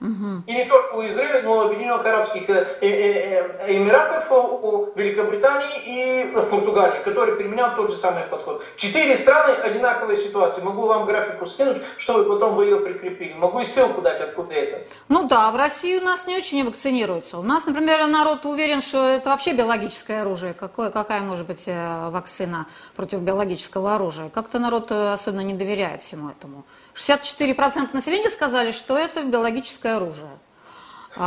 Угу. 0.00 0.42
И 0.46 0.52
не 0.52 0.66
только 0.66 0.94
у 0.94 1.06
Израиля, 1.08 1.40
но 1.42 1.54
и 1.54 1.58
у 1.58 1.66
Объединенных 1.68 2.04
Арабских 2.04 2.50
э, 2.50 2.78
э, 2.82 2.86
э, 2.86 3.76
Эмиратов, 3.76 4.30
у 4.30 4.92
Великобритании 4.94 5.84
и 5.86 6.34
Португалии, 6.34 7.02
которые 7.02 7.36
применяют 7.36 7.76
тот 7.76 7.90
же 7.90 7.96
самый 7.96 8.24
подход. 8.24 8.62
Четыре 8.76 9.16
страны 9.16 9.54
одинаковой 9.54 10.18
ситуации. 10.18 10.60
Могу 10.60 10.86
вам 10.86 11.06
графику 11.06 11.46
скинуть, 11.46 11.78
чтобы 11.96 12.24
потом 12.24 12.56
вы 12.56 12.66
ее 12.66 12.80
прикрепили. 12.80 13.32
Могу 13.32 13.60
и 13.60 13.64
ссылку 13.64 14.02
дать, 14.02 14.20
откуда 14.20 14.52
это. 14.52 14.86
Ну 15.08 15.26
да, 15.26 15.50
в 15.50 15.56
России 15.56 15.98
у 15.98 16.04
нас 16.04 16.26
не 16.26 16.36
очень 16.36 16.66
вакцинируются. 16.66 17.38
У 17.38 17.42
нас, 17.42 17.64
например, 17.64 18.06
народ 18.06 18.44
уверен, 18.44 18.82
что 18.82 19.08
это 19.08 19.30
вообще 19.30 19.54
биологическое 19.54 20.22
оружие. 20.22 20.52
Какое, 20.52 20.90
какая 20.90 21.22
может 21.22 21.46
быть 21.46 21.64
вакцина 21.66 22.66
против 22.96 23.20
биологического 23.20 23.94
оружия? 23.94 24.28
Как-то 24.28 24.58
народ 24.58 24.92
особенно 24.92 25.40
не 25.40 25.54
доверяет 25.54 26.02
всему 26.02 26.28
этому. 26.28 26.64
64% 26.96 27.88
населения 27.92 28.30
сказали, 28.30 28.72
что 28.72 28.96
это 28.98 29.22
биологическое 29.22 29.96
оружие. 29.96 30.38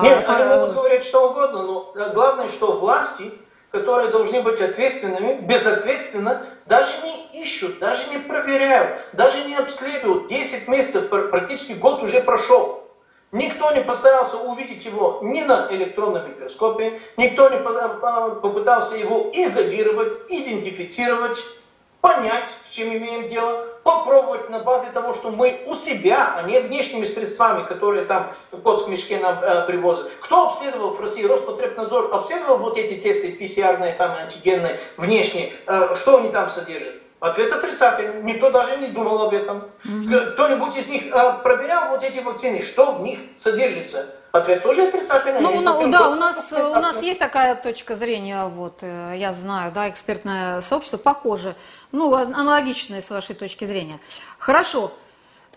Нет, 0.01 0.25
а, 0.27 0.35
они 0.35 0.49
могут 0.49 0.73
говорить 0.75 1.03
что 1.03 1.29
угодно, 1.29 1.63
но 1.63 1.93
главное, 2.13 2.49
что 2.49 2.73
власти 2.73 3.31
которые 3.71 4.09
должны 4.09 4.41
быть 4.41 4.59
ответственными, 4.59 5.41
безответственно, 5.41 6.45
даже 6.65 6.91
не 7.03 7.43
ищут, 7.43 7.79
даже 7.79 8.09
не 8.09 8.17
проверяют, 8.17 9.01
даже 9.13 9.43
не 9.43 9.55
обследуют. 9.55 10.27
10 10.27 10.67
месяцев, 10.67 11.09
практически 11.09 11.73
год 11.73 12.01
уже 12.01 12.21
прошел. 12.21 12.83
Никто 13.31 13.71
не 13.71 13.81
постарался 13.81 14.37
увидеть 14.37 14.85
его 14.85 15.19
ни 15.21 15.41
на 15.41 15.67
электронном 15.69 16.29
микроскопе, 16.29 16.99
никто 17.15 17.47
не 17.49 17.57
а, 17.57 18.29
попытался 18.41 18.95
его 18.95 19.29
изолировать, 19.33 20.17
идентифицировать, 20.29 21.37
понять, 22.01 22.49
с 22.67 22.73
чем 22.73 22.89
имеем 22.97 23.29
дело, 23.29 23.67
попробовать 23.89 24.49
на 24.49 24.59
базе 24.59 24.87
того, 24.91 25.13
что 25.13 25.31
мы 25.31 25.61
у 25.65 25.73
себя, 25.73 26.35
а 26.35 26.43
не 26.43 26.59
внешними 26.59 27.05
средствами, 27.05 27.65
которые 27.65 28.05
там 28.05 28.31
кот 28.63 28.85
в 28.85 28.89
мешке 28.89 29.17
нам 29.19 29.39
э, 29.41 29.65
привозят. 29.65 30.09
Кто 30.21 30.47
обследовал 30.47 30.91
в 30.91 30.99
России? 30.99 31.23
Роспотребнадзор 31.23 32.13
обследовал 32.13 32.57
вот 32.57 32.77
эти 32.77 33.01
тесты 33.01 33.35
PCR, 33.39 33.97
там, 33.97 34.11
антигенные, 34.15 34.79
внешние, 34.97 35.53
э, 35.65 35.95
что 35.95 36.17
они 36.17 36.29
там 36.29 36.49
содержат? 36.49 36.95
Ответ 37.19 37.51
отрицательный. 37.51 38.23
Никто 38.23 38.49
даже 38.49 38.77
не 38.77 38.87
думал 38.87 39.23
об 39.23 39.33
этом. 39.33 39.69
Кто-нибудь 39.83 40.77
из 40.77 40.87
них 40.87 41.07
э, 41.07 41.33
проверял 41.43 41.89
вот 41.89 42.01
эти 42.01 42.19
вакцины, 42.19 42.61
что 42.61 42.93
в 42.93 43.01
них 43.01 43.19
содержится? 43.37 44.05
Ответ 44.31 44.63
тоже 44.63 44.87
отрицательный. 44.87 45.41
Ну, 45.41 45.59
на, 45.59 45.87
да, 45.87 46.09
у 46.09 46.15
нас, 46.15 46.51
у 46.53 46.79
нас 46.79 47.01
есть 47.01 47.19
такая 47.19 47.55
точка 47.55 47.97
зрения, 47.97 48.45
вот, 48.45 48.77
э, 48.81 49.15
я 49.17 49.33
знаю, 49.33 49.73
да, 49.73 49.89
экспертное 49.89 50.61
сообщество 50.61 50.97
похоже, 50.97 51.55
ну, 51.91 52.13
аналогичное 52.13 53.01
с 53.01 53.09
вашей 53.09 53.35
точки 53.35 53.65
зрения. 53.65 53.99
Хорошо. 54.37 54.93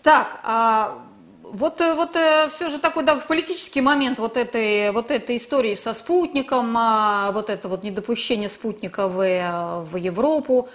Так, 0.01 0.41
а 0.43 0.97
вот, 1.43 1.79
э, 1.79 1.93
вот 1.93 2.17
все 2.51 2.67
же 2.67 2.77
такой, 2.77 3.03
да, 3.03 3.15
в 3.15 3.25
политический 3.25 3.79
момент 3.79 4.19
вот 4.19 4.35
этой, 4.35 4.91
вот 4.91 5.11
этой 5.11 5.37
истории 5.37 5.75
со 5.75 5.93
спутником, 5.93 6.75
а, 6.77 7.31
вот 7.31 7.49
это 7.49 7.69
вот 7.69 7.83
недопущение 7.83 8.49
спутника 8.49 9.07
в, 9.07 9.85
в 9.89 9.95
Европу, 9.95 10.67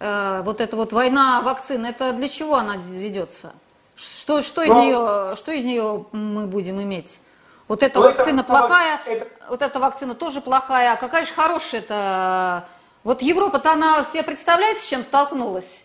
Э, 0.00 0.40
вот 0.44 0.62
эта 0.62 0.76
вот 0.76 0.92
война 0.92 1.42
вакцин, 1.42 1.84
это 1.84 2.12
для 2.12 2.28
чего 2.28 2.56
она 2.56 2.76
ведется? 2.76 3.52
Что, 3.94 4.40
что, 4.40 4.62
из, 4.62 4.70
нее, 4.70 5.36
что 5.36 5.52
из 5.52 5.62
нее 5.62 6.06
мы 6.12 6.46
будем 6.46 6.80
иметь? 6.80 7.20
Вот 7.68 7.82
эта 7.82 8.00
ну, 8.00 8.06
вакцина 8.06 8.40
это, 8.40 8.48
плохая, 8.48 9.00
это... 9.04 9.28
вот 9.50 9.60
эта 9.60 9.78
вакцина 9.78 10.14
тоже 10.14 10.40
плохая, 10.40 10.94
а 10.94 10.96
какая 10.96 11.26
же 11.26 11.32
хорошая 11.34 11.82
это? 11.82 12.64
Вот 13.04 13.20
Европа-то 13.20 13.72
она 13.72 14.02
себе 14.04 14.22
представляет, 14.22 14.78
с 14.78 14.88
чем 14.88 15.02
столкнулась 15.02 15.84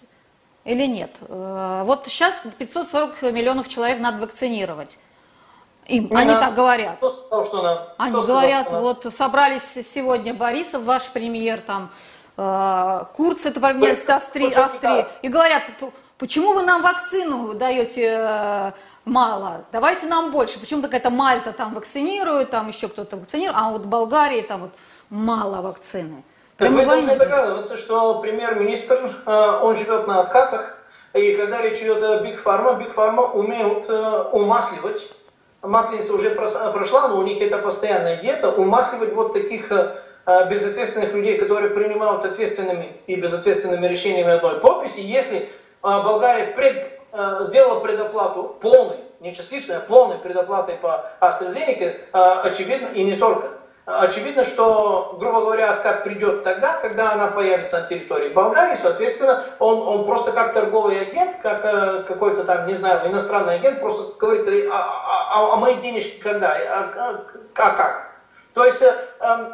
или 0.64 0.86
нет? 0.86 1.12
Э, 1.28 1.84
вот 1.86 2.06
сейчас 2.08 2.42
540 2.58 3.22
миллионов 3.34 3.68
человек 3.68 4.00
надо 4.00 4.20
вакцинировать. 4.20 4.98
Им, 5.88 6.10
они 6.16 6.32
так 6.32 6.56
говорят. 6.56 6.96
Кто 6.98 7.12
сказал, 7.12 7.46
что 7.46 7.62
надо? 7.62 7.94
Они 7.98 8.12
Кто 8.12 8.24
говорят, 8.24 8.68
сказал, 8.68 8.82
вот 8.82 9.14
собрались 9.14 9.74
сегодня 9.84 10.34
Борисов, 10.34 10.84
ваш 10.84 11.10
премьер, 11.10 11.60
там, 11.60 11.92
Курц, 12.36 13.46
это 13.46 13.60
премьер 13.60 13.98
Австрии, 14.10 14.52
Австрии, 14.52 15.06
и 15.22 15.30
говорят, 15.30 15.64
почему 16.18 16.54
вы 16.54 16.64
нам 16.64 16.82
вакцину 16.82 17.54
даете 17.54 18.18
э, 18.20 18.72
мало, 19.06 19.66
давайте 19.72 20.08
нам 20.08 20.32
больше. 20.32 20.60
Почему 20.60 20.82
какая-то 20.82 21.10
Мальта 21.10 21.54
там 21.54 21.74
вакцинирует, 21.74 22.52
там 22.52 22.68
еще 22.68 22.90
кто-то 22.90 23.16
вакцинирует, 23.16 23.58
а 23.58 23.70
вот 23.70 23.84
в 23.84 23.88
Болгарии 23.88 24.42
там 24.42 24.62
вот 24.62 24.72
мало 25.10 25.62
вакцины. 25.62 26.24
Так 26.58 26.72
вы 26.72 26.86
должны 26.86 27.16
догадываться, 27.16 27.78
что 27.78 28.20
премьер-министр, 28.20 29.24
э, 29.26 29.60
он 29.62 29.76
живет 29.78 30.08
на 30.08 30.20
откатах, 30.20 30.78
и 31.14 31.36
когда 31.36 31.62
речь 31.62 31.80
идет 31.80 32.04
о 32.04 32.20
Big 32.20 32.42
Pharma, 32.42 32.74
Big 32.74 32.94
Pharma 32.94 33.24
умеют 33.24 33.86
э, 33.88 34.24
умасливать. 34.34 35.02
Масленица 35.62 36.14
уже 36.14 36.30
прошла, 36.30 37.08
но 37.08 37.18
у 37.18 37.24
них 37.24 37.42
это 37.42 37.58
постоянная 37.58 38.18
диета, 38.18 38.52
умасливать 38.52 39.14
вот 39.14 39.34
таких 39.34 39.72
Э, 39.72 39.96
безответственных 40.50 41.14
людей, 41.14 41.38
которые 41.38 41.70
принимают 41.72 42.26
ответственными 42.26 42.96
и 43.08 43.16
безответственными 43.16 43.86
решениями 43.88 44.32
одной 44.32 44.60
подписи, 44.60 45.00
если 45.00 45.38
э, 45.38 45.46
Болгария 45.82 46.48
пред, 46.48 47.00
э, 47.12 47.44
сделала 47.44 47.80
предоплату 47.80 48.58
полной, 48.60 48.98
не 49.20 49.34
частичной, 49.34 49.78
а 49.78 49.82
полной 49.82 50.18
предоплатой 50.18 50.76
по 50.76 51.12
AstraZeneca, 51.22 51.94
очевидно, 52.12 52.88
и 52.94 53.04
не 53.04 53.18
только. 53.18 53.50
Очевидно, 53.86 54.44
что, 54.44 55.16
грубо 55.20 55.42
говоря, 55.42 55.74
откат 55.74 56.04
придет 56.04 56.44
тогда, 56.44 56.74
когда 56.82 57.12
она 57.12 57.28
появится 57.28 57.82
на 57.82 57.88
территории 57.88 58.30
Болгарии, 58.30 58.76
соответственно, 58.76 59.44
он, 59.60 59.88
он 59.88 60.06
просто 60.06 60.32
как 60.32 60.54
торговый 60.54 61.00
агент, 61.00 61.36
как 61.44 62.08
какой-то 62.08 62.46
там, 62.46 62.66
не 62.66 62.74
знаю, 62.74 63.08
иностранный 63.08 63.56
агент, 63.56 63.80
просто 63.80 64.14
говорит, 64.18 64.70
а, 64.72 64.76
а, 64.76 65.40
а, 65.40 65.54
а 65.54 65.56
мои 65.58 65.76
денежки 65.76 66.20
когда, 66.20 66.58
а, 66.68 66.92
а, 66.96 67.22
а 67.54 67.72
как? 67.72 68.12
То 68.56 68.66
есть 68.66 68.82
эм, 68.82 69.54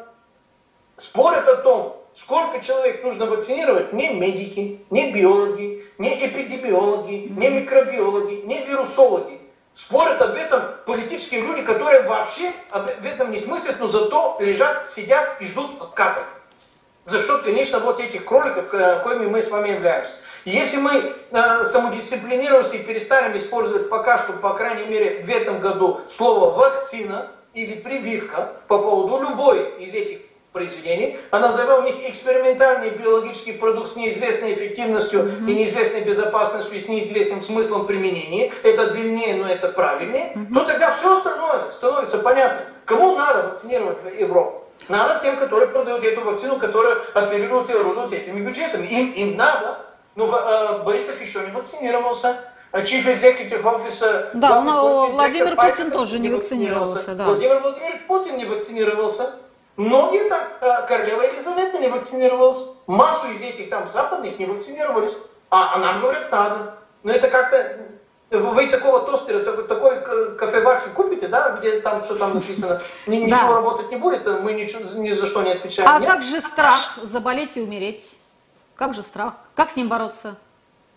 спорят 1.01 1.47
о 1.47 1.57
том, 1.57 2.05
сколько 2.13 2.63
человек 2.63 3.03
нужно 3.03 3.25
вакцинировать, 3.25 3.91
не 3.91 4.13
медики, 4.13 4.85
не 4.91 5.11
биологи, 5.11 5.83
не 5.97 6.27
эпидемиологи, 6.27 7.27
не 7.29 7.49
микробиологи, 7.49 8.41
не 8.45 8.63
вирусологи. 8.65 9.39
Спорят 9.73 10.21
об 10.21 10.35
этом 10.35 10.61
политические 10.85 11.41
люди, 11.41 11.63
которые 11.63 12.03
вообще 12.03 12.51
в 12.71 13.05
этом 13.05 13.31
не 13.31 13.39
смыслят, 13.39 13.79
но 13.79 13.87
зато 13.87 14.37
лежат, 14.39 14.89
сидят 14.89 15.41
и 15.41 15.45
ждут 15.45 15.81
отката. 15.81 16.23
За 17.05 17.19
счет, 17.19 17.41
конечно, 17.41 17.79
вот 17.79 17.99
этих 17.99 18.25
кроликов, 18.25 18.69
коими 19.03 19.25
мы 19.25 19.41
с 19.41 19.49
вами 19.49 19.69
являемся. 19.69 20.17
если 20.45 20.77
мы 20.77 21.15
э, 21.31 21.65
самодисциплинируемся 21.65 22.75
и 22.75 22.83
перестанем 22.83 23.35
использовать 23.37 23.89
пока 23.89 24.19
что, 24.19 24.33
по 24.33 24.53
крайней 24.53 24.85
мере, 24.85 25.23
в 25.25 25.29
этом 25.29 25.59
году 25.61 26.01
слово 26.11 26.51
вакцина 26.51 27.31
или 27.55 27.81
прививка 27.81 28.53
по 28.67 28.77
поводу 28.77 29.23
любой 29.23 29.67
из 29.79 29.95
этих 29.95 30.19
произведений, 30.51 31.17
а 31.31 31.39
назовем 31.39 31.85
их 31.85 32.09
экспериментальный 32.09 32.89
биологический 32.89 33.53
продукт 33.53 33.89
с 33.89 33.95
неизвестной 33.95 34.53
эффективностью 34.53 35.21
mm-hmm. 35.21 35.49
и 35.49 35.55
неизвестной 35.55 36.01
безопасностью 36.01 36.75
и 36.75 36.79
с 36.79 36.87
неизвестным 36.87 37.43
смыслом 37.43 37.87
применения, 37.87 38.51
это 38.63 38.91
длиннее, 38.91 39.35
но 39.35 39.47
это 39.47 39.69
правильнее, 39.69 40.33
mm-hmm. 40.35 40.53
то 40.53 40.65
тогда 40.65 40.91
все 40.91 41.17
остальное 41.17 41.71
становится 41.71 42.17
понятно. 42.19 42.65
Кому 42.85 43.15
надо 43.15 43.49
вакцинировать 43.49 43.99
Европу? 44.19 44.65
Надо 44.89 45.21
тем, 45.21 45.37
которые 45.37 45.67
продают 45.67 46.03
эту 46.03 46.21
вакцину, 46.21 46.57
которые 46.57 46.95
оперируют 47.13 47.69
и 47.69 47.73
орудуют 47.73 48.13
этими 48.13 48.41
бюджетами. 48.41 48.87
Им, 48.87 49.11
им 49.11 49.37
надо. 49.37 49.77
Но 50.15 50.27
ну, 50.27 50.35
э, 50.35 50.83
Борисов 50.83 51.21
еще 51.21 51.39
не 51.41 51.51
вакцинировался. 51.51 52.35
Чиф 52.85 53.05
Executive 53.05 53.63
Officer... 53.63 54.31
Да, 54.33 54.61
но 54.61 55.11
Владимир 55.11 55.55
Путин 55.55 55.91
тоже 55.91 56.19
не 56.19 56.29
вакцинировался. 56.29 56.95
вакцинировался 56.95 57.15
да. 57.15 57.25
Владимир 57.25 57.59
Владимирович 57.59 58.01
Путин 58.07 58.37
не 58.37 58.45
вакцинировался. 58.45 59.33
Многие 59.77 60.27
так, 60.27 60.57
э, 60.61 60.87
королева 60.87 61.21
Елизавета 61.21 61.79
не 61.79 61.87
вакцинировалась, 61.87 62.69
массу 62.87 63.27
из 63.31 63.41
этих 63.41 63.69
там 63.69 63.87
западных 63.87 64.37
не 64.37 64.45
вакцинировались, 64.45 65.17
а, 65.49 65.75
а 65.75 65.79
нам 65.79 66.01
говорят 66.01 66.31
надо. 66.31 66.75
Но 67.03 67.11
это 67.11 67.29
как-то, 67.29 67.77
вы 68.29 68.67
такого 68.67 69.01
тостера, 69.01 69.39
такой, 69.39 69.67
такой 69.67 70.35
кофеварки 70.35 70.89
купите, 70.89 71.27
да, 71.27 71.57
где 71.57 71.79
там 71.79 72.03
что 72.03 72.15
там 72.15 72.35
написано, 72.35 72.81
ничего 73.07 73.29
да. 73.29 73.55
работать 73.55 73.89
не 73.91 73.97
будет, 73.97 74.25
мы 74.41 74.53
ничего, 74.53 74.81
ни 74.99 75.11
за 75.13 75.25
что 75.25 75.41
не 75.41 75.51
отвечаем. 75.51 75.89
А 75.89 75.99
Нет? 75.99 76.09
как 76.09 76.23
же 76.23 76.41
страх 76.41 76.99
заболеть 77.01 77.55
и 77.57 77.61
умереть? 77.61 78.11
Как 78.75 78.93
же 78.93 79.03
страх? 79.03 79.33
Как 79.55 79.71
с 79.71 79.75
ним 79.75 79.89
бороться? 79.89 80.35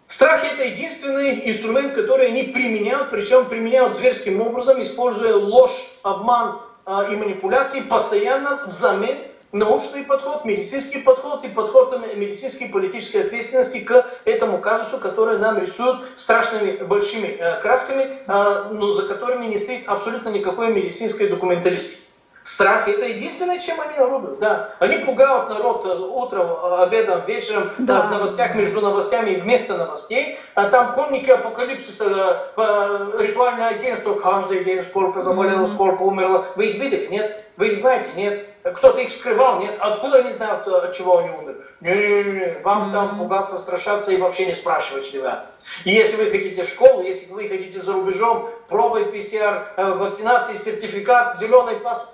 Страх 0.06 0.44
это 0.44 0.64
единственный 0.64 1.48
инструмент, 1.48 1.94
который 1.94 2.26
они 2.26 2.42
применяют, 2.42 3.10
причем 3.10 3.46
применяют 3.46 3.94
зверским 3.94 4.42
образом, 4.42 4.82
используя 4.82 5.34
ложь, 5.34 5.86
обман, 6.02 6.60
а, 6.87 7.09
и 7.11 7.16
манипуляции 7.16 7.80
постоянно 7.80 8.66
взамен 8.66 9.16
научный 9.53 10.03
подход, 10.03 10.45
медицинский 10.45 10.99
подход 10.99 11.45
и 11.45 11.49
подход 11.49 11.97
медицинской 12.16 12.66
и 12.66 12.72
политической 12.72 13.18
ответственности 13.18 13.80
к 13.80 14.07
этому 14.24 14.59
казусу, 14.59 14.99
который 14.99 15.39
нам 15.39 15.59
рисуют 15.59 16.05
страшными 16.16 16.82
большими 16.85 17.28
э, 17.28 17.61
красками, 17.61 18.18
а, 18.26 18.68
но 18.70 18.93
за 18.93 19.05
которыми 19.07 19.47
не 19.47 19.59
стоит 19.59 19.89
абсолютно 19.89 20.28
никакой 20.30 20.72
медицинской 20.72 21.28
документалистики. 21.28 22.03
Страх– 22.45 22.86
это 22.90 23.07
единственное, 23.07 23.59
чем 23.59 23.80
они 23.80 23.97
орудуют. 23.97 24.38
Да. 24.38 24.68
Они 24.78 24.99
пугают 24.99 25.49
народ 25.49 25.86
э, 25.86 25.99
утром, 25.99 26.47
э, 26.47 26.82
обедом, 26.82 27.22
вечером, 27.26 27.70
да. 27.78 28.03
в 28.03 28.11
новостях, 28.11 28.55
между 28.55 28.82
новостями 28.82 29.30
и 29.30 29.40
вместо 29.40 29.78
новостей. 29.78 30.38
А 30.55 30.68
там 30.68 30.92
комники 30.92 31.30
апокалипсиса, 31.30 32.51
э, 32.55 33.12
ритуальное 33.18 33.68
агентство, 33.68 34.12
каждый 34.16 34.62
день 34.62 34.82
сколько 34.82 35.22
заболело, 35.22 35.64
сколько 35.64 36.03
умерло. 36.03 36.47
Вы 36.57 36.66
их 36.66 36.82
видели? 36.82 37.07
Нет. 37.07 37.47
Вы 37.57 37.68
их 37.68 37.78
знаете? 37.78 38.11
Нет. 38.14 38.47
Кто-то 38.62 39.01
их 39.01 39.09
вскрывал? 39.09 39.61
Нет. 39.61 39.76
Откуда 39.80 40.18
они 40.18 40.32
знают, 40.32 40.68
от 40.68 40.95
чего 40.95 41.20
они 41.20 41.30
умерли? 41.30 41.62
Не-не-не, 41.80 42.61
вам 42.62 42.88
mm-hmm. 42.88 42.92
там 42.92 43.18
пугаться, 43.18 43.57
страшаться 43.57 44.12
и 44.12 44.18
вообще 44.18 44.45
не 44.45 44.55
спрашивать, 44.55 45.11
ребят. 45.14 45.49
И 45.84 45.92
если 45.92 46.22
вы 46.22 46.30
хотите 46.30 46.64
в 46.64 46.68
школу, 46.68 47.03
если 47.03 47.32
вы 47.32 47.49
хотите 47.49 47.80
за 47.80 47.95
рубежом, 47.95 48.51
пробой 48.68 49.07
ПЦР, 49.07 49.72
вакцинации, 49.76 50.57
сертификат, 50.57 51.36
зеленый 51.38 51.76
паспорт, 51.76 52.13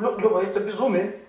Люба, 0.00 0.42
это 0.42 0.60
безумие. 0.60 1.20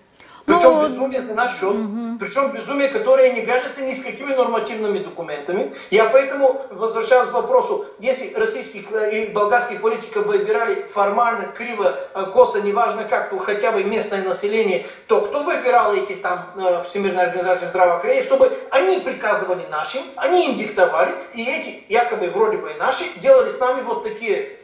Причем 0.44 0.74
ну, 0.74 0.88
безумие 0.88 1.20
за 1.20 1.34
наш 1.34 1.52
счет, 1.52 1.74
угу. 1.74 2.18
причем 2.18 2.50
безумие, 2.50 2.88
которое 2.88 3.32
не 3.32 3.42
вяжется 3.42 3.82
ни 3.82 3.92
с 3.92 4.02
какими 4.02 4.34
нормативными 4.34 4.98
документами. 4.98 5.72
Я 5.90 6.06
поэтому 6.06 6.62
возвращаюсь 6.70 7.28
к 7.28 7.32
вопросу, 7.32 7.86
если 8.00 8.34
российских 8.34 8.90
и 9.12 9.26
болгарских 9.26 9.80
политиков 9.80 10.26
выбирали 10.26 10.84
формально, 10.92 11.44
криво, 11.56 11.96
э, 12.14 12.26
косо, 12.32 12.60
неважно 12.60 13.04
как, 13.04 13.30
то 13.30 13.38
хотя 13.38 13.70
бы 13.70 13.84
местное 13.84 14.24
население, 14.24 14.86
то 15.06 15.20
кто 15.20 15.44
выбирал 15.44 15.94
эти 15.94 16.14
там 16.14 16.46
э, 16.56 16.82
Всемирная 16.88 17.26
организация 17.26 17.68
здравоохранения, 17.68 18.24
чтобы 18.24 18.52
они 18.70 18.98
приказывали 18.98 19.64
нашим, 19.70 20.02
они 20.16 20.48
им 20.50 20.58
диктовали, 20.58 21.12
и 21.34 21.44
эти 21.44 21.84
якобы 21.88 22.30
вроде 22.30 22.56
бы 22.56 22.72
и 22.72 22.78
наши 22.78 23.04
делали 23.20 23.50
с 23.50 23.60
нами 23.60 23.82
вот 23.82 24.02
такие 24.02 24.58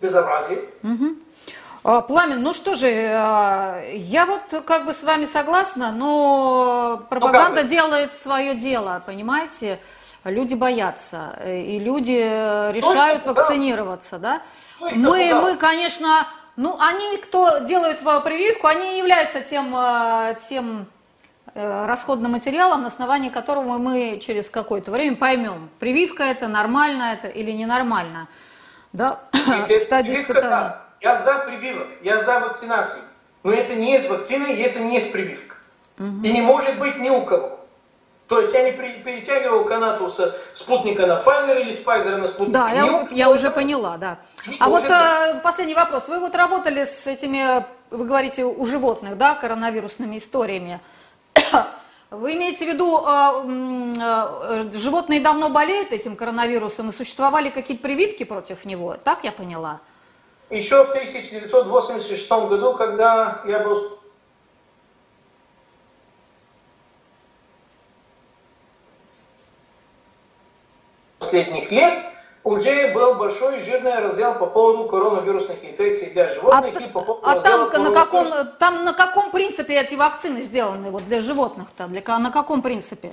безобразия. 0.00 0.58
Угу. 0.84 1.23
А, 1.84 2.00
Пламен, 2.00 2.42
ну 2.42 2.54
что 2.54 2.74
же, 2.74 2.88
а, 2.88 3.82
я 3.92 4.24
вот 4.24 4.64
как 4.64 4.86
бы 4.86 4.94
с 4.94 5.02
вами 5.02 5.26
согласна, 5.26 5.92
но 5.92 7.04
пропаганда 7.10 7.62
ну, 7.62 7.68
делает 7.68 8.16
свое 8.16 8.54
дело, 8.54 9.02
понимаете? 9.04 9.78
Люди 10.24 10.54
боятся, 10.54 11.38
и 11.46 11.78
люди 11.78 12.12
решают 12.72 13.24
Точно, 13.24 13.34
вакцинироваться, 13.34 14.18
да? 14.18 14.40
да? 14.80 14.88
Мы, 14.94 15.34
мы, 15.34 15.56
конечно, 15.58 16.26
ну, 16.56 16.78
они, 16.80 17.18
кто 17.18 17.58
делают 17.58 17.98
прививку, 17.98 18.66
они 18.66 18.96
являются 18.96 19.42
тем, 19.42 19.76
тем 20.48 20.86
э, 21.54 21.86
расходным 21.86 22.32
материалом, 22.32 22.80
на 22.80 22.86
основании 22.86 23.28
которого 23.28 23.76
мы 23.76 24.18
через 24.24 24.48
какое-то 24.48 24.90
время 24.90 25.16
поймем, 25.16 25.68
прививка 25.78 26.22
это 26.22 26.48
нормально 26.48 27.12
это 27.12 27.28
или 27.28 27.50
ненормально. 27.50 28.28
Да, 28.94 29.20
стадия 29.78 30.22
испытания. 30.22 30.83
Я 31.04 31.18
за 31.18 31.38
прививок, 31.40 31.88
я 32.02 32.24
за 32.24 32.40
вакцинацию. 32.40 33.02
Но 33.42 33.52
это 33.52 33.74
не 33.74 33.92
есть 33.92 34.08
вакцина 34.08 34.46
и 34.46 34.62
это 34.62 34.80
не 34.80 34.94
есть 34.94 35.12
прививка. 35.12 35.56
Угу. 35.98 36.24
И 36.24 36.32
не 36.32 36.40
может 36.40 36.78
быть 36.78 36.96
ни 36.96 37.10
у 37.10 37.22
кого. 37.26 37.60
То 38.26 38.40
есть 38.40 38.54
я 38.54 38.62
не 38.62 38.72
перетягиваю 38.72 39.66
канату 39.66 40.08
с 40.08 40.34
спутника 40.54 41.06
на 41.06 41.20
Pfizer 41.20 41.60
или 41.60 41.72
с 41.72 41.84
Pfizer 41.84 42.16
на 42.16 42.26
спутник. 42.26 42.54
Да, 42.54 42.70
я, 42.70 43.06
я 43.10 43.28
уже 43.28 43.50
поняла, 43.50 43.98
да. 43.98 44.18
а 44.58 44.70
вот 44.70 44.84
э, 44.84 45.40
последний 45.42 45.74
вопрос. 45.74 46.08
Вы 46.08 46.20
вот 46.20 46.34
работали 46.34 46.86
с 46.86 47.06
этими, 47.06 47.66
вы 47.90 48.06
говорите, 48.06 48.46
у 48.46 48.64
животных, 48.64 49.18
да, 49.18 49.34
коронавирусными 49.34 50.16
историями. 50.16 50.80
Вы 52.10 52.34
имеете 52.34 52.64
в 52.64 52.68
виду, 52.68 53.00
э, 53.06 54.72
э, 54.72 54.78
животные 54.78 55.20
давно 55.20 55.50
болеют 55.50 55.92
этим 55.92 56.16
коронавирусом 56.16 56.90
и 56.90 56.92
существовали 56.92 57.50
какие-то 57.50 57.82
прививки 57.82 58.22
против 58.24 58.64
него? 58.64 58.96
Так 59.02 59.24
я 59.24 59.32
поняла? 59.32 59.80
Еще 60.50 60.84
в 60.84 60.90
1986 60.90 62.30
году, 62.30 62.74
когда 62.74 63.42
я 63.46 63.60
был 63.60 63.98
последних 71.18 71.70
лет, 71.70 72.04
уже 72.44 72.92
был 72.92 73.14
большой 73.14 73.60
жирный 73.60 73.98
раздел 73.98 74.34
по 74.34 74.46
поводу 74.46 74.84
коронавирусных 74.84 75.64
инфекций 75.64 76.10
для 76.10 76.34
животных. 76.34 76.76
А, 76.76 76.80
и 76.80 76.88
по 76.88 77.00
поводу 77.00 77.26
а 77.26 77.40
там 77.40 77.82
на, 77.82 77.90
каком, 77.90 78.28
там 78.58 78.84
на 78.84 78.92
каком 78.92 79.30
принципе 79.30 79.80
эти 79.80 79.94
вакцины 79.94 80.42
сделаны 80.42 80.90
вот 80.90 81.06
для 81.06 81.22
животных-то? 81.22 81.86
Для, 81.86 82.18
на 82.18 82.30
каком 82.30 82.60
принципе? 82.60 83.12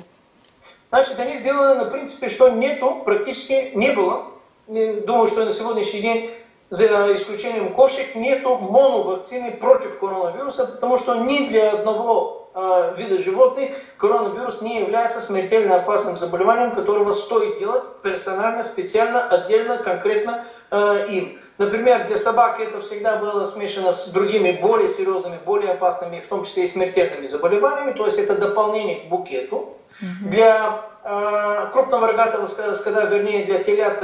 Значит, 0.89 1.17
они 1.19 1.37
сделаны 1.37 1.75
на 1.75 1.85
принципе, 1.85 2.27
что 2.27 2.49
нету, 2.49 3.01
практически 3.05 3.71
не 3.73 3.91
было. 3.93 4.25
Думаю, 4.67 5.27
что 5.27 5.45
на 5.45 5.53
сегодняшний 5.53 6.01
день 6.01 6.31
за 6.71 7.13
исключением 7.15 7.73
кошек, 7.73 8.15
нету 8.15 8.57
моновакцины 8.57 9.51
против 9.51 9.99
коронавируса, 9.99 10.65
потому 10.65 10.97
что 10.97 11.15
ни 11.15 11.49
для 11.49 11.73
одного 11.73 12.49
э, 12.55 12.95
вида 12.97 13.21
животных 13.21 13.71
коронавирус 13.97 14.61
не 14.61 14.79
является 14.79 15.19
смертельно 15.19 15.75
опасным 15.75 16.17
заболеванием, 16.17 16.71
которого 16.71 17.11
стоит 17.11 17.59
делать 17.59 17.83
персонально, 18.01 18.63
специально, 18.63 19.21
отдельно, 19.27 19.79
конкретно 19.79 20.45
э, 20.71 21.07
им. 21.09 21.39
Например, 21.57 22.07
для 22.07 22.17
собак 22.17 22.61
это 22.61 22.79
всегда 22.79 23.17
было 23.17 23.43
смешано 23.43 23.91
с 23.91 24.07
другими 24.07 24.53
более 24.53 24.87
серьезными, 24.87 25.39
более 25.45 25.73
опасными, 25.73 26.21
в 26.21 26.27
том 26.27 26.45
числе 26.45 26.63
и 26.63 26.67
смертельными 26.67 27.25
заболеваниями, 27.25 27.91
то 27.91 28.05
есть 28.05 28.17
это 28.17 28.35
дополнение 28.35 29.01
к 29.01 29.09
букету. 29.09 29.77
Для 30.21 30.90
крупного 31.03 32.07
рогатого 32.07 32.45
скота, 32.45 33.05
вернее 33.05 33.45
для 33.45 33.63
телят, 33.63 34.03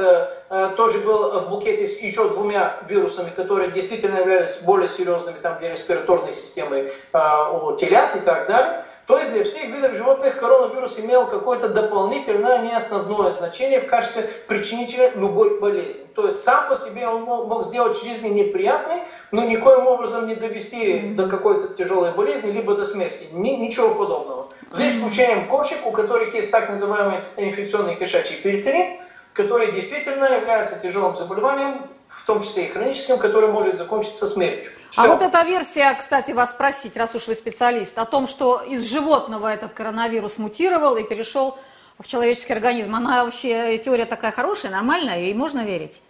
э, 0.50 0.70
тоже 0.78 1.00
был 1.00 1.42
букет 1.42 1.80
с 1.80 2.00
еще 2.00 2.30
двумя 2.30 2.78
вирусами, 2.88 3.30
которые 3.30 3.72
действительно 3.72 4.20
являлись 4.20 4.58
более 4.62 4.90
серьезными 4.90 5.38
там, 5.40 5.60
для 5.60 5.72
респираторной 5.72 6.34
системы 6.34 6.92
э, 7.14 7.20
у 7.54 7.76
телят 7.78 8.16
и 8.16 8.20
так 8.20 8.48
далее. 8.48 8.84
То 9.08 9.18
есть 9.18 9.32
для 9.32 9.46
всех 9.46 9.70
видов 9.70 9.94
животных 9.94 10.38
коронавирус 10.38 11.00
имел 11.00 11.28
какое-то 11.28 11.70
дополнительное, 11.70 12.60
не 12.60 12.74
основное 12.74 13.32
значение 13.32 13.80
в 13.80 13.88
качестве 13.88 14.24
причинителя 14.50 15.12
любой 15.16 15.62
болезни. 15.62 16.06
То 16.14 16.26
есть 16.26 16.44
сам 16.44 16.68
по 16.68 16.76
себе 16.76 17.08
он 17.08 17.22
мог, 17.22 17.64
сделать 17.64 18.04
жизнь 18.04 18.28
неприятной, 18.28 19.04
но 19.32 19.46
никоим 19.46 19.88
образом 19.88 20.28
не 20.28 20.36
довести 20.36 21.14
до 21.16 21.30
какой-то 21.30 21.74
тяжелой 21.76 22.12
болезни, 22.12 22.52
либо 22.52 22.76
до 22.76 22.86
смерти. 22.86 23.30
Ни, 23.32 23.52
ничего 23.52 23.96
подобного. 23.96 24.47
За 24.72 24.90
исключением 24.90 25.48
кошек, 25.48 25.86
у 25.86 25.92
которых 25.92 26.34
есть 26.34 26.52
так 26.52 26.70
называемый 26.70 27.22
инфекционный 27.38 27.96
кишачий 27.96 28.36
перитонит, 28.38 29.00
который 29.34 29.72
действительно 29.72 30.26
является 30.26 30.78
тяжелым 30.80 31.16
заболеванием, 31.16 31.88
в 32.10 32.26
том 32.26 32.44
числе 32.44 32.66
и 32.66 32.70
хроническим, 32.70 33.18
который 33.18 33.50
может 33.50 33.78
закончиться 33.78 34.28
смертью. 34.28 34.72
Все. 34.92 35.02
А 35.02 35.08
вот 35.08 35.22
эта 35.22 35.44
версия, 35.44 35.94
кстати, 35.94 36.32
вас 36.32 36.52
спросить, 36.52 36.98
раз 36.98 37.14
уж 37.16 37.28
вы 37.28 37.36
специалист, 37.36 37.98
о 37.98 38.06
том, 38.06 38.28
что 38.28 38.62
из 38.62 38.90
животного 38.90 39.54
этот 39.54 39.74
коронавирус 39.74 40.38
мутировал 40.38 40.98
и 40.98 41.04
перешел 41.04 41.58
в 42.00 42.08
человеческий 42.08 42.54
организм, 42.54 42.96
она 42.96 43.24
вообще 43.24 43.78
теория 43.78 44.06
такая 44.06 44.32
хорошая, 44.32 44.72
нормальная, 44.72 45.20
ей 45.20 45.34
можно 45.34 45.64
верить? 45.64 46.02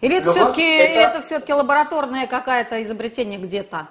Или 0.00 0.18
это 0.18 0.32
все-таки 0.32 0.76
это... 0.76 1.10
это 1.10 1.20
все-таки 1.22 1.52
лабораторное 1.52 2.26
какое-то 2.26 2.82
изобретение 2.82 3.38
где-то? 3.38 3.88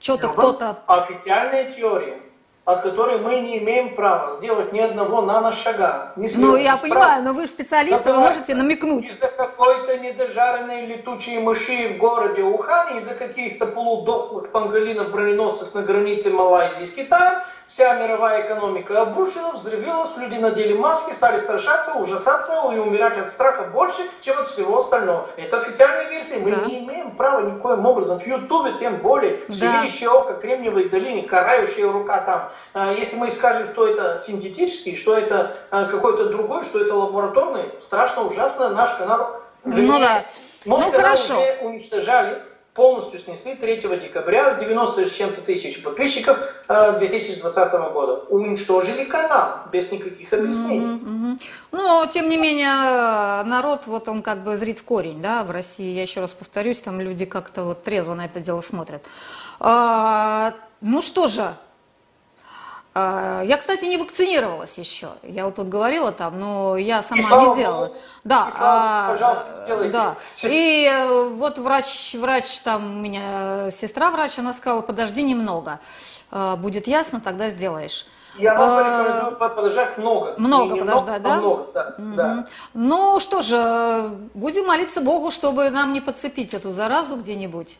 Что-то 0.00 0.28
кто-то... 0.28 0.78
Официальная 0.86 1.72
теория 1.72 2.20
от 2.68 2.82
которой 2.82 3.16
мы 3.16 3.40
не 3.40 3.56
имеем 3.60 3.94
права 3.94 4.34
сделать 4.34 4.74
ни 4.74 4.78
одного 4.78 5.22
наношага. 5.22 6.12
Ни 6.16 6.28
ну, 6.36 6.54
я 6.54 6.76
понимаю, 6.76 7.24
но 7.24 7.32
вы 7.32 7.46
же 7.46 7.48
специалист, 7.48 8.04
вы 8.04 8.12
можете 8.12 8.54
намекнуть. 8.54 9.06
Из-за 9.06 9.28
какой-то 9.28 9.96
недожаренной 9.96 10.84
летучей 10.84 11.38
мыши 11.38 11.94
в 11.94 11.96
городе 11.96 12.42
Ухане, 12.42 12.98
из-за 12.98 13.14
каких-то 13.14 13.68
полудохлых 13.68 14.52
панголинов 14.52 15.10
броненосцев 15.12 15.72
на 15.72 15.80
границе 15.80 16.28
Малайзии 16.28 16.84
с 16.84 16.92
Китаем, 16.92 17.40
Вся 17.68 17.96
мировая 17.96 18.46
экономика 18.46 19.02
обрушилась, 19.02 19.60
взрывилась, 19.60 20.16
люди 20.16 20.36
надели 20.38 20.72
маски, 20.72 21.12
стали 21.12 21.36
страшаться, 21.36 21.92
ужасаться 21.96 22.72
и 22.72 22.78
умирать 22.78 23.18
от 23.18 23.30
страха 23.30 23.64
больше, 23.64 24.00
чем 24.22 24.38
от 24.38 24.48
всего 24.48 24.78
остального. 24.78 25.28
Это 25.36 25.58
официальная 25.58 26.10
версия. 26.10 26.38
Мы 26.38 26.50
да. 26.50 26.64
не 26.64 26.78
имеем 26.78 27.14
права 27.14 27.42
никоим 27.42 27.84
образом. 27.84 28.20
В 28.20 28.26
Ютубе 28.26 28.78
тем 28.78 28.96
более. 28.96 29.42
В 29.48 29.60
да. 29.60 29.84
око, 30.10 30.34
Кремниевой 30.34 30.88
долине, 30.88 31.24
карающая 31.24 31.92
рука 31.92 32.22
там. 32.22 32.50
А 32.72 32.94
если 32.94 33.16
мы 33.16 33.30
скажем, 33.30 33.66
что 33.66 33.86
это 33.86 34.18
синтетический, 34.18 34.96
что 34.96 35.14
это 35.14 35.54
а, 35.70 35.84
какой-то 35.84 36.30
другой, 36.30 36.64
что 36.64 36.80
это 36.80 36.94
лабораторный, 36.94 37.70
страшно, 37.82 38.22
ужасно, 38.22 38.70
наш 38.70 38.94
канал... 38.94 39.42
Ну 39.64 39.98
да. 39.98 40.24
Мой 40.64 40.80
ну 40.86 40.92
хорошо. 40.92 41.38
уничтожали 41.60 42.42
полностью 42.78 43.18
снесли 43.18 43.56
3 43.56 43.80
декабря 44.00 44.52
с 44.52 44.60
90 44.60 45.08
с 45.08 45.12
чем-то 45.12 45.40
тысяч 45.40 45.82
подписчиков 45.82 46.38
2020 46.68 47.74
э, 47.74 47.90
года. 47.90 48.12
Уничтожили 48.28 49.02
канал 49.02 49.62
без 49.72 49.90
никаких 49.90 50.32
объяснений. 50.32 50.86
Mm-hmm, 50.86 51.34
mm-hmm. 51.34 51.42
Но, 51.72 52.06
тем 52.06 52.28
не 52.28 52.36
менее, 52.36 53.42
народ, 53.42 53.88
вот 53.88 54.08
он 54.08 54.22
как 54.22 54.44
бы 54.44 54.56
зрит 54.56 54.78
в 54.78 54.84
корень, 54.84 55.20
да, 55.20 55.42
в 55.42 55.50
России, 55.50 55.92
я 55.92 56.02
еще 56.02 56.20
раз 56.20 56.30
повторюсь, 56.30 56.78
там 56.78 57.00
люди 57.00 57.24
как-то 57.24 57.64
вот 57.64 57.82
трезво 57.82 58.14
на 58.14 58.26
это 58.26 58.38
дело 58.38 58.60
смотрят. 58.60 59.02
А, 59.58 60.54
ну 60.80 61.02
что 61.02 61.26
же, 61.26 61.54
я, 63.44 63.56
кстати, 63.58 63.84
не 63.84 63.96
вакцинировалась 63.96 64.78
еще. 64.78 65.08
Я 65.22 65.44
вот 65.44 65.56
тут 65.56 65.68
говорила 65.68 66.12
там, 66.12 66.38
но 66.40 66.76
я 66.76 67.02
сама 67.02 67.20
и 67.20 67.24
не 67.24 67.54
сделала. 67.54 67.92
Да, 68.24 68.48
а, 68.58 69.12
пожалуйста, 69.12 69.64
делайте. 69.66 69.92
Да. 69.92 70.16
И 70.42 70.88
э, 70.90 71.28
вот 71.28 71.58
врач, 71.58 72.14
врач 72.14 72.60
там 72.60 72.98
у 72.98 73.00
меня 73.00 73.70
сестра 73.70 74.10
врач, 74.10 74.38
она 74.38 74.54
сказала, 74.54 74.80
подожди 74.80 75.22
немного, 75.22 75.80
а, 76.30 76.56
будет 76.56 76.86
ясно, 76.86 77.20
тогда 77.20 77.50
сделаешь. 77.50 78.06
Я 78.36 78.54
вам 78.54 78.70
а, 78.70 78.82
порекомендую 78.82 79.36
подождать 79.36 79.98
много. 79.98 80.34
Много 80.38 80.74
не 80.74 80.80
подождать, 80.80 81.20
много, 81.20 81.28
да? 81.28 81.36
Много, 81.36 81.72
да, 81.72 81.94
угу. 81.98 82.14
да. 82.14 82.46
Ну 82.74 83.20
что 83.20 83.42
же, 83.42 84.10
будем 84.34 84.66
молиться 84.66 85.00
Богу, 85.00 85.30
чтобы 85.30 85.70
нам 85.70 85.92
не 85.92 86.00
подцепить 86.00 86.54
эту 86.54 86.72
заразу 86.72 87.16
где-нибудь. 87.16 87.78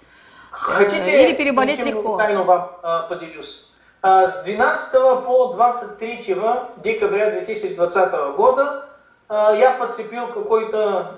Хотите, 0.50 1.24
Или 1.24 1.34
переболеть 1.34 1.78
легко. 1.78 2.16
Тайну 2.16 2.44
вам 2.44 2.72
э, 2.82 3.08
поделюсь. 3.08 3.67
А 4.10 4.26
с 4.26 4.44
12 4.44 4.90
по 5.26 5.52
23 5.52 6.34
декабря 6.82 7.30
2020 7.30 8.12
года 8.38 8.86
а, 9.28 9.54
я 9.54 9.72
подцепил 9.72 10.28
какой-то 10.28 11.16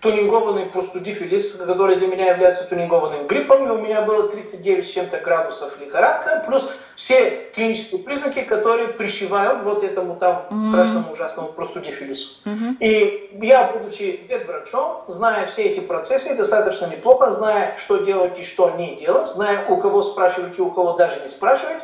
тунингованный 0.00 0.66
простудифилис, 0.66 1.52
который 1.52 1.94
для 1.94 2.08
меня 2.08 2.32
является 2.32 2.64
тунингованным 2.64 3.28
гриппом, 3.28 3.68
и 3.68 3.70
у 3.70 3.78
меня 3.78 4.02
было 4.02 4.24
39 4.24 4.84
с 4.84 4.90
чем-то 4.90 5.20
градусов 5.20 5.78
лихорадка, 5.80 6.42
плюс 6.48 6.68
все 6.96 7.50
клинические 7.54 8.02
признаки, 8.02 8.42
которые 8.42 8.88
пришивают 8.88 9.62
вот 9.62 9.84
этому 9.84 10.16
там 10.16 10.44
mm-hmm. 10.50 10.68
страшному 10.70 11.12
ужасному 11.12 11.48
простудифилису. 11.50 12.30
Mm-hmm. 12.44 12.76
И 12.80 13.38
я, 13.42 13.70
будучи 13.72 14.26
ветврачом, 14.28 15.04
зная 15.06 15.46
все 15.46 15.66
эти 15.66 15.78
процессы, 15.78 16.34
достаточно 16.34 16.86
неплохо, 16.86 17.30
зная, 17.30 17.76
что 17.78 17.98
делать 17.98 18.36
и 18.40 18.42
что 18.42 18.70
не 18.70 18.96
делать, 18.96 19.30
зная, 19.30 19.66
у 19.68 19.76
кого 19.76 20.02
спрашивать 20.02 20.58
и 20.58 20.60
у 20.60 20.72
кого 20.72 20.94
даже 20.94 21.20
не 21.20 21.28
спрашивать, 21.28 21.78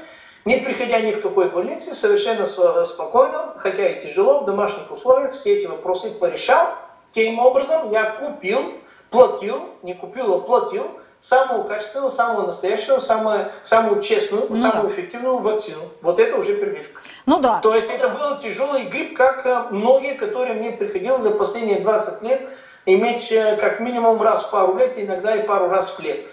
не 0.45 0.57
приходя 0.59 1.01
ни 1.01 1.13
в 1.13 1.23
какой 1.23 1.49
больнице, 1.51 1.95
совершенно 1.95 2.47
спокойно, 2.85 3.55
хотя 3.57 3.89
и 3.89 4.07
тяжело, 4.07 4.41
в 4.41 4.45
домашних 4.45 4.91
условиях 4.91 5.35
все 5.35 5.59
эти 5.59 5.67
вопросы 5.67 6.11
порешал. 6.11 6.75
Тем 7.15 7.39
образом 7.39 7.91
я 7.91 8.11
купил, 8.13 8.75
платил, 9.11 9.71
не 9.83 9.95
купил, 9.95 10.35
а 10.35 10.41
платил 10.41 10.85
самую 11.21 11.65
качественную, 11.65 12.11
самую 12.11 12.47
настоящую, 12.47 13.01
самую, 13.01 13.51
самую 13.63 14.03
честную, 14.03 14.47
ну, 14.51 14.57
самую 14.57 14.89
да. 14.89 14.95
эффективную 14.95 15.39
вакцину. 15.39 15.81
Вот 16.03 16.19
это 16.19 16.37
уже 16.37 16.55
прививка. 16.55 17.01
Ну 17.25 17.41
да. 17.41 17.61
То 17.61 17.75
есть 17.75 17.89
это 17.89 18.11
был 18.11 18.39
тяжелый 18.39 18.85
грипп, 18.85 19.17
как 19.17 19.47
э, 19.47 19.67
многие, 19.71 20.15
которые 20.17 20.55
мне 20.55 20.73
приходилось 20.73 21.23
за 21.23 21.31
последние 21.31 21.81
20 21.81 22.23
лет 22.23 22.43
иметь 22.85 23.33
э, 23.33 23.57
как 23.57 23.81
минимум 23.81 24.21
раз 24.21 24.45
в 24.45 24.51
пару 24.51 24.77
лет, 24.77 24.93
иногда 24.97 25.35
и 25.35 25.47
пару 25.47 25.71
раз 25.71 25.97
в 25.97 26.01
лет. 26.01 26.27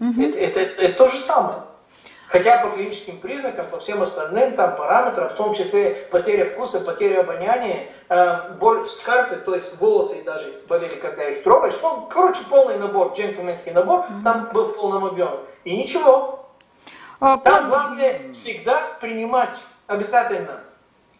Угу. 0.00 0.20
Это, 0.20 0.38
это, 0.38 0.60
это, 0.60 0.82
это 0.82 0.98
то 0.98 1.08
же 1.08 1.18
самое. 1.20 1.62
Хотя 2.28 2.58
по 2.58 2.70
клиническим 2.70 3.18
признакам, 3.18 3.66
по 3.66 3.78
всем 3.78 4.02
остальным 4.02 4.56
там 4.56 4.76
параметрам, 4.76 5.28
в 5.28 5.34
том 5.34 5.54
числе 5.54 6.06
потеря 6.10 6.46
вкуса, 6.46 6.80
потеря 6.80 7.20
обоняния, 7.20 7.86
э, 8.08 8.52
боль 8.58 8.84
в 8.84 8.90
скальпе, 8.90 9.36
то 9.36 9.54
есть 9.54 9.78
волосы 9.78 10.22
даже 10.24 10.52
болели, 10.68 10.94
когда 10.94 11.28
их 11.28 11.42
трогаешь. 11.42 11.74
Ну, 11.82 12.08
короче, 12.10 12.40
полный 12.48 12.78
набор, 12.78 13.12
джентльменский 13.14 13.72
набор, 13.72 14.00
mm-hmm. 14.00 14.24
там 14.24 14.48
был 14.52 14.68
в 14.68 14.76
полном 14.76 15.04
объеме. 15.04 15.38
И 15.64 15.76
ничего. 15.76 16.46
А, 17.20 17.38
там 17.38 17.68
главное 17.68 18.20
всегда 18.32 18.82
принимать 19.00 19.54
обязательно 19.86 20.60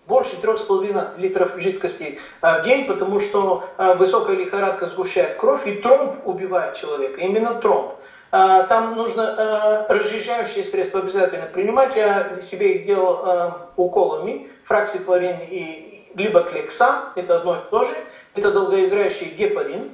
больше 0.07 0.37
3,5 0.37 1.19
литров 1.19 1.53
жидкости 1.57 2.19
э, 2.43 2.61
в 2.61 2.65
день, 2.65 2.87
потому 2.87 3.21
что 3.21 3.65
э, 3.79 3.95
высокая 3.95 4.37
лихорадка 4.37 4.87
сгущает 4.87 5.37
кровь, 5.37 5.67
и 5.67 5.75
тромб 5.75 6.27
убивает 6.27 6.77
человека, 6.77 7.21
именно 7.21 7.55
тромб. 7.55 7.93
А, 8.37 8.65
там 8.65 8.97
нужно 8.97 9.87
э, 9.89 9.93
разжижающие 9.95 10.65
средства 10.65 10.99
обязательно 10.99 11.47
принимать. 11.47 11.95
Я 11.95 12.35
себе 12.43 12.73
их 12.73 12.87
делал 12.87 13.25
э, 13.25 13.51
уколами, 13.77 14.49
фраксиклорин 14.65 15.37
и 15.49 16.11
либо 16.17 16.43
клексан, 16.43 17.11
это 17.15 17.37
одно 17.37 17.59
и 17.59 17.71
то 17.71 17.85
же. 17.85 17.95
Это 18.35 18.51
долгоиграющий 18.51 19.27
гепарин. 19.27 19.89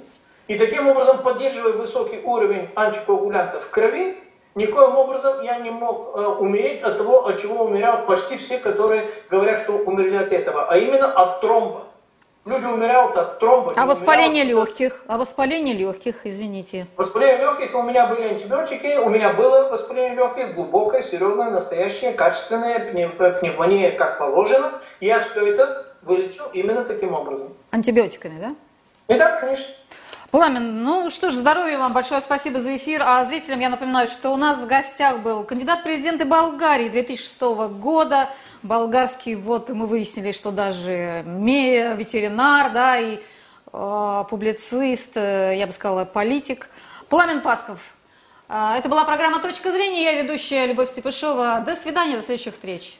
И 0.49 0.57
таким 0.57 0.89
образом, 0.89 1.19
поддерживая 1.19 1.75
высокий 1.75 2.23
уровень 2.25 2.71
антикоагулянтов 2.77 3.63
в 3.65 3.69
крови, 3.69 4.17
никоим 4.55 4.97
образом 4.97 5.43
я 5.43 5.59
не 5.59 5.69
мог 5.69 6.41
умереть 6.41 6.81
от 6.81 6.97
того, 6.97 7.27
от 7.27 7.43
чего 7.43 7.65
умирают 7.65 8.07
почти 8.07 8.39
все, 8.39 8.57
которые 8.57 9.11
говорят, 9.29 9.59
что 9.59 9.75
умерли 9.75 10.17
от 10.17 10.33
этого, 10.33 10.67
а 10.67 10.79
именно 10.79 11.13
от 11.13 11.43
тромба. 11.43 11.90
Люди 12.47 12.65
умирают 12.65 13.15
от 13.17 13.39
тромба. 13.39 13.75
А 13.77 13.85
воспаление 13.85 14.45
умирают... 14.45 14.71
легких? 14.71 15.05
А 15.09 15.19
воспаление 15.19 15.75
легких, 15.75 16.25
извините. 16.25 16.87
Воспаление 16.97 17.37
легких, 17.37 17.75
у 17.75 17.83
меня 17.83 18.07
были 18.07 18.29
антибиотики, 18.29 18.97
у 18.97 19.11
меня 19.11 19.35
было 19.35 19.69
воспаление 19.69 20.15
легких, 20.15 20.55
глубокое, 20.55 21.03
серьезное, 21.03 21.51
настоящее, 21.51 22.13
качественное, 22.13 22.79
пневмония 22.79 23.91
как 23.93 24.19
положено. 24.19 24.73
Я 25.01 25.21
все 25.21 25.53
это 25.53 25.87
вылечил 26.01 26.45
именно 26.55 26.83
таким 26.85 27.13
образом. 27.13 27.53
Антибиотиками, 27.73 28.41
да? 28.41 28.55
И 29.15 29.19
да, 29.19 29.39
конечно. 29.39 29.67
Пламен, 30.31 30.85
ну 30.85 31.11
что 31.11 31.31
ж, 31.31 31.35
здоровья 31.35 31.77
вам, 31.77 31.93
большое 31.93 32.21
спасибо 32.21 32.61
за 32.61 32.77
эфир. 32.77 33.03
А 33.05 33.25
зрителям 33.25 33.59
я 33.59 33.69
напоминаю, 33.69 34.07
что 34.07 34.31
у 34.31 34.37
нас 34.37 34.59
в 34.59 34.67
гостях 34.67 35.21
был 35.23 35.43
кандидат 35.43 35.81
в 35.81 35.83
президенты 35.83 36.25
Болгарии 36.25 36.89
2006 36.89 37.41
года, 37.73 38.29
болгарский, 38.63 39.35
вот 39.35 39.69
мы 39.71 39.87
выяснили, 39.87 40.33
что 40.33 40.51
даже 40.51 41.23
ветеринар, 41.27 42.73
да, 42.73 42.99
и 42.99 43.19
э, 43.73 44.25
публицист, 44.29 45.17
э, 45.17 45.55
я 45.57 45.67
бы 45.67 45.73
сказала, 45.73 46.05
политик. 46.05 46.69
Пламен 47.09 47.43
Пасков. 47.43 47.81
Э, 48.49 48.75
это 48.77 48.89
была 48.89 49.05
программа 49.05 49.41
«Точка 49.41 49.73
зрения». 49.73 50.05
Я 50.05 50.23
ведущая 50.23 50.67
Любовь 50.67 50.91
Степышова. 50.91 51.63
До 51.65 51.75
свидания, 51.75 52.17
до 52.17 52.23
следующих 52.23 52.55
встреч. 52.55 52.99